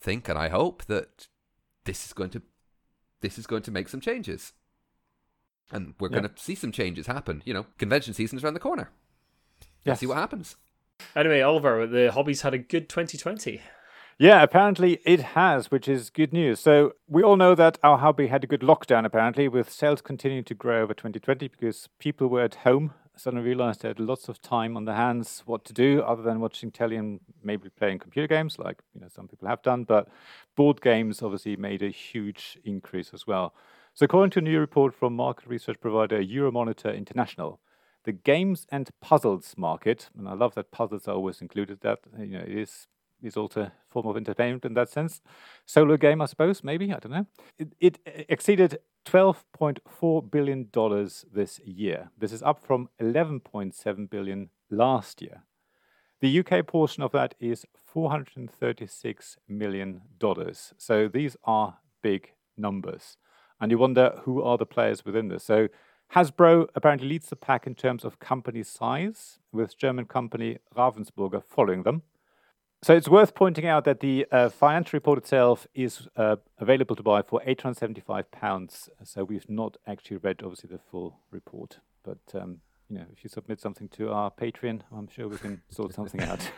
think 0.00 0.28
and 0.28 0.38
I 0.38 0.48
hope 0.48 0.84
that 0.86 1.28
this 1.84 2.06
is 2.06 2.12
going 2.12 2.30
to 2.30 2.42
this 3.20 3.38
is 3.38 3.46
going 3.46 3.62
to 3.62 3.70
make 3.70 3.88
some 3.88 4.00
changes, 4.00 4.52
and 5.70 5.94
we're 6.00 6.08
Yeah. 6.10 6.20
going 6.20 6.34
to 6.34 6.42
see 6.42 6.54
some 6.54 6.72
changes 6.72 7.06
happen. 7.06 7.42
You 7.46 7.54
know, 7.54 7.66
convention 7.78 8.14
season 8.14 8.38
is 8.38 8.44
around 8.44 8.54
the 8.54 8.60
corner. 8.60 8.90
Let's 9.84 9.96
Yes. 9.96 10.00
see 10.00 10.06
what 10.06 10.16
happens. 10.18 10.56
Anyway, 11.14 11.40
Oliver, 11.40 11.86
the 11.86 12.12
hobbies 12.12 12.42
had 12.42 12.54
a 12.54 12.58
good 12.58 12.88
2020. 12.88 13.60
Yeah, 14.16 14.42
apparently 14.42 15.00
it 15.04 15.20
has, 15.20 15.70
which 15.72 15.88
is 15.88 16.08
good 16.08 16.32
news. 16.32 16.60
So 16.60 16.92
we 17.08 17.22
all 17.22 17.36
know 17.36 17.54
that 17.56 17.78
our 17.82 17.98
hobby 17.98 18.28
had 18.28 18.44
a 18.44 18.46
good 18.46 18.60
lockdown, 18.60 19.04
apparently, 19.04 19.48
with 19.48 19.68
sales 19.68 20.00
continuing 20.00 20.44
to 20.44 20.54
grow 20.54 20.82
over 20.82 20.94
2020 20.94 21.48
because 21.48 21.88
people 21.98 22.28
were 22.28 22.42
at 22.44 22.54
home, 22.56 22.94
suddenly 23.16 23.44
realized 23.44 23.82
they 23.82 23.88
had 23.88 23.98
lots 23.98 24.28
of 24.28 24.40
time 24.40 24.76
on 24.76 24.84
their 24.84 24.94
hands, 24.94 25.42
what 25.46 25.64
to 25.64 25.72
do 25.72 26.00
other 26.02 26.22
than 26.22 26.38
watching 26.40 26.70
telly 26.70 26.96
and 26.96 27.20
maybe 27.42 27.68
playing 27.68 27.98
computer 27.98 28.28
games, 28.28 28.56
like 28.58 28.78
you 28.94 29.00
know 29.00 29.08
some 29.08 29.26
people 29.26 29.48
have 29.48 29.62
done. 29.62 29.82
But 29.82 30.08
board 30.54 30.80
games 30.80 31.20
obviously 31.20 31.56
made 31.56 31.82
a 31.82 31.90
huge 31.90 32.56
increase 32.64 33.10
as 33.12 33.26
well. 33.26 33.52
So 33.94 34.04
according 34.04 34.30
to 34.32 34.38
a 34.38 34.42
new 34.42 34.60
report 34.60 34.94
from 34.94 35.14
market 35.16 35.48
research 35.48 35.80
provider 35.80 36.22
Euromonitor 36.22 36.96
International, 36.96 37.60
the 38.04 38.12
games 38.12 38.66
and 38.70 38.90
puzzles 39.00 39.54
market, 39.56 40.10
and 40.16 40.28
I 40.28 40.34
love 40.34 40.54
that 40.54 40.70
puzzles 40.70 41.08
are 41.08 41.14
always 41.14 41.40
included. 41.40 41.80
That 41.80 42.00
you 42.18 42.38
know 42.38 42.44
it 42.46 42.58
is 42.58 42.86
is 43.22 43.36
also 43.36 43.62
a 43.62 43.72
form 43.88 44.06
of 44.06 44.16
entertainment 44.16 44.64
in 44.64 44.74
that 44.74 44.90
sense. 44.90 45.22
Solo 45.66 45.96
game, 45.96 46.20
I 46.20 46.26
suppose, 46.26 46.62
maybe 46.62 46.92
I 46.92 46.98
don't 46.98 47.12
know. 47.12 47.26
It, 47.58 47.72
it 47.80 48.26
exceeded 48.28 48.78
twelve 49.04 49.44
point 49.52 49.80
four 49.88 50.22
billion 50.22 50.68
dollars 50.70 51.24
this 51.32 51.58
year. 51.60 52.10
This 52.18 52.32
is 52.32 52.42
up 52.42 52.60
from 52.60 52.88
eleven 52.98 53.40
point 53.40 53.74
seven 53.74 54.06
billion 54.06 54.50
last 54.70 55.22
year. 55.22 55.42
The 56.20 56.40
UK 56.40 56.66
portion 56.66 57.02
of 57.02 57.12
that 57.12 57.34
is 57.40 57.66
four 57.84 58.10
hundred 58.10 58.36
and 58.36 58.50
thirty-six 58.50 59.36
million 59.48 60.02
dollars. 60.18 60.74
So 60.76 61.08
these 61.08 61.36
are 61.44 61.78
big 62.02 62.32
numbers, 62.56 63.16
and 63.60 63.70
you 63.70 63.78
wonder 63.78 64.20
who 64.24 64.42
are 64.42 64.58
the 64.58 64.66
players 64.66 65.04
within 65.04 65.28
this. 65.28 65.44
So 65.44 65.68
Hasbro 66.12 66.68
apparently 66.74 67.08
leads 67.08 67.28
the 67.28 67.36
pack 67.36 67.66
in 67.66 67.74
terms 67.74 68.04
of 68.04 68.18
company 68.18 68.62
size, 68.62 69.38
with 69.52 69.76
German 69.76 70.06
company 70.06 70.58
Ravensburger 70.76 71.42
following 71.42 71.82
them. 71.82 72.02
So 72.82 72.94
it's 72.94 73.08
worth 73.08 73.34
pointing 73.34 73.66
out 73.66 73.84
that 73.84 74.00
the 74.00 74.26
uh, 74.30 74.50
financial 74.50 74.98
report 74.98 75.18
itself 75.18 75.66
is 75.74 76.06
uh, 76.16 76.36
available 76.58 76.94
to 76.96 77.02
buy 77.02 77.22
for 77.22 77.40
875 77.42 78.30
pounds. 78.30 78.90
So 79.02 79.24
we've 79.24 79.48
not 79.48 79.78
actually 79.86 80.18
read, 80.18 80.42
obviously, 80.42 80.68
the 80.68 80.78
full 80.90 81.18
report. 81.30 81.78
But 82.02 82.18
um, 82.34 82.60
you 82.90 82.98
know, 82.98 83.06
if 83.10 83.24
you 83.24 83.30
submit 83.30 83.60
something 83.60 83.88
to 83.90 84.10
our 84.10 84.30
Patreon, 84.30 84.82
I'm 84.94 85.08
sure 85.08 85.28
we 85.28 85.38
can 85.38 85.62
sort 85.70 85.94
something 85.94 86.20
out. 86.20 86.50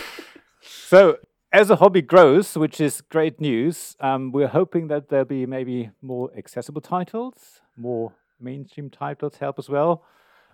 so 0.60 1.18
as 1.52 1.70
a 1.70 1.76
hobby 1.76 2.02
grows, 2.02 2.56
which 2.56 2.80
is 2.80 3.00
great 3.00 3.40
news, 3.40 3.96
um, 4.00 4.32
we're 4.32 4.48
hoping 4.48 4.88
that 4.88 5.08
there'll 5.08 5.24
be 5.24 5.46
maybe 5.46 5.90
more 6.02 6.30
accessible 6.36 6.80
titles, 6.80 7.60
more 7.76 8.12
mainstream 8.40 8.90
titles 8.90 9.36
help 9.36 9.58
as 9.58 9.68
well. 9.68 10.04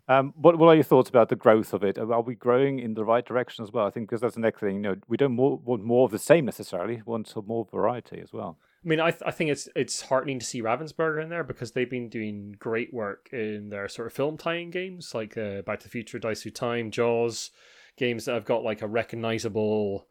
Um, 0.09 0.35
what 0.37 0.59
what 0.59 0.69
are 0.69 0.75
your 0.75 0.85
thoughts 0.85 1.09
about 1.09 1.29
the 1.29 1.37
growth 1.37 1.73
of 1.73 1.85
it? 1.85 1.97
Are 1.97 2.21
we 2.21 2.35
growing 2.35 2.81
in 2.81 2.95
the 2.95 3.05
right 3.05 3.25
direction 3.25 3.63
as 3.63 3.71
well? 3.71 3.87
I 3.87 3.91
think 3.91 4.09
because 4.09 4.21
that's 4.21 4.35
the 4.35 4.41
next 4.41 4.59
thing. 4.59 4.77
You 4.77 4.81
know, 4.81 4.97
we 5.07 5.17
don't 5.17 5.37
more, 5.37 5.59
want 5.59 5.85
more 5.85 6.07
of 6.07 6.11
the 6.11 6.19
same 6.19 6.45
necessarily. 6.45 6.97
We 6.97 7.03
want 7.05 7.29
some 7.29 7.47
more 7.47 7.67
variety 7.71 8.21
as 8.21 8.33
well. 8.33 8.59
I 8.85 8.89
mean, 8.89 8.99
I, 8.99 9.11
th- 9.11 9.23
I 9.27 9.31
think 9.31 9.51
it's 9.51 9.69
it's 9.77 10.03
heartening 10.03 10.39
to 10.41 10.47
see 10.47 10.63
Ravensburger 10.63 11.23
in 11.23 11.29
there 11.29 11.45
because 11.45 11.73
they've 11.73 11.89
been 11.89 12.09
doing 12.09 12.57
great 12.59 12.93
work 12.93 13.29
in 13.31 13.69
their 13.69 13.89
sort 13.89 14.09
of 14.09 14.13
film 14.15 14.37
tie-in 14.37 14.71
games 14.71 15.15
like 15.15 15.37
uh, 15.37 15.63
Back 15.63 15.81
to 15.81 15.85
the 15.85 15.91
Future, 15.91 16.19
Dice 16.19 16.43
Through 16.43 16.53
Time, 16.53 16.91
Jaws, 16.91 17.51
games 17.97 18.25
that 18.25 18.35
have 18.35 18.47
got 18.47 18.65
like 18.65 18.83
a 18.83 18.89
recognizable 18.89 20.07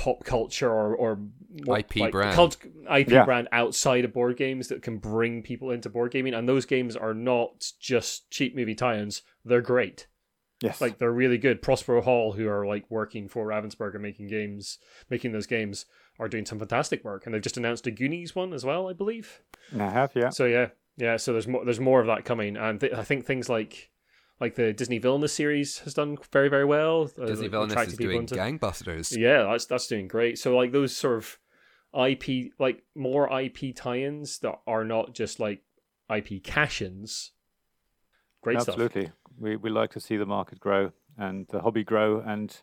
pop 0.00 0.24
culture 0.24 0.70
or 0.70 0.94
or 0.94 1.18
what- 1.64 1.80
IP 1.80 1.96
like, 2.00 2.12
brand. 2.12 2.34
cult- 2.34 2.56
IP 2.90 3.10
Yeah. 3.10 3.24
brand 3.24 3.48
outside 3.52 4.04
of 4.04 4.12
board 4.12 4.36
games 4.36 4.68
that 4.68 4.82
can 4.82 4.96
bring 4.98 5.42
people 5.42 5.70
into 5.70 5.88
board 5.90 6.10
gaming, 6.12 6.32
and 6.34 6.48
those 6.48 6.64
games 6.66 6.96
are 6.96 7.12
not 7.14 7.72
just 7.80 8.30
cheap 8.30 8.54
movie 8.56 8.74
tie-ins; 8.74 9.22
they're 9.44 9.60
great. 9.60 10.06
Yes, 10.62 10.80
Like 10.80 10.98
they're 10.98 11.10
really 11.12 11.38
good. 11.38 11.62
Prospero 11.62 12.02
Hall, 12.02 12.32
who 12.32 12.46
are 12.48 12.66
like 12.66 12.84
working 12.90 13.28
for 13.28 13.46
Ravensburger, 13.46 13.98
making 14.00 14.26
games, 14.28 14.78
making 15.08 15.32
those 15.32 15.46
games, 15.46 15.86
are 16.18 16.28
doing 16.28 16.44
some 16.44 16.58
fantastic 16.58 17.02
work, 17.02 17.24
and 17.24 17.34
they've 17.34 17.40
just 17.42 17.56
announced 17.56 17.86
a 17.86 17.90
Goonies 17.90 18.34
one 18.34 18.52
as 18.52 18.62
well, 18.64 18.88
I 18.88 18.92
believe. 18.92 19.40
I 19.78 19.88
have. 19.88 20.12
Yeah, 20.14 20.28
So 20.30 20.44
yeah, 20.44 20.68
yeah. 20.98 21.16
So 21.16 21.32
there's 21.32 21.48
more. 21.48 21.64
There's 21.64 21.80
more 21.80 22.00
of 22.00 22.06
that 22.08 22.24
coming, 22.26 22.56
and 22.58 22.78
th- 22.80 22.92
I 22.92 23.04
think 23.04 23.24
things 23.24 23.48
like 23.48 23.90
like 24.40 24.54
the 24.54 24.72
Disney 24.72 24.98
Villainous 24.98 25.32
series 25.32 25.80
has 25.80 25.94
done 25.94 26.16
very 26.32 26.48
very 26.48 26.64
well. 26.64 27.10
uh, 27.20 27.26
Disney 27.26 27.44
like, 27.44 27.50
Villainous 27.50 27.88
is 27.88 27.98
doing 27.98 28.20
into- 28.20 28.34
gangbusters. 28.34 29.16
Yeah, 29.16 29.44
that's 29.44 29.66
that's 29.66 29.86
doing 29.86 30.08
great. 30.08 30.38
So 30.38 30.56
like 30.56 30.72
those 30.72 30.96
sort 30.96 31.18
of 31.18 31.38
IP, 31.94 32.52
like 32.58 32.82
more 32.94 33.28
IP 33.40 33.74
tie-ins 33.74 34.38
that 34.40 34.60
are 34.66 34.84
not 34.84 35.12
just 35.14 35.40
like 35.40 35.62
IP 36.14 36.42
cash-ins. 36.42 37.32
Great 38.42 38.60
stuff. 38.60 38.74
absolutely. 38.74 39.12
We 39.38 39.56
we 39.56 39.70
like 39.70 39.90
to 39.90 40.00
see 40.00 40.16
the 40.16 40.26
market 40.26 40.60
grow 40.60 40.92
and 41.18 41.46
the 41.48 41.60
hobby 41.60 41.84
grow, 41.84 42.20
and 42.20 42.56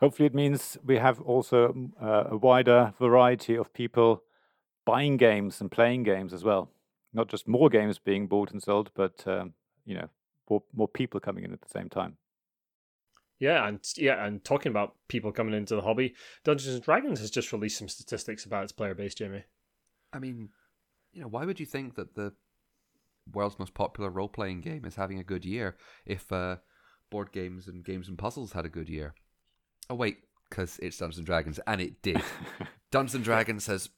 hopefully 0.00 0.26
it 0.26 0.34
means 0.34 0.76
we 0.84 0.98
have 0.98 1.20
also 1.20 1.90
uh, 2.00 2.24
a 2.30 2.36
wider 2.36 2.92
variety 2.98 3.56
of 3.56 3.72
people 3.72 4.22
buying 4.84 5.16
games 5.16 5.60
and 5.60 5.70
playing 5.70 6.02
games 6.02 6.34
as 6.34 6.44
well. 6.44 6.70
Not 7.14 7.28
just 7.28 7.46
more 7.48 7.68
games 7.70 7.98
being 7.98 8.26
bought 8.26 8.50
and 8.50 8.62
sold, 8.62 8.90
but 8.94 9.26
um, 9.26 9.54
you 9.84 9.94
know, 9.94 10.08
more 10.48 10.62
more 10.74 10.88
people 10.88 11.20
coming 11.20 11.44
in 11.44 11.52
at 11.52 11.60
the 11.60 11.68
same 11.68 11.88
time. 11.88 12.16
Yeah, 13.38 13.66
and 13.66 13.80
yeah, 13.96 14.24
and 14.24 14.44
talking 14.44 14.70
about 14.70 14.94
people 15.08 15.32
coming 15.32 15.54
into 15.54 15.74
the 15.74 15.82
hobby, 15.82 16.14
Dungeons 16.44 16.74
and 16.74 16.84
Dragons 16.84 17.20
has 17.20 17.30
just 17.30 17.52
released 17.52 17.78
some 17.78 17.88
statistics 17.88 18.44
about 18.44 18.62
its 18.62 18.72
player 18.72 18.94
base, 18.94 19.14
Jamie. 19.14 19.44
I 20.12 20.20
mean, 20.20 20.50
you 21.12 21.22
know, 21.22 21.28
why 21.28 21.44
would 21.44 21.58
you 21.58 21.66
think 21.66 21.96
that 21.96 22.14
the 22.14 22.34
world's 23.32 23.58
most 23.58 23.74
popular 23.74 24.10
role 24.10 24.28
playing 24.28 24.60
game 24.60 24.84
is 24.84 24.96
having 24.96 25.18
a 25.18 25.24
good 25.24 25.44
year 25.44 25.76
if 26.06 26.30
uh, 26.32 26.56
board 27.10 27.32
games 27.32 27.68
and 27.68 27.84
games 27.84 28.08
and 28.08 28.18
puzzles 28.18 28.52
had 28.52 28.64
a 28.64 28.70
good 28.70 28.88
year. 28.88 29.14
Oh 29.88 29.94
wait, 29.94 30.18
because 30.48 30.78
it's 30.82 30.98
Dungeons 30.98 31.18
and 31.18 31.26
Dragons, 31.26 31.60
and 31.66 31.80
it 31.80 32.02
did. 32.02 32.22
Dungeons 32.90 33.14
and 33.14 33.24
Dragons 33.24 33.66
has 33.66 33.90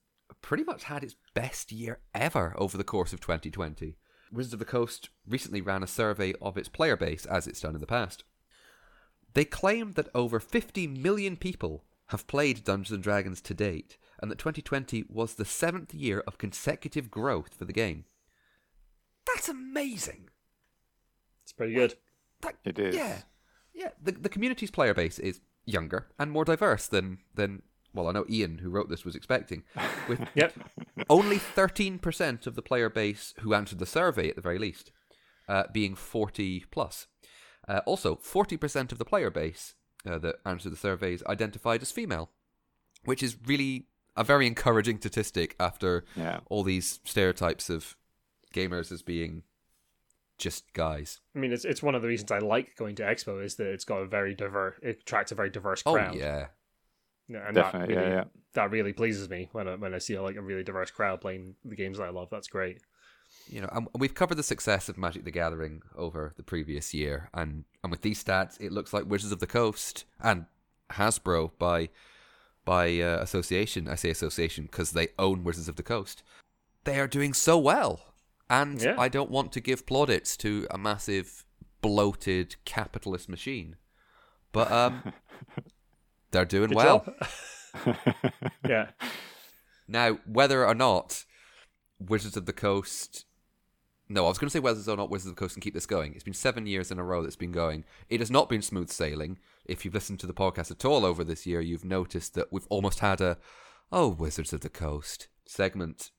pretty 0.43 0.65
much 0.65 0.85
had 0.85 1.03
its 1.05 1.17
best 1.35 1.73
year 1.73 2.01
ever 2.15 2.55
over 2.57 2.77
the 2.77 2.85
course 2.85 3.13
of 3.13 3.21
2020. 3.21 3.97
Wizards 4.33 4.55
of 4.55 4.59
the 4.59 4.65
Coast 4.65 5.11
recently 5.27 5.61
ran 5.61 5.83
a 5.83 5.87
survey 5.87 6.35
of 6.41 6.57
its 6.57 6.69
player 6.69 6.97
base, 6.97 7.27
as 7.27 7.47
it's 7.47 7.61
done 7.61 7.75
in 7.75 7.81
the 7.81 7.87
past. 7.87 8.25
They 9.35 9.45
claimed 9.45 9.95
that 9.95 10.09
over 10.15 10.41
50 10.41 10.87
million 10.87 11.37
people 11.37 11.85
have 12.09 12.27
played 12.27 12.65
Dungeons 12.65 12.93
and 12.93 13.03
Dragons 13.03 13.41
to 13.43 13.55
date, 13.55 13.97
and 14.21 14.31
that 14.31 14.39
2020 14.39 15.05
was 15.09 15.35
the 15.35 15.45
seventh 15.45 15.95
year 15.95 16.23
of 16.27 16.39
consecutive 16.39 17.11
growth 17.11 17.55
for 17.55 17.65
the 17.65 17.73
game. 17.73 18.05
That's 19.27 19.49
amazing. 19.49 20.29
It's 21.43 21.53
pretty 21.53 21.75
good. 21.75 21.95
That, 22.43 22.57
It 22.65 22.79
is. 22.79 22.95
Yeah, 22.95 23.23
yeah. 23.75 23.91
The 24.03 24.13
the 24.13 24.29
community's 24.29 24.71
player 24.71 24.95
base 24.95 25.19
is 25.19 25.41
younger 25.65 26.09
and 26.19 26.31
more 26.31 26.45
diverse 26.45 26.87
than 26.87 27.19
than 27.35 27.63
well, 27.95 28.09
I 28.09 28.13
know 28.13 28.27
Ian, 28.29 28.59
who 28.59 28.69
wrote 28.71 28.89
this, 28.89 29.05
was 29.05 29.15
expecting. 29.17 29.63
With 30.09 30.21
Yep. 30.35 30.53
only 31.09 31.39
13% 31.39 32.47
of 32.47 32.55
the 32.55 32.63
player 32.63 32.91
base 32.91 33.33
who 33.41 33.55
answered 33.55 33.79
the 33.79 33.87
survey, 33.87 34.29
at 34.29 34.37
the 34.37 34.43
very 34.43 34.59
least, 34.59 34.91
uh, 35.49 35.65
being 35.73 35.95
40 35.95 36.65
plus. 36.71 37.07
Uh, 37.69 37.81
also, 37.87 38.17
40% 38.17 38.93
of 38.93 38.99
the 38.99 39.05
player 39.05 39.31
base 39.31 39.75
uh, 40.07 40.19
that 40.19 40.37
answered 40.45 40.71
the 40.73 40.77
surveys 40.77 41.23
identified 41.27 41.81
as 41.83 41.91
female, 41.93 42.31
which 43.05 43.23
is 43.23 43.37
really 43.47 43.87
a 44.17 44.25
very 44.25 44.47
encouraging 44.47 44.99
statistic 44.99 45.57
after 45.59 46.05
Yeah. 46.17 46.41
all 46.51 46.63
these 46.63 47.01
stereotypes 47.05 47.71
of 47.71 47.97
gamers 48.55 48.93
as 48.93 49.03
being 49.03 49.43
just 50.39 50.73
guys. 50.73 51.21
I 51.35 51.39
mean, 51.39 51.53
it's 51.53 51.65
it's 51.65 51.83
one 51.83 51.95
of 51.95 52.03
the 52.03 52.09
reasons 52.09 52.31
I 52.33 52.39
like 52.39 52.77
going 52.77 52.97
to 52.97 53.03
Expo 53.03 53.43
is 53.45 53.55
that 53.57 53.69
it's 53.73 53.85
got 53.85 53.99
a 53.99 54.07
very 54.07 54.35
diverse, 54.35 54.75
it 54.83 54.99
attracts 55.03 55.31
a 55.33 55.35
very 55.35 55.51
diverse 55.51 55.83
Oh, 55.87 55.95
crowd. 55.95 56.15
yeah. 56.17 56.23
Yeah, 56.23 56.47
and 57.29 57.55
Definitely, 57.55 57.95
that 57.95 58.01
really, 58.01 58.11
yeah, 58.11 58.17
yeah. 58.17 58.25
that 58.55 58.71
really 58.71 58.93
pleases 58.93 59.29
me 59.31 59.49
when 59.53 59.67
I, 59.69 59.75
when 59.77 59.95
I 59.95 59.99
see 59.99 60.19
like 60.19 60.37
a 60.37 60.43
really 60.43 60.63
diverse 60.63 60.91
crowd 60.91 61.21
playing 61.21 61.55
the 61.65 61.77
games 61.77 61.99
that 61.99 62.05
I 62.05 62.11
love. 62.11 62.29
That's 62.31 62.49
great. 62.49 62.81
you 63.49 63.61
know, 63.61 63.69
and 63.73 63.89
we've 63.99 64.15
covered 64.15 64.37
the 64.37 64.43
success 64.43 64.89
of 64.89 64.99
Magic 64.99 65.25
the 65.25 65.31
Gathering 65.31 65.83
over 65.97 66.33
the 66.37 66.43
previous 66.43 66.93
year, 66.95 67.31
and 67.33 67.65
and 67.83 67.91
with 67.91 68.03
these 68.03 68.23
stats, 68.23 68.61
it 68.61 68.73
looks 68.73 68.93
like 68.93 69.07
Wizards 69.09 69.33
of 69.33 69.41
the 69.41 69.47
Coast 69.47 70.05
and 70.21 70.47
Hasbro 70.93 71.51
by 71.59 71.89
by 72.65 72.99
uh, 73.01 73.19
association. 73.21 73.89
I 73.89 73.95
say 73.95 74.11
association 74.11 74.65
because 74.65 74.93
they 74.93 75.09
own 75.19 75.45
Wizards 75.45 75.69
of 75.69 75.77
the 75.77 75.83
Coast. 75.83 76.23
They 76.85 77.01
are 77.01 77.09
doing 77.09 77.33
so 77.33 77.59
well, 77.59 78.01
and 78.51 78.81
Yeah. 78.83 78.95
I 78.99 79.09
don't 79.09 79.31
want 79.31 79.53
to 79.53 79.61
give 79.61 79.87
plaudits 79.87 80.37
to 80.39 80.67
a 80.71 80.77
massive 80.79 81.45
bloated 81.81 82.57
capitalist 82.65 83.29
machine, 83.29 83.77
but 84.53 84.71
um, 84.71 85.13
they're 86.35 86.45
doing 86.45 86.69
Good 86.69 86.77
well. 86.77 87.07
yeah, 88.69 88.91
Now, 89.89 90.19
whether 90.27 90.67
or 90.67 90.75
not 90.75 91.25
Wizards 91.99 92.37
of 92.37 92.47
the 92.47 92.53
Coast. 92.53 93.25
No, 94.09 94.27
I 94.27 94.29
was 94.29 94.37
going 94.39 94.49
to 94.49 94.53
say 94.53 94.59
whether 94.61 94.93
or 94.93 94.97
not 94.97 95.09
Wizards 95.11 95.31
of 95.31 95.37
the 95.37 95.41
Coast 95.41 95.55
can 95.55 95.63
keep 95.63 95.73
this 95.75 95.87
going. 95.87 96.13
It's 96.15 96.23
been 96.25 96.35
seven 96.35 96.67
years 96.67 96.91
in 96.91 96.99
a 96.99 97.03
row 97.05 97.23
that's 97.23 97.37
been 97.37 97.53
going. 97.53 97.85
It 98.11 98.21
has 98.21 98.31
not 98.31 98.49
been 98.51 98.61
smooth 98.63 98.91
sailing. 98.91 99.39
If 99.65 99.85
you've 99.85 99.95
listened 99.95 100.21
to 100.21 100.27
the 100.27 100.35
podcast 100.35 100.71
at 100.71 100.85
all 100.85 101.07
over 101.07 101.25
this 101.25 101.47
year, 101.47 101.61
you've 101.63 101.87
noticed 101.87 102.35
that 102.35 102.53
we've 102.53 102.67
almost 102.69 102.99
had 103.01 103.23
a, 103.23 103.39
oh, 103.91 104.09
Wizards 104.09 104.53
of 104.53 104.61
the 104.61 104.69
Coast 104.69 105.29
segment 105.47 106.11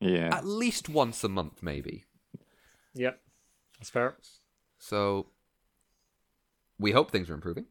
Yeah. 0.00 0.28
at 0.36 0.44
least 0.46 0.88
once 0.90 1.24
a 1.24 1.28
month, 1.30 1.62
maybe. 1.62 2.04
yep, 2.94 3.20
that's 3.78 3.88
fair. 3.90 4.16
So 4.78 5.28
we 6.78 6.92
hope 6.92 7.10
things 7.10 7.30
are 7.30 7.34
improving. 7.34 7.66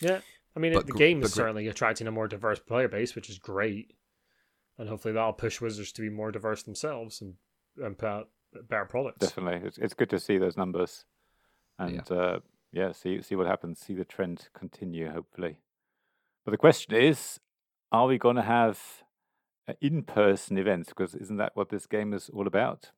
Yeah, 0.00 0.20
I 0.56 0.60
mean, 0.60 0.72
But 0.72 0.86
the 0.86 0.92
game 0.92 1.22
is 1.22 1.32
certainly 1.32 1.68
attracting 1.68 2.06
a 2.06 2.10
more 2.10 2.26
diverse 2.26 2.58
player 2.58 2.88
base, 2.88 3.14
which 3.14 3.30
is 3.30 3.38
great, 3.38 3.94
and 4.78 4.88
hopefully 4.88 5.14
that'll 5.14 5.32
push 5.32 5.60
Wizards 5.60 5.92
to 5.92 6.02
be 6.02 6.10
more 6.10 6.32
diverse 6.32 6.62
themselves 6.62 7.20
and 7.20 7.34
and 7.82 7.96
put 7.96 8.08
out 8.08 8.28
better 8.68 8.84
products. 8.84 9.28
Definitely, 9.28 9.66
it's 9.66 9.78
it's 9.78 9.94
good 9.94 10.10
to 10.10 10.18
see 10.18 10.38
those 10.38 10.56
numbers, 10.56 11.04
and 11.78 12.02
yeah. 12.10 12.16
Uh, 12.16 12.40
yeah, 12.72 12.92
see 12.92 13.22
see 13.22 13.36
what 13.36 13.46
happens. 13.46 13.78
See 13.80 13.94
the 13.94 14.04
trend 14.04 14.48
continue, 14.52 15.10
hopefully. 15.10 15.58
But 16.44 16.52
the 16.52 16.58
question 16.58 16.94
is, 16.94 17.38
are 17.92 18.06
we 18.06 18.18
going 18.18 18.36
to 18.36 18.42
have 18.42 18.80
uh, 19.68 19.74
in-person 19.80 20.58
events? 20.58 20.88
Because 20.88 21.14
isn't 21.14 21.36
that 21.36 21.52
what 21.54 21.68
this 21.68 21.86
game 21.86 22.12
is 22.12 22.28
all 22.30 22.46
about? 22.46 22.90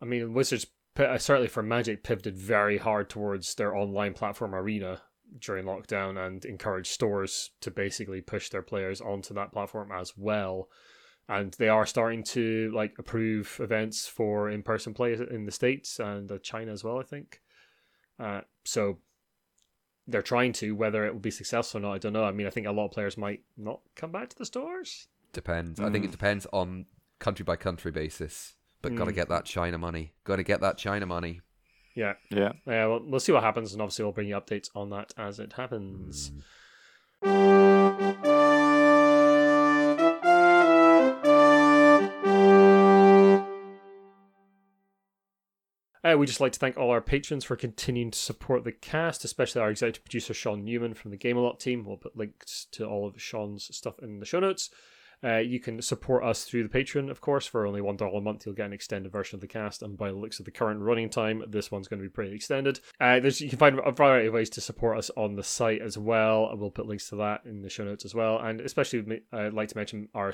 I 0.00 0.04
mean, 0.04 0.34
Wizards 0.34 0.66
uh, 0.98 1.18
certainly 1.18 1.48
for 1.48 1.62
Magic 1.62 2.02
pivoted 2.02 2.36
very 2.36 2.78
hard 2.78 3.08
towards 3.08 3.54
their 3.54 3.74
online 3.74 4.14
platform 4.14 4.54
Arena 4.54 5.02
during 5.40 5.64
lockdown 5.64 6.18
and 6.26 6.44
encourage 6.44 6.88
stores 6.88 7.50
to 7.60 7.70
basically 7.70 8.20
push 8.20 8.48
their 8.50 8.62
players 8.62 9.00
onto 9.00 9.34
that 9.34 9.52
platform 9.52 9.90
as 9.92 10.12
well 10.16 10.68
and 11.28 11.52
they 11.58 11.68
are 11.68 11.84
starting 11.84 12.22
to 12.22 12.70
like 12.74 12.94
approve 12.98 13.58
events 13.62 14.06
for 14.08 14.48
in-person 14.48 14.94
play 14.94 15.12
in 15.30 15.44
the 15.44 15.52
states 15.52 15.98
and 15.98 16.32
uh, 16.32 16.38
china 16.38 16.72
as 16.72 16.82
well 16.82 16.98
i 16.98 17.02
think 17.02 17.40
uh, 18.18 18.40
so 18.64 18.98
they're 20.06 20.22
trying 20.22 20.52
to 20.52 20.74
whether 20.74 21.04
it 21.04 21.12
will 21.12 21.20
be 21.20 21.30
successful 21.30 21.78
or 21.78 21.82
not 21.82 21.92
i 21.92 21.98
don't 21.98 22.14
know 22.14 22.24
i 22.24 22.32
mean 22.32 22.46
i 22.46 22.50
think 22.50 22.66
a 22.66 22.72
lot 22.72 22.86
of 22.86 22.90
players 22.92 23.18
might 23.18 23.42
not 23.56 23.80
come 23.94 24.10
back 24.10 24.28
to 24.28 24.36
the 24.38 24.46
stores 24.46 25.08
Depends. 25.34 25.78
I 25.78 25.90
think 25.90 26.06
it 26.06 26.10
depends 26.10 26.46
on 26.54 26.86
country 27.18 27.44
by 27.44 27.56
country 27.56 27.90
basis. 27.90 28.56
But 28.80 28.94
got 28.94 29.04
to 29.04 29.12
Mm. 29.12 29.16
get 29.16 29.28
that 29.28 29.44
China 29.44 29.76
money. 29.76 30.14
Got 30.24 30.36
to 30.36 30.42
get 30.42 30.62
that 30.62 30.78
China 30.78 31.04
money. 31.04 31.42
Yeah 31.98 32.14
Yeah. 32.30 32.52
yeah 32.66 32.86
well, 32.86 33.00
we'll 33.04 33.20
see 33.20 33.32
what 33.32 33.42
happens 33.42 33.72
and 33.72 33.82
obviously 33.82 34.04
we'll 34.04 34.12
bring 34.12 34.28
you 34.28 34.36
updates 34.36 34.68
on 34.74 34.90
that 34.90 35.12
as 35.16 35.38
it 35.40 35.54
happens 35.54 36.32
Uh, 46.04 46.16
we'd 46.16 46.26
just 46.26 46.40
like 46.40 46.52
to 46.52 46.58
thank 46.58 46.76
all 46.76 46.90
our 46.90 47.00
patrons 47.00 47.44
for 47.44 47.56
continuing 47.56 48.12
to 48.12 48.18
support 48.18 48.62
the 48.64 48.70
cast, 48.72 49.24
especially 49.24 49.60
our 49.60 49.70
executive 49.70 50.04
producer 50.04 50.32
Sean 50.32 50.64
Newman 50.64 50.94
from 50.94 51.10
the 51.10 51.16
Game 51.16 51.36
a 51.36 51.40
Lot 51.40 51.58
team. 51.58 51.84
We'll 51.84 51.96
put 51.96 52.16
links 52.16 52.66
to 52.72 52.86
all 52.86 53.06
of 53.06 53.20
Sean's 53.20 53.74
stuff 53.76 53.98
in 54.00 54.20
the 54.20 54.26
show 54.26 54.38
notes. 54.38 54.70
Uh, 55.22 55.38
you 55.38 55.58
can 55.60 55.82
support 55.82 56.24
us 56.24 56.44
through 56.44 56.66
the 56.66 56.68
Patreon, 56.68 57.10
of 57.10 57.20
course. 57.20 57.46
For 57.46 57.66
only 57.66 57.80
$1 57.80 58.16
a 58.16 58.20
month, 58.20 58.46
you'll 58.46 58.54
get 58.54 58.66
an 58.66 58.72
extended 58.72 59.10
version 59.10 59.36
of 59.36 59.40
the 59.40 59.48
cast. 59.48 59.82
And 59.82 59.96
by 59.96 60.08
the 60.08 60.16
looks 60.16 60.38
of 60.38 60.44
the 60.44 60.50
current 60.50 60.80
running 60.80 61.10
time, 61.10 61.42
this 61.48 61.70
one's 61.70 61.88
going 61.88 62.00
to 62.00 62.08
be 62.08 62.12
pretty 62.12 62.34
extended. 62.34 62.80
Uh, 63.00 63.20
there's, 63.20 63.40
you 63.40 63.48
can 63.48 63.58
find 63.58 63.78
a 63.78 63.90
variety 63.92 64.28
of 64.28 64.34
ways 64.34 64.50
to 64.50 64.60
support 64.60 64.98
us 64.98 65.10
on 65.16 65.36
the 65.36 65.42
site 65.42 65.82
as 65.82 65.98
well. 65.98 66.50
We'll 66.56 66.70
put 66.70 66.86
links 66.86 67.08
to 67.10 67.16
that 67.16 67.42
in 67.44 67.62
the 67.62 67.70
show 67.70 67.84
notes 67.84 68.04
as 68.04 68.14
well. 68.14 68.38
And 68.38 68.60
especially, 68.60 69.22
I'd 69.32 69.52
like 69.52 69.68
to 69.68 69.76
mention 69.76 70.08
our 70.14 70.32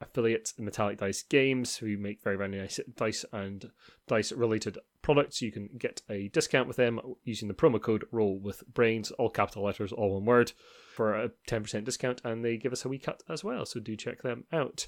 affiliate 0.00 0.52
Metallic 0.58 0.98
Dice 0.98 1.22
Games, 1.22 1.76
who 1.76 1.96
make 1.96 2.22
very, 2.22 2.36
very 2.36 2.48
nice 2.50 2.78
dice 2.96 3.24
and 3.32 3.70
dice 4.06 4.32
related 4.32 4.78
products. 5.02 5.40
You 5.40 5.52
can 5.52 5.70
get 5.78 6.02
a 6.10 6.28
discount 6.28 6.68
with 6.68 6.76
them 6.76 7.00
using 7.24 7.48
the 7.48 7.54
promo 7.54 7.80
code 7.80 8.04
Roll 8.12 8.38
with 8.38 8.62
Brains, 8.72 9.10
all 9.12 9.30
capital 9.30 9.64
letters, 9.64 9.92
all 9.92 10.14
one 10.14 10.24
word, 10.24 10.52
for 10.96 11.14
a 11.14 11.30
10% 11.46 11.84
discount, 11.84 12.22
and 12.24 12.42
they 12.42 12.56
give 12.56 12.72
us 12.72 12.84
a 12.84 12.88
wee 12.88 12.98
cut 12.98 13.22
as 13.28 13.44
well. 13.44 13.66
So 13.66 13.78
do 13.78 13.94
check 13.94 14.22
them 14.22 14.44
out. 14.50 14.86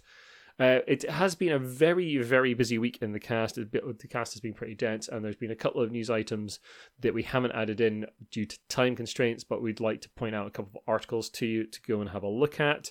Uh, 0.58 0.80
it 0.88 1.08
has 1.08 1.36
been 1.36 1.52
a 1.52 1.58
very, 1.58 2.16
very 2.18 2.52
busy 2.52 2.78
week 2.78 2.98
in 3.00 3.12
the 3.12 3.20
cast. 3.20 3.54
The 3.54 4.08
cast 4.10 4.32
has 4.32 4.40
been 4.40 4.54
pretty 4.54 4.74
dense, 4.74 5.06
and 5.06 5.24
there's 5.24 5.36
been 5.36 5.52
a 5.52 5.56
couple 5.56 5.80
of 5.80 5.92
news 5.92 6.10
items 6.10 6.58
that 6.98 7.14
we 7.14 7.22
haven't 7.22 7.52
added 7.52 7.80
in 7.80 8.06
due 8.32 8.46
to 8.46 8.58
time 8.68 8.96
constraints, 8.96 9.44
but 9.44 9.62
we'd 9.62 9.78
like 9.78 10.00
to 10.00 10.10
point 10.10 10.34
out 10.34 10.48
a 10.48 10.50
couple 10.50 10.72
of 10.74 10.82
articles 10.88 11.28
to 11.30 11.46
you 11.46 11.64
to 11.64 11.80
go 11.86 12.00
and 12.00 12.10
have 12.10 12.24
a 12.24 12.28
look 12.28 12.58
at. 12.58 12.90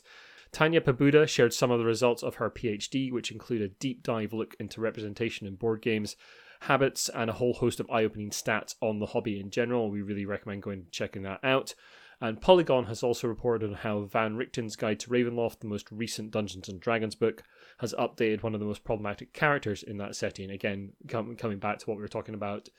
Tanya 0.54 0.80
Pobuda 0.80 1.28
shared 1.28 1.54
some 1.54 1.72
of 1.72 1.80
the 1.80 1.86
results 1.86 2.24
of 2.24 2.36
her 2.36 2.50
PhD, 2.50 3.12
which 3.12 3.32
include 3.32 3.62
a 3.62 3.68
deep 3.68 4.02
dive 4.02 4.32
look 4.32 4.56
into 4.62 4.80
representation 4.80 5.46
in 5.46 5.56
board 5.56 5.82
games, 5.82 6.16
habits, 6.62 7.10
and 7.10 7.30
a 7.30 7.34
whole 7.34 7.54
host 7.54 7.82
of 7.82 7.90
eye 7.90 8.06
opening 8.06 8.30
stats 8.30 8.76
on 8.82 9.00
the 9.00 9.08
hobby 9.08 9.42
in 9.42 9.50
general. 9.50 9.92
We 9.92 10.02
really 10.02 10.26
recommend 10.26 10.64
going 10.64 10.80
and 10.80 10.92
checking 10.92 11.24
that 11.24 11.42
out. 11.44 11.76
And 12.20 12.42
Polygon 12.42 12.86
has 12.86 13.04
also 13.04 13.28
reported 13.28 13.70
on 13.70 13.76
how 13.76 14.02
Van 14.02 14.36
Richten's 14.36 14.76
Guide 14.76 15.00
to 15.02 15.10
Ravenloft, 15.10 15.60
the 15.60 15.68
most 15.68 15.92
recent 15.92 16.32
Dungeons 16.32 16.68
and 16.68 16.80
Dragons 16.80 17.14
book, 17.14 17.44
has 17.78 17.94
updated 17.94 18.42
one 18.42 18.56
of 18.56 18.60
the 18.60 18.66
most 18.66 18.84
problematic 18.84 19.34
characters 19.34 19.84
in 19.84 19.98
that 19.98 20.16
setting. 20.16 20.50
Again, 20.50 20.94
com- 21.08 21.36
coming 21.36 21.60
back 21.60 21.78
to 21.80 21.86
what 21.86 21.98
we 21.98 22.02
were 22.02 22.08
talking 22.08 22.34
about 22.34 22.70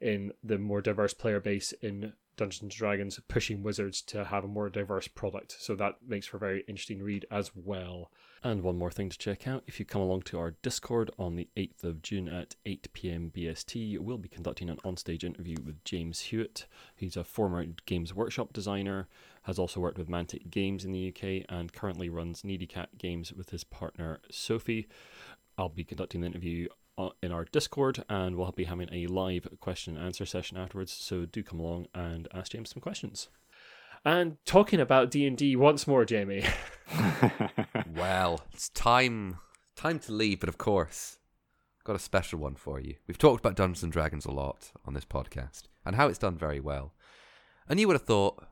in 0.00 0.32
the 0.42 0.58
more 0.58 0.80
diverse 0.80 1.12
player 1.12 1.40
base 1.40 1.72
in 1.82 2.14
Dungeons 2.38 2.62
and 2.62 2.70
Dragons, 2.70 3.20
pushing 3.28 3.62
Wizards 3.62 4.00
to 4.02 4.24
have 4.24 4.44
a 4.44 4.48
more 4.48 4.70
diverse 4.70 5.08
product. 5.08 5.56
So 5.58 5.74
that 5.74 5.96
makes 6.06 6.26
for 6.26 6.38
a 6.38 6.40
very 6.40 6.64
interesting 6.66 7.02
read 7.02 7.26
as 7.30 7.50
well. 7.54 8.10
And 8.42 8.62
one 8.62 8.78
more 8.78 8.90
thing 8.90 9.08
to 9.08 9.18
check 9.18 9.48
out 9.48 9.64
if 9.66 9.80
you 9.80 9.84
come 9.84 10.00
along 10.00 10.22
to 10.22 10.38
our 10.38 10.52
Discord 10.62 11.10
on 11.18 11.34
the 11.34 11.48
8th 11.56 11.82
of 11.82 12.02
June 12.02 12.28
at 12.28 12.54
8 12.64 12.92
pm 12.92 13.32
BST, 13.34 13.98
we'll 13.98 14.16
be 14.16 14.28
conducting 14.28 14.70
an 14.70 14.78
onstage 14.84 15.24
interview 15.24 15.56
with 15.64 15.82
James 15.84 16.20
Hewitt. 16.20 16.66
He's 16.94 17.16
a 17.16 17.24
former 17.24 17.64
Games 17.84 18.14
Workshop 18.14 18.52
designer, 18.52 19.08
has 19.42 19.58
also 19.58 19.80
worked 19.80 19.98
with 19.98 20.08
Mantic 20.08 20.50
Games 20.50 20.84
in 20.84 20.92
the 20.92 21.08
UK, 21.08 21.46
and 21.48 21.72
currently 21.72 22.08
runs 22.08 22.44
Needy 22.44 22.66
Cat 22.66 22.96
Games 22.96 23.32
with 23.32 23.50
his 23.50 23.64
partner 23.64 24.20
Sophie. 24.30 24.86
I'll 25.56 25.68
be 25.68 25.84
conducting 25.84 26.20
the 26.20 26.28
interview 26.28 26.68
uh, 26.96 27.08
in 27.20 27.32
our 27.32 27.44
Discord, 27.44 28.04
and 28.08 28.36
we'll 28.36 28.52
be 28.52 28.64
having 28.64 28.88
a 28.92 29.08
live 29.08 29.48
question 29.58 29.96
and 29.96 30.06
answer 30.06 30.24
session 30.24 30.56
afterwards. 30.56 30.92
So 30.92 31.24
do 31.24 31.42
come 31.42 31.58
along 31.58 31.86
and 31.92 32.28
ask 32.32 32.52
James 32.52 32.70
some 32.70 32.80
questions. 32.80 33.28
And 34.04 34.36
talking 34.44 34.80
about 34.80 35.10
D 35.10 35.26
and 35.26 35.36
D 35.36 35.56
once 35.56 35.86
more, 35.86 36.04
Jamie. 36.04 36.44
Well, 37.98 38.42
it's 38.52 38.68
time 38.68 39.38
time 39.74 39.98
to 40.00 40.12
leave, 40.12 40.38
but 40.38 40.48
of 40.48 40.56
course, 40.56 41.18
I've 41.80 41.84
got 41.84 41.96
a 41.96 41.98
special 41.98 42.38
one 42.38 42.54
for 42.54 42.78
you. 42.78 42.94
We've 43.08 43.18
talked 43.18 43.40
about 43.40 43.56
Dungeons 43.56 43.82
and 43.82 43.92
Dragons 43.92 44.24
a 44.24 44.30
lot 44.30 44.70
on 44.84 44.94
this 44.94 45.04
podcast 45.04 45.62
and 45.84 45.96
how 45.96 46.06
it's 46.06 46.18
done 46.18 46.38
very 46.38 46.60
well. 46.60 46.94
And 47.68 47.80
you 47.80 47.88
would 47.88 47.96
have 47.96 48.06
thought, 48.06 48.46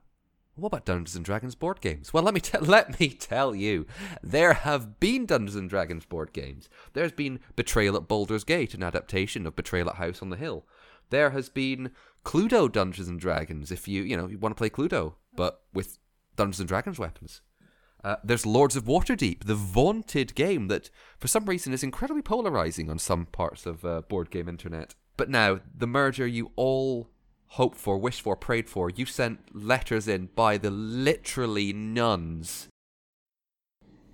what 0.56 0.66
about 0.68 0.84
Dungeons 0.84 1.14
and 1.14 1.24
Dragons 1.24 1.54
board 1.54 1.80
games? 1.80 2.12
Well, 2.12 2.24
let 2.24 2.34
me 2.34 2.40
let 2.60 2.98
me 2.98 3.08
tell 3.08 3.54
you, 3.54 3.86
there 4.20 4.52
have 4.52 4.98
been 4.98 5.26
Dungeons 5.26 5.54
and 5.54 5.70
Dragons 5.70 6.04
board 6.04 6.32
games. 6.32 6.68
There's 6.92 7.12
been 7.12 7.38
Betrayal 7.54 7.94
at 7.94 8.08
Baldur's 8.08 8.42
Gate, 8.42 8.74
an 8.74 8.82
adaptation 8.82 9.46
of 9.46 9.54
Betrayal 9.54 9.90
at 9.90 9.96
House 9.96 10.22
on 10.22 10.30
the 10.30 10.36
Hill. 10.36 10.66
There 11.10 11.30
has 11.30 11.48
been 11.48 11.92
Cluedo 12.24 12.70
Dungeons 12.70 13.06
and 13.06 13.20
Dragons, 13.20 13.70
if 13.70 13.86
you 13.86 14.02
you 14.02 14.16
know 14.16 14.26
you 14.26 14.38
want 14.38 14.56
to 14.56 14.58
play 14.58 14.70
Cluedo, 14.70 15.14
but 15.36 15.62
with 15.72 15.98
Dungeons 16.34 16.58
and 16.58 16.68
Dragons 16.68 16.98
weapons. 16.98 17.42
Uh, 18.04 18.16
there's 18.22 18.46
Lords 18.46 18.76
of 18.76 18.84
Waterdeep, 18.84 19.44
the 19.44 19.54
vaunted 19.54 20.34
game 20.34 20.68
that, 20.68 20.90
for 21.18 21.28
some 21.28 21.46
reason, 21.46 21.72
is 21.72 21.82
incredibly 21.82 22.22
polarizing 22.22 22.90
on 22.90 22.98
some 22.98 23.26
parts 23.26 23.66
of 23.66 23.84
uh, 23.84 24.02
board 24.02 24.30
game 24.30 24.48
internet. 24.48 24.94
But 25.16 25.30
now, 25.30 25.60
the 25.76 25.86
merger 25.86 26.26
you 26.26 26.52
all 26.56 27.08
hoped 27.48 27.78
for, 27.78 27.98
wished 27.98 28.22
for, 28.22 28.36
prayed 28.36 28.68
for, 28.68 28.90
you 28.90 29.06
sent 29.06 29.54
letters 29.54 30.06
in 30.06 30.26
by 30.34 30.58
the 30.58 30.70
literally 30.70 31.72
nuns. 31.72 32.68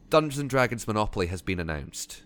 Dungeons 0.09 0.39
and 0.39 0.51
Dragons 0.51 0.87
Monopoly 0.87 1.27
has 1.27 1.43
been 1.43 1.59
announced, 1.59 2.23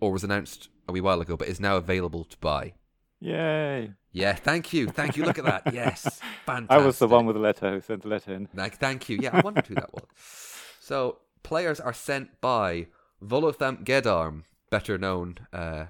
or 0.00 0.12
was 0.12 0.24
announced 0.24 0.68
a 0.88 0.92
wee 0.92 1.00
while 1.00 1.20
ago, 1.20 1.36
but 1.36 1.48
is 1.48 1.60
now 1.60 1.76
available 1.76 2.24
to 2.24 2.36
buy. 2.38 2.74
Yay! 3.20 3.92
Yeah, 4.12 4.34
thank 4.34 4.72
you, 4.72 4.88
thank 4.88 5.16
you. 5.16 5.24
Look 5.24 5.38
at 5.38 5.44
that. 5.44 5.74
Yes, 5.74 6.20
fantastic. 6.46 6.70
I 6.82 6.86
was 6.86 6.98
the 6.98 7.08
one 7.08 7.26
with 7.26 7.34
the 7.36 7.40
letter 7.40 7.70
who 7.70 7.80
sent 7.80 8.02
the 8.02 8.08
letter 8.08 8.32
in. 8.32 8.48
Like, 8.54 8.78
thank 8.78 9.08
you. 9.08 9.18
Yeah, 9.20 9.30
I 9.32 9.40
wondered 9.40 9.66
who 9.66 9.74
that 9.74 9.92
was. 9.92 10.04
So, 10.86 11.18
players 11.42 11.80
are 11.80 11.92
sent 11.92 12.40
by 12.40 12.86
Volothamp 13.20 13.82
Geddarm, 13.82 14.44
better 14.70 14.96
known 14.96 15.34
uh, 15.52 15.86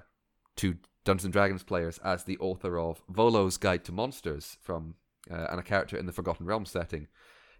to 0.55 0.77
Dungeons 1.05 1.25
and 1.25 1.31
Dragons 1.31 1.61
players 1.61 1.99
as 1.99 2.23
the 2.23 2.39
author 2.39 2.79
of 2.79 3.03
Volo's 3.07 3.57
Guide 3.57 3.85
to 3.85 3.91
Monsters 3.91 4.57
from 4.59 4.95
uh, 5.29 5.45
and 5.51 5.59
a 5.59 5.63
character 5.63 5.97
in 5.97 6.07
the 6.07 6.11
Forgotten 6.11 6.47
Realms 6.47 6.71
setting, 6.71 7.09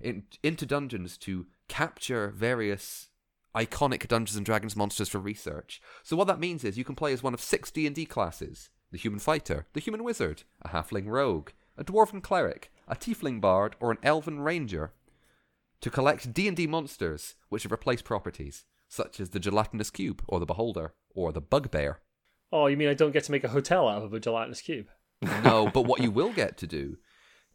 in, 0.01 0.23
into 0.41 0.65
dungeons 0.65 1.15
to 1.19 1.45
capture 1.67 2.33
various 2.35 3.09
iconic 3.55 4.07
Dungeons 4.07 4.35
and 4.35 4.43
Dragons 4.43 4.75
monsters 4.75 5.09
for 5.09 5.19
research. 5.19 5.79
So 6.01 6.17
what 6.17 6.25
that 6.25 6.39
means 6.39 6.63
is 6.63 6.75
you 6.75 6.83
can 6.83 6.95
play 6.95 7.13
as 7.13 7.21
one 7.21 7.35
of 7.35 7.39
six 7.39 7.69
D&D 7.69 8.07
classes: 8.07 8.71
the 8.91 8.97
Human 8.97 9.19
Fighter, 9.19 9.67
the 9.73 9.79
Human 9.79 10.03
Wizard, 10.03 10.41
a 10.63 10.69
Halfling 10.69 11.05
Rogue, 11.05 11.51
a 11.77 11.83
Dwarven 11.83 12.23
Cleric, 12.23 12.71
a 12.87 12.95
Tiefling 12.95 13.39
Bard, 13.39 13.75
or 13.79 13.91
an 13.91 13.99
Elven 14.01 14.39
Ranger 14.39 14.93
to 15.81 15.89
collect 15.89 16.33
D&D 16.33 16.67
monsters 16.67 17.35
which 17.49 17.63
have 17.63 17.71
replaced 17.71 18.03
properties 18.03 18.65
such 18.87 19.19
as 19.19 19.31
the 19.31 19.39
gelatinous 19.39 19.89
cube 19.89 20.23
or 20.27 20.39
the 20.39 20.45
beholder 20.45 20.93
or 21.13 21.31
the 21.31 21.41
bugbear. 21.41 21.99
Oh, 22.51 22.67
you 22.67 22.77
mean 22.77 22.87
I 22.87 22.93
don't 22.93 23.11
get 23.11 23.25
to 23.25 23.31
make 23.31 23.43
a 23.43 23.49
hotel 23.49 23.87
out 23.87 24.03
of 24.03 24.13
a 24.13 24.19
gelatinous 24.19 24.61
cube? 24.61 24.87
No, 25.43 25.69
but 25.73 25.83
what 25.83 26.01
you 26.01 26.11
will 26.11 26.31
get 26.31 26.57
to 26.59 26.67
do 26.67 26.97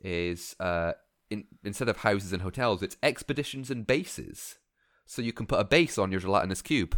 is 0.01 0.55
uh, 0.61 0.93
in, 1.31 1.45
instead 1.65 1.89
of 1.89 1.99
houses 1.99 2.33
and 2.33 2.43
hotels, 2.43 2.83
it's 2.83 2.97
expeditions 3.03 3.71
and 3.71 3.87
bases. 3.87 4.59
So 5.07 5.23
you 5.23 5.33
can 5.33 5.47
put 5.47 5.61
a 5.61 5.65
base 5.65 5.99
on 5.99 6.11
your 6.11 6.21
gelatinous 6.21 6.63
cube, 6.63 6.97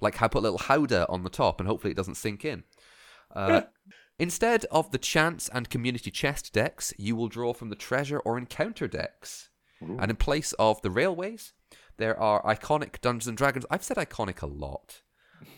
like 0.00 0.16
how 0.16 0.28
put 0.28 0.40
a 0.40 0.42
little 0.42 0.58
howdah 0.58 1.06
on 1.08 1.22
the 1.22 1.30
top, 1.30 1.60
and 1.60 1.68
hopefully 1.68 1.92
it 1.92 1.96
doesn't 1.96 2.16
sink 2.16 2.44
in. 2.44 2.64
Uh, 3.34 3.62
instead 4.18 4.64
of 4.66 4.90
the 4.90 4.98
chance 4.98 5.48
and 5.52 5.70
community 5.70 6.10
chest 6.10 6.52
decks, 6.52 6.92
you 6.98 7.14
will 7.16 7.28
draw 7.28 7.52
from 7.52 7.70
the 7.70 7.76
treasure 7.76 8.18
or 8.18 8.36
encounter 8.36 8.88
decks. 8.88 9.50
And 9.98 10.10
in 10.10 10.16
place 10.16 10.52
of 10.54 10.80
the 10.82 10.90
railways, 10.90 11.52
there 11.96 12.18
are 12.18 12.42
iconic 12.42 13.00
Dungeons 13.00 13.28
and 13.28 13.36
Dragons. 13.36 13.64
I've 13.70 13.82
said 13.84 13.96
iconic 13.96 14.42
a 14.42 14.46
lot, 14.46 15.02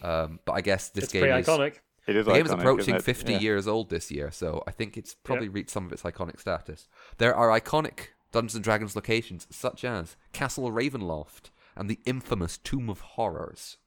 um, 0.03 0.41
but 0.45 0.53
I 0.53 0.61
guess 0.61 0.89
this 0.91 1.05
it's 1.05 1.13
game 1.13 1.23
pretty 1.23 1.41
is 1.41 1.47
iconic. 1.47 1.75
It 2.07 2.17
is 2.17 2.27
the 2.27 2.33
game 2.35 2.45
is 2.47 2.53
iconic, 2.53 2.59
approaching 2.61 2.95
isn't 2.97 3.05
50 3.05 3.33
Yeah. 3.33 3.39
years 3.41 3.67
old 3.67 3.91
this 3.91 4.11
year, 4.11 4.31
so 4.31 4.63
I 4.67 4.71
think 4.73 4.97
it's 4.97 5.15
probably 5.15 5.49
reached 5.49 5.71
some 5.71 5.87
of 5.87 5.93
its 5.93 6.03
iconic 6.03 6.39
status. 6.41 6.89
There 7.19 7.35
are 7.35 7.49
iconic 7.59 8.09
Dungeons 8.33 8.55
and 8.57 8.65
Dragons 8.65 8.95
locations 8.97 9.47
such 9.51 9.85
as 9.85 10.17
Castle 10.33 10.71
Ravenloft 10.71 11.51
and 11.77 11.89
the 11.89 12.01
infamous 12.05 12.59
Tomb 12.59 12.91
of 12.91 13.01
Horrors. 13.01 13.79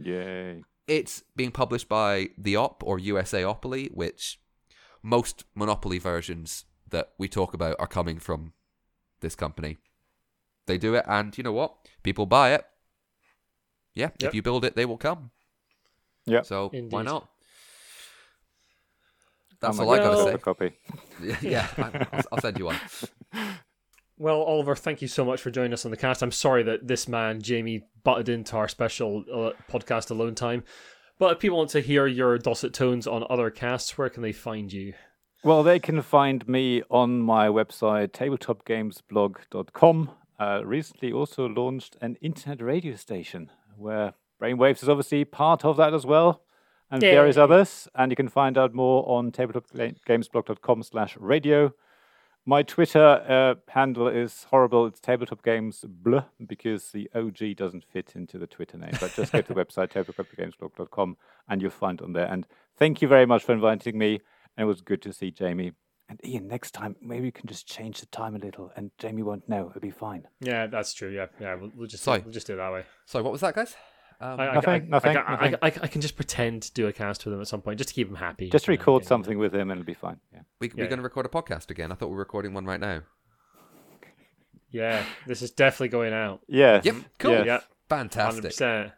Yay! 0.00 0.62
It's 0.86 1.24
being 1.34 1.50
published 1.50 1.88
by 1.88 2.28
the 2.36 2.56
Op 2.56 2.82
or 2.84 2.98
USAopoly, 2.98 3.90
which 3.92 4.38
most 5.02 5.44
Monopoly 5.54 5.98
versions 5.98 6.66
that 6.90 7.12
we 7.18 7.26
talk 7.28 7.54
about 7.54 7.76
are 7.78 7.86
coming 7.86 8.18
from 8.18 8.52
this 9.20 9.34
company. 9.34 9.78
They 10.66 10.78
do 10.78 10.94
it, 10.94 11.04
and 11.06 11.36
you 11.36 11.44
know 11.44 11.52
what? 11.52 11.74
People 12.02 12.26
buy 12.26 12.54
it. 12.54 12.64
Yeah, 13.94 14.10
Yep. 14.18 14.28
if 14.30 14.34
you 14.34 14.42
build 14.42 14.64
it, 14.64 14.74
they 14.76 14.84
will 14.86 14.96
come. 14.96 15.30
Yeah. 16.26 16.42
So 16.42 16.70
why 16.90 17.02
not? 17.02 17.28
That's 19.60 19.78
Oh 19.78 19.82
all 19.82 19.88
my 19.88 19.94
I 19.94 19.98
gotta 19.98 20.32
say. 20.32 20.38
Copy. 20.38 20.72
yeah, 21.42 21.68
I- 21.78 22.06
I'll, 22.12 22.22
I'll 22.32 22.40
send 22.40 22.58
you 22.58 22.66
one. 22.66 22.76
Well, 24.16 24.42
Oliver, 24.42 24.76
thank 24.76 25.02
you 25.02 25.08
so 25.08 25.24
much 25.24 25.40
for 25.40 25.50
joining 25.50 25.72
us 25.72 25.84
on 25.84 25.90
the 25.90 25.96
cast. 25.96 26.22
I'm 26.22 26.30
sorry 26.32 26.62
that 26.64 26.86
this 26.86 27.08
man, 27.08 27.42
Jamie, 27.42 27.84
butted 28.04 28.28
into 28.28 28.56
our 28.56 28.68
special 28.68 29.24
uh, 29.32 29.50
podcast 29.70 30.10
alone 30.10 30.34
time. 30.34 30.62
But 31.18 31.32
if 31.32 31.38
people 31.40 31.58
want 31.58 31.70
to 31.70 31.80
hear 31.80 32.06
your 32.06 32.38
dulcet 32.38 32.72
tones 32.74 33.06
on 33.06 33.24
other 33.28 33.50
casts, 33.50 33.96
where 33.98 34.08
can 34.08 34.22
they 34.22 34.32
find 34.32 34.72
you? 34.72 34.94
Well, 35.44 35.62
they 35.62 35.78
can 35.78 36.00
find 36.00 36.48
me 36.48 36.82
on 36.90 37.20
my 37.20 37.48
website, 37.48 38.12
tabletopgamesblog.com. 38.12 40.10
Uh, 40.40 40.62
recently 40.64 41.12
also 41.12 41.46
launched 41.46 41.98
an 42.00 42.16
internet 42.22 42.62
radio 42.62 42.96
station 42.96 43.50
where 43.76 44.14
Brainwaves 44.40 44.82
is 44.82 44.88
obviously 44.88 45.26
part 45.26 45.62
of 45.62 45.76
that 45.76 45.92
as 45.92 46.06
well, 46.06 46.40
and 46.90 47.02
various 47.02 47.36
others. 47.36 47.88
And 47.94 48.10
you 48.10 48.16
can 48.16 48.28
find 48.28 48.56
out 48.56 48.72
more 48.72 49.06
on 49.06 49.32
tabletopgamesblog.com 49.32 50.82
slash 50.82 51.14
radio. 51.18 51.74
My 52.46 52.62
Twitter 52.62 53.22
uh, 53.28 53.56
handle 53.70 54.08
is 54.08 54.44
horrible. 54.44 54.86
It's 54.86 55.00
tabletopgamesbl 55.00 56.24
because 56.46 56.90
the 56.92 57.10
OG 57.14 57.56
doesn't 57.56 57.84
fit 57.84 58.12
into 58.14 58.38
the 58.38 58.46
Twitter 58.46 58.78
name. 58.78 58.92
But 58.98 59.12
just 59.14 59.32
go 59.32 59.42
to 59.42 59.54
the 59.54 59.62
website, 59.64 59.92
tabletopgamesblog.com, 59.92 61.18
and 61.50 61.60
you'll 61.60 61.70
find 61.70 62.00
it 62.00 62.04
on 62.04 62.14
there. 62.14 62.32
And 62.32 62.46
thank 62.78 63.02
you 63.02 63.08
very 63.08 63.26
much 63.26 63.44
for 63.44 63.52
inviting 63.52 63.98
me. 63.98 64.22
And 64.56 64.64
it 64.64 64.66
was 64.66 64.80
good 64.80 65.02
to 65.02 65.12
see 65.12 65.30
Jamie. 65.30 65.72
And 66.08 66.20
Ian, 66.24 66.48
next 66.48 66.72
time, 66.72 66.96
maybe 67.00 67.22
we 67.22 67.30
can 67.30 67.46
just 67.46 67.66
change 67.66 68.00
the 68.00 68.06
time 68.06 68.36
a 68.36 68.38
little 68.38 68.70
and 68.76 68.90
Jamie 68.98 69.22
won't 69.22 69.48
know. 69.48 69.68
It'll 69.70 69.80
be 69.80 69.90
fine. 69.90 70.24
Yeah, 70.40 70.66
that's 70.66 70.92
true. 70.92 71.08
Yeah, 71.08 71.26
yeah, 71.40 71.54
we'll, 71.54 71.70
we'll 71.74 71.88
just 71.88 72.02
Sorry. 72.02 72.20
we'll 72.20 72.32
just 72.32 72.46
do 72.46 72.54
it 72.54 72.56
that 72.56 72.72
way. 72.72 72.84
Sorry, 73.06 73.24
what 73.24 73.32
was 73.32 73.40
that, 73.40 73.54
guys? 73.54 73.74
Um, 74.20 74.38
I, 74.38 74.48
I, 74.48 74.54
Nothing, 74.54 74.68
I, 74.68 74.78
nothing, 74.86 75.16
I, 75.16 75.20
I, 75.20 75.48
nothing. 75.50 75.54
I, 75.62 75.66
I 75.66 75.86
can 75.88 76.00
just 76.00 76.14
pretend 76.14 76.62
to 76.62 76.72
do 76.72 76.86
a 76.86 76.92
cast 76.92 77.24
with 77.24 77.34
him 77.34 77.40
at 77.40 77.48
some 77.48 77.62
point, 77.62 77.78
just 77.78 77.88
to 77.88 77.94
keep 77.94 78.08
him 78.08 78.14
happy. 78.16 78.48
Just 78.50 78.68
you 78.68 78.72
know, 78.74 78.78
record 78.78 79.04
something 79.04 79.38
with 79.38 79.54
him 79.54 79.70
and 79.70 79.80
it'll 79.80 79.86
be 79.86 79.94
fine. 79.94 80.20
Yeah. 80.32 80.40
we, 80.60 80.68
yeah, 80.68 80.74
we're 80.76 80.82
yeah. 80.84 80.88
going 80.90 80.98
to 80.98 81.02
record 81.02 81.26
a 81.26 81.30
podcast 81.30 81.70
again. 81.70 81.90
I 81.90 81.94
thought 81.94 82.08
we 82.08 82.12
were 82.14 82.20
recording 82.20 82.54
one 82.54 82.64
right 82.64 82.80
now. 82.80 83.00
Yeah, 84.70 85.04
this 85.26 85.40
is 85.40 85.52
definitely 85.52 85.88
going 85.88 86.12
out. 86.12 86.40
Yeah. 86.48 86.80
Yep, 86.82 86.96
cool. 87.18 87.30
Yes. 87.32 87.46
Yeah, 87.46 87.60
Fantastic. 87.88 88.34
hundred 88.34 88.48
percent. 88.48 88.86
Yeah. 88.88 88.92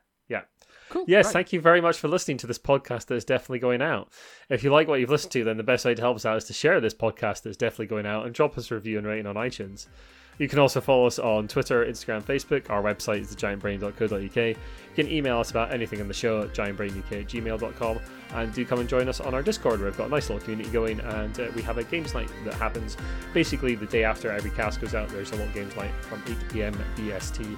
Cool. 0.88 1.04
Yes, 1.08 1.26
right. 1.26 1.32
thank 1.32 1.52
you 1.52 1.60
very 1.60 1.80
much 1.80 1.98
for 1.98 2.08
listening 2.08 2.36
to 2.38 2.46
this 2.46 2.58
podcast 2.58 3.06
that 3.06 3.16
is 3.16 3.24
definitely 3.24 3.58
going 3.58 3.82
out. 3.82 4.08
If 4.48 4.62
you 4.62 4.70
like 4.70 4.86
what 4.86 5.00
you've 5.00 5.10
listened 5.10 5.32
to, 5.32 5.44
then 5.44 5.56
the 5.56 5.64
best 5.64 5.84
way 5.84 5.94
to 5.94 6.02
help 6.02 6.16
us 6.16 6.24
out 6.24 6.36
is 6.36 6.44
to 6.44 6.52
share 6.52 6.80
this 6.80 6.94
podcast 6.94 7.42
that's 7.42 7.56
definitely 7.56 7.86
going 7.86 8.06
out 8.06 8.24
and 8.24 8.34
drop 8.34 8.56
us 8.56 8.70
a 8.70 8.74
review 8.74 8.98
and 8.98 9.06
rating 9.06 9.26
on 9.26 9.34
iTunes. 9.34 9.86
You 10.38 10.48
can 10.48 10.58
also 10.58 10.80
follow 10.80 11.06
us 11.06 11.18
on 11.18 11.48
Twitter, 11.48 11.84
Instagram, 11.84 12.22
Facebook. 12.22 12.68
Our 12.68 12.82
website 12.82 13.20
is 13.20 13.34
thegiantbrain.co.uk. 13.34 14.36
You 14.36 14.56
can 14.94 15.10
email 15.10 15.38
us 15.38 15.50
about 15.50 15.72
anything 15.72 16.00
on 16.00 16.08
the 16.08 16.14
show 16.14 16.42
at 16.42 16.52
giantbrainuk 16.52 17.10
at 17.12 17.26
gmail.com. 17.26 18.00
And 18.34 18.52
do 18.52 18.64
come 18.66 18.80
and 18.80 18.88
join 18.88 19.08
us 19.08 19.20
on 19.20 19.34
our 19.34 19.42
Discord 19.42 19.80
where 19.80 19.88
we've 19.88 19.96
got 19.96 20.08
a 20.08 20.10
nice 20.10 20.28
little 20.28 20.42
community 20.42 20.68
going 20.70 21.00
and 21.00 21.40
uh, 21.40 21.48
we 21.54 21.62
have 21.62 21.78
a 21.78 21.84
games 21.84 22.12
night 22.12 22.30
that 22.44 22.54
happens 22.54 22.96
basically 23.32 23.76
the 23.76 23.86
day 23.86 24.04
after 24.04 24.30
every 24.30 24.50
cast 24.50 24.80
goes 24.80 24.94
out. 24.94 25.08
There's 25.08 25.30
a 25.30 25.36
little 25.36 25.52
games 25.54 25.74
night 25.74 25.92
from 26.02 26.22
8 26.26 26.36
pm 26.50 26.74
BST 26.96 27.56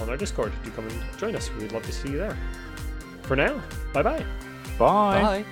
on 0.00 0.08
our 0.08 0.16
Discord. 0.16 0.52
Do 0.64 0.70
come 0.70 0.86
and 0.88 1.18
join 1.18 1.34
us. 1.36 1.50
We'd 1.54 1.72
love 1.72 1.84
to 1.84 1.92
see 1.92 2.10
you 2.10 2.18
there. 2.18 2.36
For 3.22 3.36
now, 3.36 3.60
bye 3.92 4.02
bye. 4.02 4.24
Bye. 4.78 5.22
Bye. 5.22 5.44